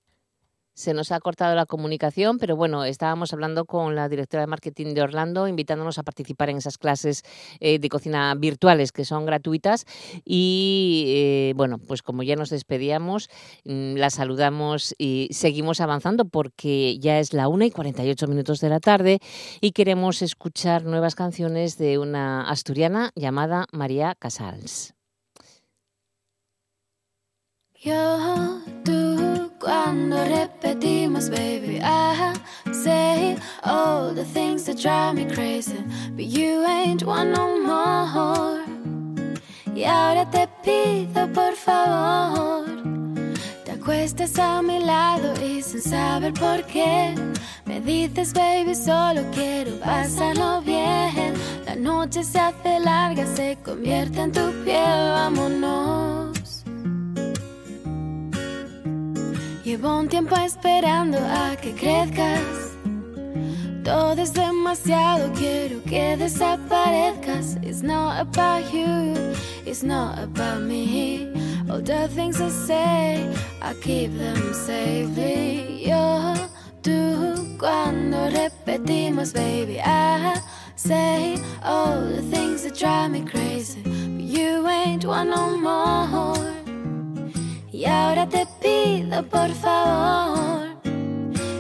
se 0.81 0.95
nos 0.95 1.13
ha 1.13 1.21
cortado 1.21 1.55
la 1.55 1.67
comunicación, 1.67 2.39
pero 2.39 2.57
bueno, 2.57 2.85
estábamos 2.85 3.35
hablando 3.35 3.67
con 3.67 3.95
la 3.95 4.09
directora 4.09 4.41
de 4.41 4.47
marketing 4.47 4.95
de 4.95 5.03
Orlando, 5.03 5.47
invitándonos 5.47 5.99
a 5.99 6.03
participar 6.03 6.49
en 6.49 6.57
esas 6.57 6.79
clases 6.79 7.23
eh, 7.61 7.79
de 7.79 7.89
cocina 7.91 8.35
virtuales 8.35 8.91
que 8.91 9.05
son 9.05 9.27
gratuitas. 9.27 9.85
Y 10.25 11.05
eh, 11.09 11.53
bueno, 11.55 11.79
pues 11.79 12.03
como 12.03 12.23
ya 12.23 12.35
nos 12.35 12.49
despedíamos, 12.49 13.29
mm, 13.65 13.97
la 13.97 14.09
saludamos 14.09 14.95
y 14.97 15.29
seguimos 15.33 15.83
avanzando 15.83 16.25
porque 16.25 16.99
ya 16.99 17.19
es 17.19 17.35
la 17.35 17.49
1 17.49 17.67
y 17.67 17.71
48 17.71 18.27
minutos 18.27 18.61
de 18.61 18.71
la 18.71 18.81
tarde 18.81 19.21
y 19.61 19.73
queremos 19.73 20.23
escuchar 20.23 20.85
nuevas 20.85 21.15
canciones 21.15 21.77
de 21.77 21.99
una 21.99 22.49
asturiana 22.49 23.13
llamada 23.15 23.67
María 23.73 24.15
Casals. 24.19 24.95
Yo, 27.83 28.61
tú, 28.85 29.00
cuando 29.61 30.17
repetimos, 30.25 31.29
baby, 31.29 31.81
I 31.83 32.35
say 32.73 33.37
all 33.63 34.13
the 34.15 34.25
things 34.25 34.65
that 34.65 34.79
drive 34.79 35.15
me 35.15 35.27
crazy, 35.27 35.85
but 36.17 36.25
you 36.25 36.65
ain't 36.67 37.05
one 37.05 37.33
no 37.33 37.61
more. 37.61 38.65
Y 39.75 39.85
ahora 39.85 40.25
te 40.31 40.49
pido, 40.65 41.29
por 41.33 41.55
favor, 41.55 42.65
te 43.65 43.73
acuestes 43.73 44.39
a 44.39 44.63
mi 44.63 44.81
lado 44.81 45.35
y 45.43 45.63
sin 45.63 45.83
saber 45.83 46.33
por 46.33 46.63
qué. 46.65 47.15
Me 47.67 47.81
dices, 47.81 48.33
baby, 48.33 48.75
solo 48.75 49.23
quiero 49.33 49.79
pasarlo 49.79 50.61
bien. 50.63 51.35
La 51.67 51.77
noche 51.77 52.25
se 52.25 52.39
hace 52.39 52.81
larga, 52.81 53.25
se 53.27 53.57
convierte 53.65 54.21
en 54.21 54.33
tu 54.33 54.51
piel, 54.65 55.00
Llevo 59.71 60.01
un 60.01 60.09
tiempo 60.09 60.35
esperando 60.35 61.17
a 61.17 61.55
que 61.55 61.73
crezcas. 61.73 62.75
Todo 63.85 64.21
es 64.21 64.33
demasiado, 64.33 65.33
quiero 65.33 65.81
que 65.85 66.17
desaparezcas. 66.17 67.57
It's 67.63 67.81
not 67.81 68.19
about 68.19 68.65
you, 68.73 69.15
it's 69.65 69.85
not 69.85 70.19
about 70.19 70.63
me. 70.63 71.29
All 71.71 71.81
the 71.81 72.09
things 72.09 72.41
I 72.41 72.51
say, 72.51 73.33
I 73.63 73.73
keep 73.75 74.11
them 74.19 74.53
safely. 74.53 75.85
Yo, 75.89 76.35
tú, 76.83 77.57
cuando 77.57 78.29
repetimos, 78.29 79.33
baby, 79.33 79.79
I 79.79 80.35
say 80.75 81.41
all 81.63 82.09
the 82.09 82.23
things 82.23 82.65
that 82.65 82.77
drive 82.77 83.13
me 83.13 83.25
crazy. 83.25 83.83
But 83.85 84.25
you 84.25 84.67
ain't 84.67 85.05
one 85.05 85.31
no 85.31 85.57
more. 85.57 86.60
Y 87.81 87.87
ahora 87.87 88.29
te 88.29 88.47
pido, 88.61 89.23
por 89.23 89.49
favor. 89.55 90.69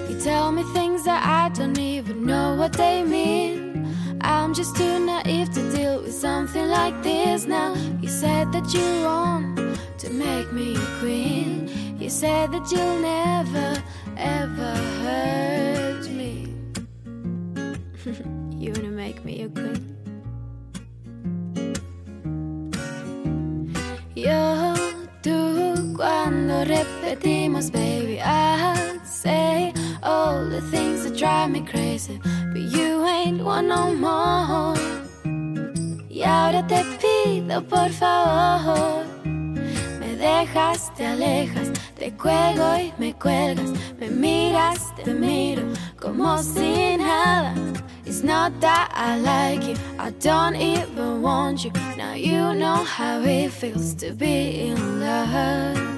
You 0.06 0.20
tell 0.22 0.52
me 0.52 0.62
things 0.74 1.02
that 1.04 1.22
I 1.24 1.48
don't 1.48 1.78
even 1.78 2.26
know 2.26 2.56
what 2.56 2.74
they 2.74 3.02
mean. 3.02 3.86
I'm 4.20 4.52
just 4.52 4.76
too 4.76 4.98
naive 5.00 5.50
to 5.54 5.72
deal 5.74 6.02
with 6.02 6.12
something 6.12 6.68
like 6.68 7.02
this 7.02 7.46
now. 7.46 7.74
You 8.02 8.08
said 8.08 8.52
that 8.52 8.70
you 8.74 9.02
want 9.02 9.58
to 9.96 10.10
make 10.10 10.52
me 10.52 10.76
a 10.76 10.98
queen. 11.00 11.70
You 11.98 12.10
said 12.10 12.52
that 12.52 12.70
you'll 12.70 13.00
never, 13.00 13.82
ever 14.18 14.74
hurt 15.02 16.10
me. 16.10 16.54
you 18.62 18.72
wanna 18.74 18.90
make 18.90 19.24
me 19.24 19.44
a 19.44 19.48
queen. 19.48 19.96
Yo, 24.14 24.59
tú, 24.59 24.59
cuando 26.00 26.64
repetimos, 26.64 27.70
baby, 27.70 28.18
I 28.22 28.98
say 29.04 29.70
all 30.02 30.48
the 30.48 30.62
things 30.70 31.04
that 31.04 31.14
drive 31.14 31.50
me 31.50 31.60
crazy, 31.60 32.18
but 32.24 32.62
you 32.62 33.04
ain't 33.04 33.42
one 33.42 33.68
no 33.68 33.92
more. 33.92 34.78
Y 36.08 36.22
ahora 36.22 36.66
te 36.66 36.82
pido, 36.96 37.62
por 37.68 37.90
favor, 37.90 39.04
me 39.26 40.16
dejas, 40.16 40.90
te 40.94 41.04
alejas, 41.04 41.70
te 41.98 42.12
cuelgo 42.12 42.78
y 42.78 42.94
me 42.96 43.12
cuelgas, 43.12 43.70
me 43.98 44.08
miras, 44.08 44.94
te 44.96 45.12
miro 45.12 45.64
como 46.00 46.42
si 46.42 46.96
nada. 46.96 47.52
It's 48.06 48.22
not 48.22 48.58
that 48.62 48.90
I 48.94 49.18
like 49.18 49.68
you, 49.68 49.76
I 49.98 50.12
don't 50.12 50.56
even 50.56 51.20
want 51.20 51.62
you. 51.62 51.72
Now 51.98 52.14
you 52.14 52.54
know 52.54 52.84
how 52.84 53.20
it 53.20 53.50
feels 53.52 53.92
to 53.96 54.14
be 54.14 54.70
in 54.70 55.00
love. 55.00 55.89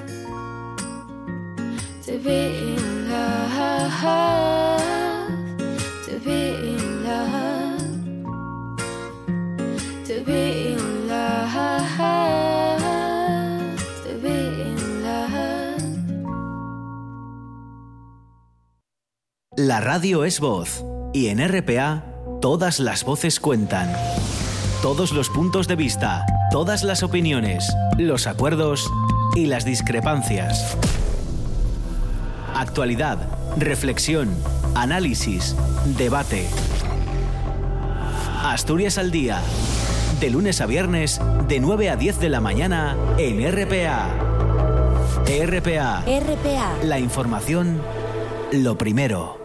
To 2.05 2.19
be 2.19 2.75
in 2.75 3.09
love. 3.09 4.81
To 6.05 6.19
be 6.19 6.49
in 6.75 7.03
love. 7.05 7.77
To 10.07 10.23
be 10.25 10.73
in 10.73 11.07
love. 11.07 11.33
La 19.55 19.79
radio 19.79 20.25
es 20.25 20.41
voz 20.41 20.83
y 21.13 21.27
en 21.27 21.39
RPA 21.39 22.03
todas 22.41 22.81
las 22.81 23.05
voces 23.05 23.39
cuentan. 23.39 23.89
Todos 24.81 25.13
los 25.13 25.29
puntos 25.29 25.69
de 25.69 25.77
vista, 25.77 26.25
todas 26.51 26.83
las 26.83 27.01
opiniones, 27.01 27.73
los 27.97 28.27
acuerdos 28.27 28.91
y 29.35 29.45
las 29.45 29.63
discrepancias. 29.63 30.77
Actualidad, 32.73 33.19
reflexión, 33.55 34.35
análisis, 34.73 35.55
debate. 35.95 36.47
Asturias 38.43 38.97
al 38.97 39.11
día. 39.11 39.39
De 40.19 40.31
lunes 40.31 40.59
a 40.59 40.65
viernes, 40.65 41.21
de 41.47 41.59
9 41.59 41.91
a 41.91 41.97
10 41.97 42.19
de 42.19 42.29
la 42.29 42.41
mañana 42.41 42.97
en 43.19 43.41
RPA. 43.41 44.09
RPA. 45.27 46.03
RPA. 46.07 46.83
La 46.83 46.97
información, 46.97 47.79
lo 48.51 48.75
primero. 48.75 49.37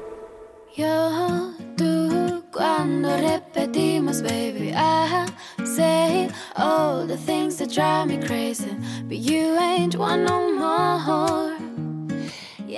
Yo, 0.75 1.53
tú, 1.77 2.43
cuando 2.51 3.15
repetimos, 3.15 4.23
baby, 4.23 4.71
I 4.71 5.27
say 5.67 6.31
all 6.57 7.07
the 7.07 7.19
things 7.19 7.59
that 7.59 7.69
drive 7.69 8.07
me 8.07 8.27
crazy, 8.27 8.75
but 9.07 9.19
you 9.19 9.55
ain't 9.59 9.97
one 9.97 10.25
no 10.25 10.51
more. 10.51 11.58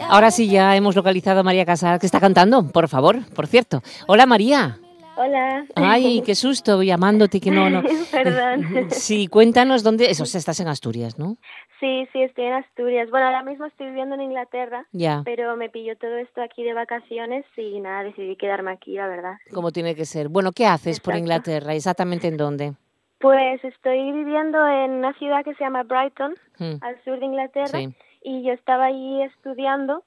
Ahora 0.09 0.30
sí, 0.30 0.48
ya 0.48 0.74
hemos 0.76 0.96
localizado 0.96 1.40
a 1.40 1.42
María 1.42 1.64
Casal, 1.64 1.98
que 2.01 2.07
está 2.07 2.20
cantando, 2.20 2.66
por 2.68 2.88
favor, 2.88 3.18
por 3.34 3.46
cierto. 3.46 3.82
Hola, 4.07 4.26
María. 4.26 4.78
Hola. 5.16 5.66
Ay, 5.74 6.22
qué 6.24 6.34
susto 6.34 6.82
llamándote 6.82 7.40
que 7.40 7.51
no, 7.51 7.68
no. 7.68 7.82
Perdón. 8.11 8.88
Sí, 8.90 9.26
cuéntanos 9.26 9.82
dónde. 9.82 10.11
Eso, 10.11 10.24
estás 10.24 10.59
en 10.61 10.68
Asturias, 10.68 11.18
¿no? 11.18 11.36
Sí, 11.78 12.07
sí, 12.12 12.22
estoy 12.22 12.44
en 12.44 12.55
Asturias. 12.55 13.11
Bueno, 13.11 13.26
ahora 13.26 13.42
mismo 13.42 13.66
estoy 13.66 13.88
viviendo 13.88 14.14
en 14.14 14.22
Inglaterra, 14.22 14.86
Ya. 14.92 15.22
pero 15.24 15.57
me 15.57 15.68
pilló 15.68 15.96
todo 15.96 16.16
esto 16.16 16.40
aquí 16.42 16.62
de 16.62 16.72
vacaciones 16.74 17.44
y 17.57 17.80
nada, 17.80 18.05
decidí 18.05 18.36
quedarme 18.36 18.70
aquí, 18.72 18.94
la 18.94 19.09
verdad. 19.09 19.34
Como 19.53 19.72
tiene 19.72 19.94
que 19.94 20.07
ser. 20.07 20.28
Bueno, 20.28 20.53
¿qué 20.53 20.66
haces 20.66 21.01
por. 21.01 21.16
Inglaterra? 21.16 21.74
¿Exactamente 21.74 22.28
en 22.28 22.36
dónde? 22.38 22.72
Pues 23.18 23.62
estoy 23.64 24.12
viviendo 24.12 24.66
en 24.66 24.92
una 24.92 25.12
ciudad 25.18 25.44
que 25.44 25.55
se 25.55 25.64
llama 25.64 25.82
Brighton, 25.82 26.34
Hmm. 26.59 26.76
al 26.82 27.03
sur 27.05 27.18
de 27.18 27.26
Inglaterra, 27.26 27.78
Sí. 27.78 27.94
Y 28.22 28.42
yo 28.42 28.52
estaba 28.52 28.86
allí 28.86 29.22
estudiando. 29.22 30.04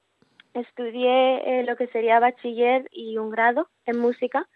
Estudié 0.54 1.60
eh, 1.60 1.64
lo 1.64 1.76
que 1.76 1.88
sería 1.88 2.20
bachiller 2.20 2.88
y 2.92 3.18
un 3.18 3.30
grado 3.30 3.68
en 3.86 3.98
música. 3.98 4.48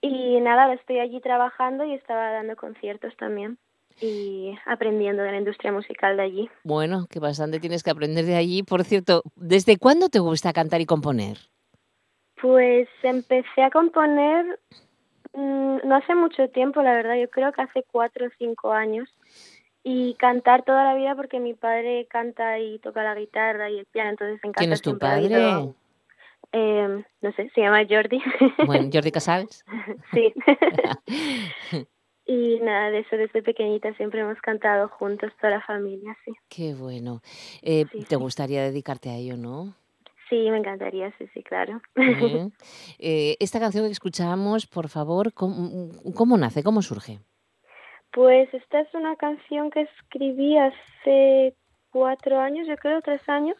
Y 0.00 0.40
nada, 0.40 0.72
estoy 0.72 0.98
allí 0.98 1.20
trabajando 1.20 1.84
y 1.84 1.92
estaba 1.92 2.30
dando 2.30 2.56
conciertos 2.56 3.14
también 3.16 3.58
y 4.00 4.56
aprendiendo 4.66 5.22
de 5.22 5.32
la 5.32 5.38
industria 5.38 5.72
musical 5.72 6.16
de 6.16 6.22
allí. 6.22 6.50
Bueno, 6.64 7.06
que 7.10 7.20
bastante 7.20 7.60
tienes 7.60 7.82
que 7.82 7.90
aprender 7.90 8.24
de 8.24 8.36
allí. 8.36 8.62
Por 8.62 8.84
cierto, 8.84 9.22
¿desde 9.36 9.76
cuándo 9.76 10.08
te 10.08 10.18
gusta 10.18 10.52
cantar 10.52 10.80
y 10.80 10.86
componer? 10.86 11.36
Pues 12.40 12.88
empecé 13.02 13.62
a 13.62 13.70
componer 13.70 14.58
mm, 15.34 15.78
no 15.84 15.96
hace 15.96 16.14
mucho 16.14 16.48
tiempo, 16.48 16.80
la 16.82 16.94
verdad, 16.94 17.16
yo 17.16 17.28
creo 17.28 17.52
que 17.52 17.62
hace 17.62 17.84
cuatro 17.90 18.26
o 18.26 18.30
cinco 18.38 18.72
años. 18.72 19.08
Y 19.82 20.14
cantar 20.14 20.64
toda 20.64 20.84
la 20.84 20.94
vida 20.94 21.14
porque 21.14 21.40
mi 21.40 21.54
padre 21.54 22.06
canta 22.10 22.58
y 22.58 22.78
toca 22.80 23.02
la 23.02 23.14
guitarra 23.14 23.70
y 23.70 23.78
el 23.78 23.86
piano, 23.86 24.10
entonces 24.10 24.38
en 24.44 24.52
casa 24.52 24.60
¿Quién 24.60 24.72
es 24.72 24.82
tu 24.82 24.98
padre? 24.98 25.72
Eh, 26.52 27.04
no 27.20 27.32
sé, 27.32 27.50
se 27.54 27.60
llama 27.60 27.86
Jordi. 27.88 28.20
Bueno, 28.66 28.90
Jordi 28.92 29.12
Casals. 29.12 29.64
sí. 30.12 30.34
y 32.26 32.60
nada, 32.60 32.90
de 32.90 33.00
eso 33.00 33.16
desde 33.16 33.42
pequeñita 33.42 33.94
siempre 33.94 34.20
hemos 34.20 34.38
cantado 34.40 34.88
juntos, 34.88 35.32
toda 35.40 35.54
la 35.54 35.60
familia, 35.62 36.16
sí. 36.24 36.32
Qué 36.48 36.74
bueno. 36.74 37.22
Eh, 37.62 37.86
¿Te 38.08 38.16
gustaría 38.16 38.62
dedicarte 38.62 39.10
a 39.10 39.16
ello, 39.16 39.36
no? 39.36 39.74
Sí, 40.28 40.48
me 40.50 40.58
encantaría, 40.58 41.12
sí, 41.18 41.26
sí, 41.34 41.42
claro. 41.42 41.80
Eh, 42.98 43.36
esta 43.40 43.58
canción 43.58 43.86
que 43.86 43.92
escuchamos, 43.92 44.66
por 44.66 44.88
favor, 44.88 45.32
¿cómo, 45.32 45.90
cómo 46.14 46.36
nace? 46.36 46.62
¿Cómo 46.62 46.82
surge? 46.82 47.18
Pues 48.12 48.52
esta 48.52 48.80
es 48.80 48.92
una 48.94 49.14
canción 49.16 49.70
que 49.70 49.82
escribí 49.82 50.56
hace 50.58 51.54
cuatro 51.90 52.40
años, 52.40 52.66
yo 52.66 52.76
creo, 52.76 53.00
tres 53.02 53.26
años. 53.28 53.56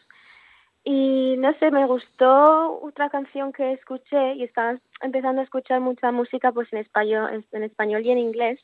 Y 0.83 1.37
no 1.39 1.53
sé, 1.59 1.71
me 1.71 1.87
gustó 1.87 2.81
otra 2.81 3.11
canción 3.11 3.53
que 3.53 3.73
escuché 3.73 4.35
y 4.35 4.45
estaba 4.45 4.79
empezando 5.03 5.41
a 5.41 5.45
escuchar 5.45 5.81
mucha 5.81 6.11
música 6.11 6.53
pues 6.53 6.73
en 6.73 6.79
español, 6.79 7.45
en 7.53 7.65
español 7.65 8.05
y 8.05 8.11
en 8.11 8.19
inglés. 8.19 8.61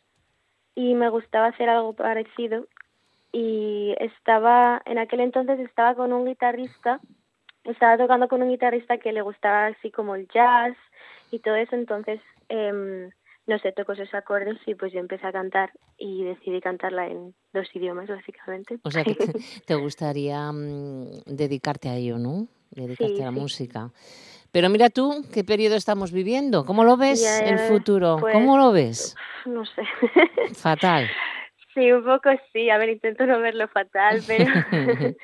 Y 0.74 0.94
me 0.94 1.08
gustaba 1.08 1.48
hacer 1.48 1.68
algo 1.68 1.92
parecido. 1.92 2.66
Y 3.32 3.94
estaba, 4.00 4.82
en 4.86 4.98
aquel 4.98 5.20
entonces 5.20 5.60
estaba 5.60 5.94
con 5.94 6.12
un 6.12 6.24
guitarrista, 6.24 7.00
estaba 7.64 7.98
tocando 7.98 8.28
con 8.28 8.42
un 8.42 8.48
guitarrista 8.48 8.98
que 8.98 9.12
le 9.12 9.20
gustaba 9.20 9.66
así 9.66 9.90
como 9.90 10.14
el 10.14 10.26
jazz 10.28 10.76
y 11.30 11.38
todo 11.40 11.54
eso. 11.56 11.76
Entonces, 11.76 12.20
em, 12.48 13.10
no 13.46 13.58
sé, 13.58 13.72
tocó 13.72 13.92
esos 13.92 14.12
acordes 14.14 14.58
y 14.66 14.74
pues 14.74 14.92
yo 14.92 14.98
empecé 15.00 15.26
a 15.26 15.32
cantar 15.32 15.70
y 15.96 16.24
decidí 16.24 16.60
cantarla 16.60 17.06
en 17.06 17.34
dos 17.52 17.68
idiomas 17.74 18.08
básicamente. 18.08 18.78
O 18.82 18.90
sea, 18.90 19.04
que 19.04 19.14
te, 19.14 19.26
te 19.66 19.74
gustaría 19.76 20.50
mm, 20.52 21.22
dedicarte 21.26 21.88
a 21.88 21.96
ello, 21.96 22.18
¿no? 22.18 22.48
Dedicarte 22.70 23.16
Sí, 23.16 23.22
a 23.22 23.26
la 23.26 23.32
sí. 23.32 23.38
música. 23.38 23.90
Pero 24.52 24.68
mira 24.70 24.90
tú, 24.90 25.24
¿qué 25.32 25.44
periodo 25.44 25.76
estamos 25.76 26.12
viviendo? 26.12 26.64
¿Cómo 26.64 26.82
lo 26.84 26.96
ves 26.96 27.20
Ya, 27.20 27.50
el 27.50 27.58
futuro? 27.58 28.18
pues, 28.20 28.32
¿Cómo 28.32 28.56
lo 28.58 28.72
ves? 28.72 29.14
No 29.44 29.64
sé. 29.64 29.82
Fatal. 30.54 31.06
Sí, 31.74 31.92
un 31.92 32.02
poco 32.06 32.30
sí. 32.54 32.70
A 32.70 32.78
ver, 32.78 32.88
intento 32.88 33.26
no 33.26 33.38
verlo 33.38 33.68
fatal, 33.68 34.22
pero, 34.26 34.46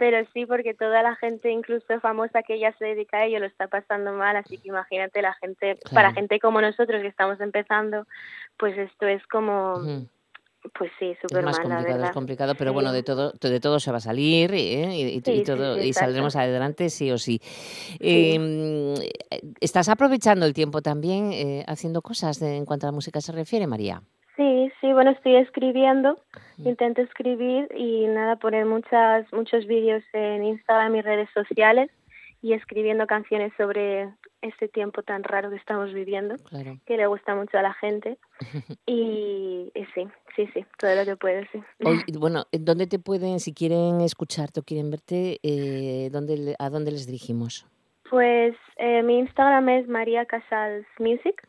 pero 0.00 0.26
sí, 0.32 0.46
porque 0.46 0.72
toda 0.72 1.02
la 1.02 1.14
gente, 1.16 1.50
incluso 1.50 2.00
famosa 2.00 2.42
que 2.42 2.58
ya 2.58 2.72
se 2.78 2.86
dedica 2.86 3.18
a 3.18 3.26
ello, 3.26 3.38
lo 3.38 3.44
está 3.46 3.68
pasando 3.68 4.12
mal. 4.14 4.34
Así 4.34 4.56
que 4.56 4.68
imagínate 4.68 5.20
la 5.20 5.34
gente, 5.34 5.76
para 5.94 6.10
gente 6.12 6.40
como 6.40 6.60
nosotros 6.62 7.02
que 7.02 7.08
estamos 7.08 7.38
empezando, 7.40 8.06
pues 8.58 8.76
esto 8.78 9.06
es 9.06 9.24
como 9.26 9.82
pues 10.74 10.90
sí, 10.98 11.06
Es 11.12 11.18
súper 11.22 11.42
mal, 11.42 11.52
la 11.54 11.62
complicado, 11.62 11.86
es 11.88 11.94
verdad. 12.00 12.12
complicado, 12.14 12.54
pero 12.54 12.70
Sí. 12.70 12.74
bueno, 12.74 12.92
de 12.92 13.02
todo, 13.02 13.32
de 13.32 13.60
todo 13.60 13.78
se 13.80 13.90
va 13.90 13.96
a 13.98 14.00
salir 14.00 14.52
¿eh? 14.52 14.94
y, 14.94 15.02
y- 15.02 15.16
y 15.16 15.20
Sí, 15.20 15.42
todo, 15.42 15.76
sí, 15.78 15.88
y 15.88 15.92
saldremos 15.94 16.36
adelante 16.36 16.90
sí 16.90 17.10
o 17.10 17.16
sí. 17.18 17.40
Eh, 17.98 18.94
¿Estás 19.60 19.88
aprovechando 19.88 20.44
el 20.46 20.52
tiempo 20.52 20.82
también 20.82 21.32
eh, 21.32 21.64
haciendo 21.66 22.02
cosas 22.02 22.40
de- 22.40 22.56
en 22.56 22.64
cuanto 22.66 22.86
a 22.86 22.88
la 22.90 22.94
música 22.94 23.20
se 23.20 23.32
refiere, 23.32 23.66
María? 23.66 24.02
Sí, 24.36 24.70
sí, 24.80 24.92
bueno, 24.92 25.10
estoy 25.10 25.36
escribiendo, 25.36 26.18
intento 26.58 27.02
escribir 27.02 27.68
y 27.76 28.06
nada, 28.06 28.36
poner 28.36 28.64
muchas, 28.64 29.30
muchos 29.32 29.66
vídeos 29.66 30.02
en 30.12 30.44
Instagram 30.44 30.96
y 30.96 31.02
redes 31.02 31.28
sociales 31.34 31.90
y 32.42 32.54
escribiendo 32.54 33.06
canciones 33.06 33.52
sobre 33.58 34.08
este 34.40 34.68
tiempo 34.68 35.02
tan 35.02 35.22
raro 35.24 35.50
que 35.50 35.56
estamos 35.56 35.92
viviendo, 35.92 36.36
Claro. 36.48 36.78
que 36.86 36.96
le 36.96 37.06
gusta 37.06 37.34
mucho 37.34 37.58
a 37.58 37.62
la 37.62 37.74
gente. 37.74 38.18
Y, 38.86 39.70
y 39.74 39.84
sí, 39.94 40.06
sí, 40.36 40.48
sí, 40.54 40.64
todo 40.78 40.94
lo 40.94 41.04
que 41.04 41.16
puedo, 41.16 41.42
sí. 41.52 41.60
Bueno, 42.18 42.44
¿dónde 42.52 42.86
te 42.86 42.98
pueden, 42.98 43.40
si 43.40 43.52
quieren 43.52 44.00
escucharte 44.00 44.60
o 44.60 44.62
quieren 44.62 44.90
verte, 44.90 45.38
eh, 45.42 46.08
¿dónde, 46.10 46.54
a 46.58 46.70
dónde 46.70 46.92
les 46.92 47.06
dirigimos? 47.06 47.66
Pues 48.08 48.54
eh, 48.76 49.02
mi 49.02 49.18
Instagram 49.18 49.68
es 49.68 49.86
María 49.88 50.24
Casals 50.24 50.86
Music 50.98 51.46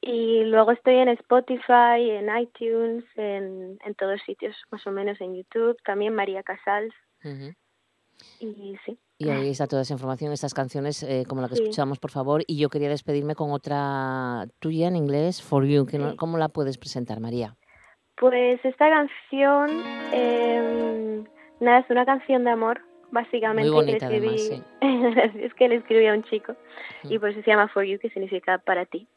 y 0.00 0.44
luego 0.44 0.72
estoy 0.72 0.96
en 0.96 1.08
Spotify, 1.08 2.10
en 2.10 2.28
iTunes, 2.38 3.04
en, 3.16 3.78
en 3.84 3.94
todos 3.96 4.20
sitios, 4.26 4.56
más 4.70 4.86
o 4.86 4.90
menos 4.90 5.20
en 5.20 5.34
YouTube, 5.36 5.76
también 5.84 6.14
María 6.14 6.42
Casals 6.42 6.94
Ujú. 7.24 7.52
y 8.40 8.76
sí. 8.84 8.98
Y 9.20 9.30
ahí 9.30 9.50
está 9.50 9.66
toda 9.66 9.82
esa 9.82 9.94
información, 9.94 10.32
estas 10.32 10.54
canciones 10.54 11.02
eh, 11.02 11.24
como 11.28 11.40
la 11.42 11.48
que 11.48 11.56
Sí. 11.56 11.62
escuchamos, 11.64 11.98
por 11.98 12.12
favor. 12.12 12.42
Y 12.46 12.56
yo 12.56 12.68
quería 12.68 12.88
despedirme 12.88 13.34
con 13.34 13.50
otra 13.50 14.46
tuya 14.60 14.86
en 14.86 14.94
inglés, 14.94 15.42
For 15.42 15.64
You. 15.64 15.86
Que 15.86 15.98
no-. 15.98 16.14
¿Cómo 16.16 16.38
la 16.38 16.48
puedes 16.48 16.78
presentar, 16.78 17.18
María? 17.18 17.56
Pues 18.14 18.64
esta 18.64 18.88
canción, 18.88 19.82
eh, 20.12 21.24
nada, 21.58 21.78
es 21.80 21.90
una 21.90 22.06
canción 22.06 22.44
de 22.44 22.50
amor, 22.50 22.80
básicamente. 23.10 23.68
Muy 23.72 23.80
que 23.80 23.86
le 23.86 23.98
bonita, 23.98 24.06
además, 24.06 24.34
escribí- 24.34 24.64
es 25.44 25.54
que 25.54 25.68
le 25.68 25.74
escribí 25.76 26.06
a 26.06 26.12
un 26.14 26.22
chico 26.22 26.54
y 27.02 27.18
por 27.18 27.30
eso 27.30 27.42
se 27.42 27.50
llama 27.50 27.66
For 27.68 27.82
You, 27.84 27.98
que 27.98 28.10
significa 28.10 28.58
para 28.58 28.86
ti. 28.86 29.08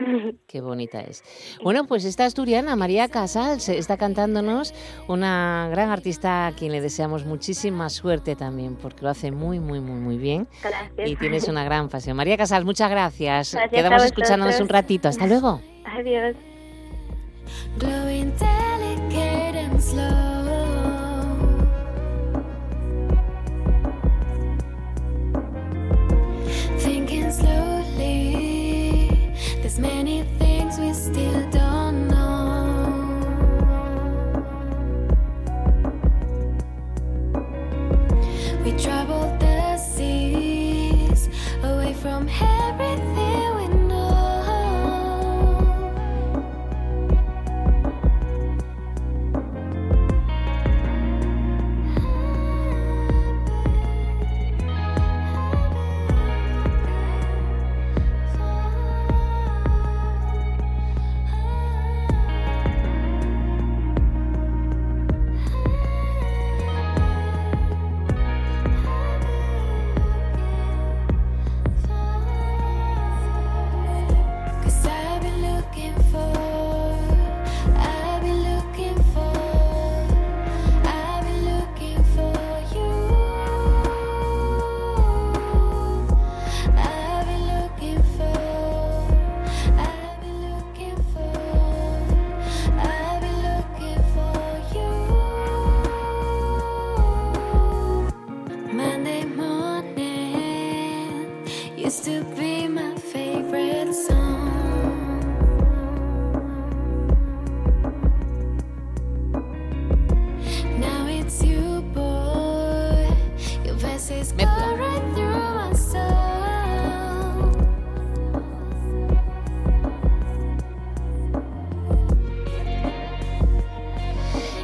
Qué 0.46 0.60
bonita 0.60 1.00
es. 1.00 1.22
Bueno, 1.62 1.86
pues 1.86 2.04
esta 2.04 2.24
asturiana, 2.24 2.76
María 2.76 3.08
Casals, 3.08 3.68
está 3.68 3.96
cantándonos, 3.96 4.74
una 5.08 5.68
gran 5.70 5.90
artista 5.90 6.46
a 6.46 6.52
quien 6.52 6.72
le 6.72 6.80
deseamos 6.80 7.24
muchísima 7.24 7.88
suerte 7.88 8.36
también, 8.36 8.76
porque 8.76 9.02
lo 9.02 9.10
hace 9.10 9.30
muy, 9.30 9.60
muy, 9.60 9.80
muy, 9.80 10.00
muy 10.00 10.18
bien. 10.18 10.48
Gracias. 10.62 11.08
Y 11.08 11.16
tienes 11.16 11.48
una 11.48 11.64
gran 11.70 11.88
pasión. 11.88 12.16
María 12.16 12.36
Casals, 12.36 12.64
muchas 12.64 12.90
gracias. 12.90 13.54
Gracias 13.54 13.70
Quedamos 13.70 14.04
escuchándonos 14.04 14.60
un 14.60 14.68
ratito. 14.68 15.08
Hasta 15.08 15.26
luego. 15.26 15.60
Adiós. 15.84 16.36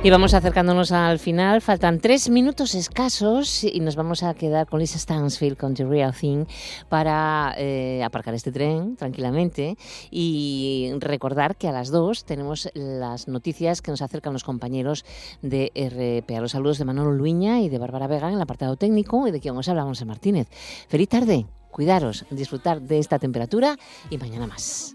Y 0.07 0.11
vamos 0.11 0.35
acercándonos 0.35 0.93
al 0.93 1.19
final. 1.19 1.61
Faltan 1.61 1.99
tres 1.99 2.29
minutos 2.29 2.77
escasos 2.77 3.65
y 3.65 3.81
nos 3.81 3.97
vamos 3.97 4.23
a 4.23 4.35
quedar 4.35 4.69
con 4.69 4.79
Lisa 4.79 5.01
Stansfield, 5.01 5.57
con 5.57 5.75
The 5.75 5.85
Real 5.85 6.15
Thing, 6.15 6.45
para 6.89 7.57
eh, 7.59 8.05
aparcar 8.05 8.33
este 8.33 8.53
tren 8.53 8.95
tranquilamente 8.95 9.77
y 10.13 10.93
recordar 11.01 11.57
que 11.57 11.67
a 11.67 11.73
las 11.73 11.91
dos 11.91 12.25
tenemos 12.25 12.71
las 12.75 13.27
noticias 13.27 13.83
que 13.83 13.91
nos 13.91 14.01
acercan 14.01 14.33
los 14.33 14.45
compañeros 14.45 15.05
de 15.43 15.73
RPA. 15.75 16.41
Los 16.41 16.53
saludos 16.53 16.79
de 16.79 16.85
Manolo 16.85 17.11
Luña 17.11 17.59
y 17.59 17.69
de 17.69 17.79
Bárbara 17.79 18.07
Vega 18.07 18.29
en 18.29 18.35
el 18.35 18.43
apartado 18.43 18.77
técnico 18.77 19.27
y 19.27 19.33
de 19.33 19.41
quien 19.41 19.57
os 19.57 19.69
habla 19.69 19.85
Monse 19.85 20.05
Martínez. 20.05 20.47
Feliz 20.87 21.09
tarde, 21.09 21.47
cuidaros, 21.73 22.27
disfrutar 22.31 22.81
de 22.81 23.01
esta 23.01 23.19
temperatura 23.19 23.77
y 24.09 24.19
mañana 24.19 24.47
más. 24.47 24.95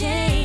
in 0.00 0.35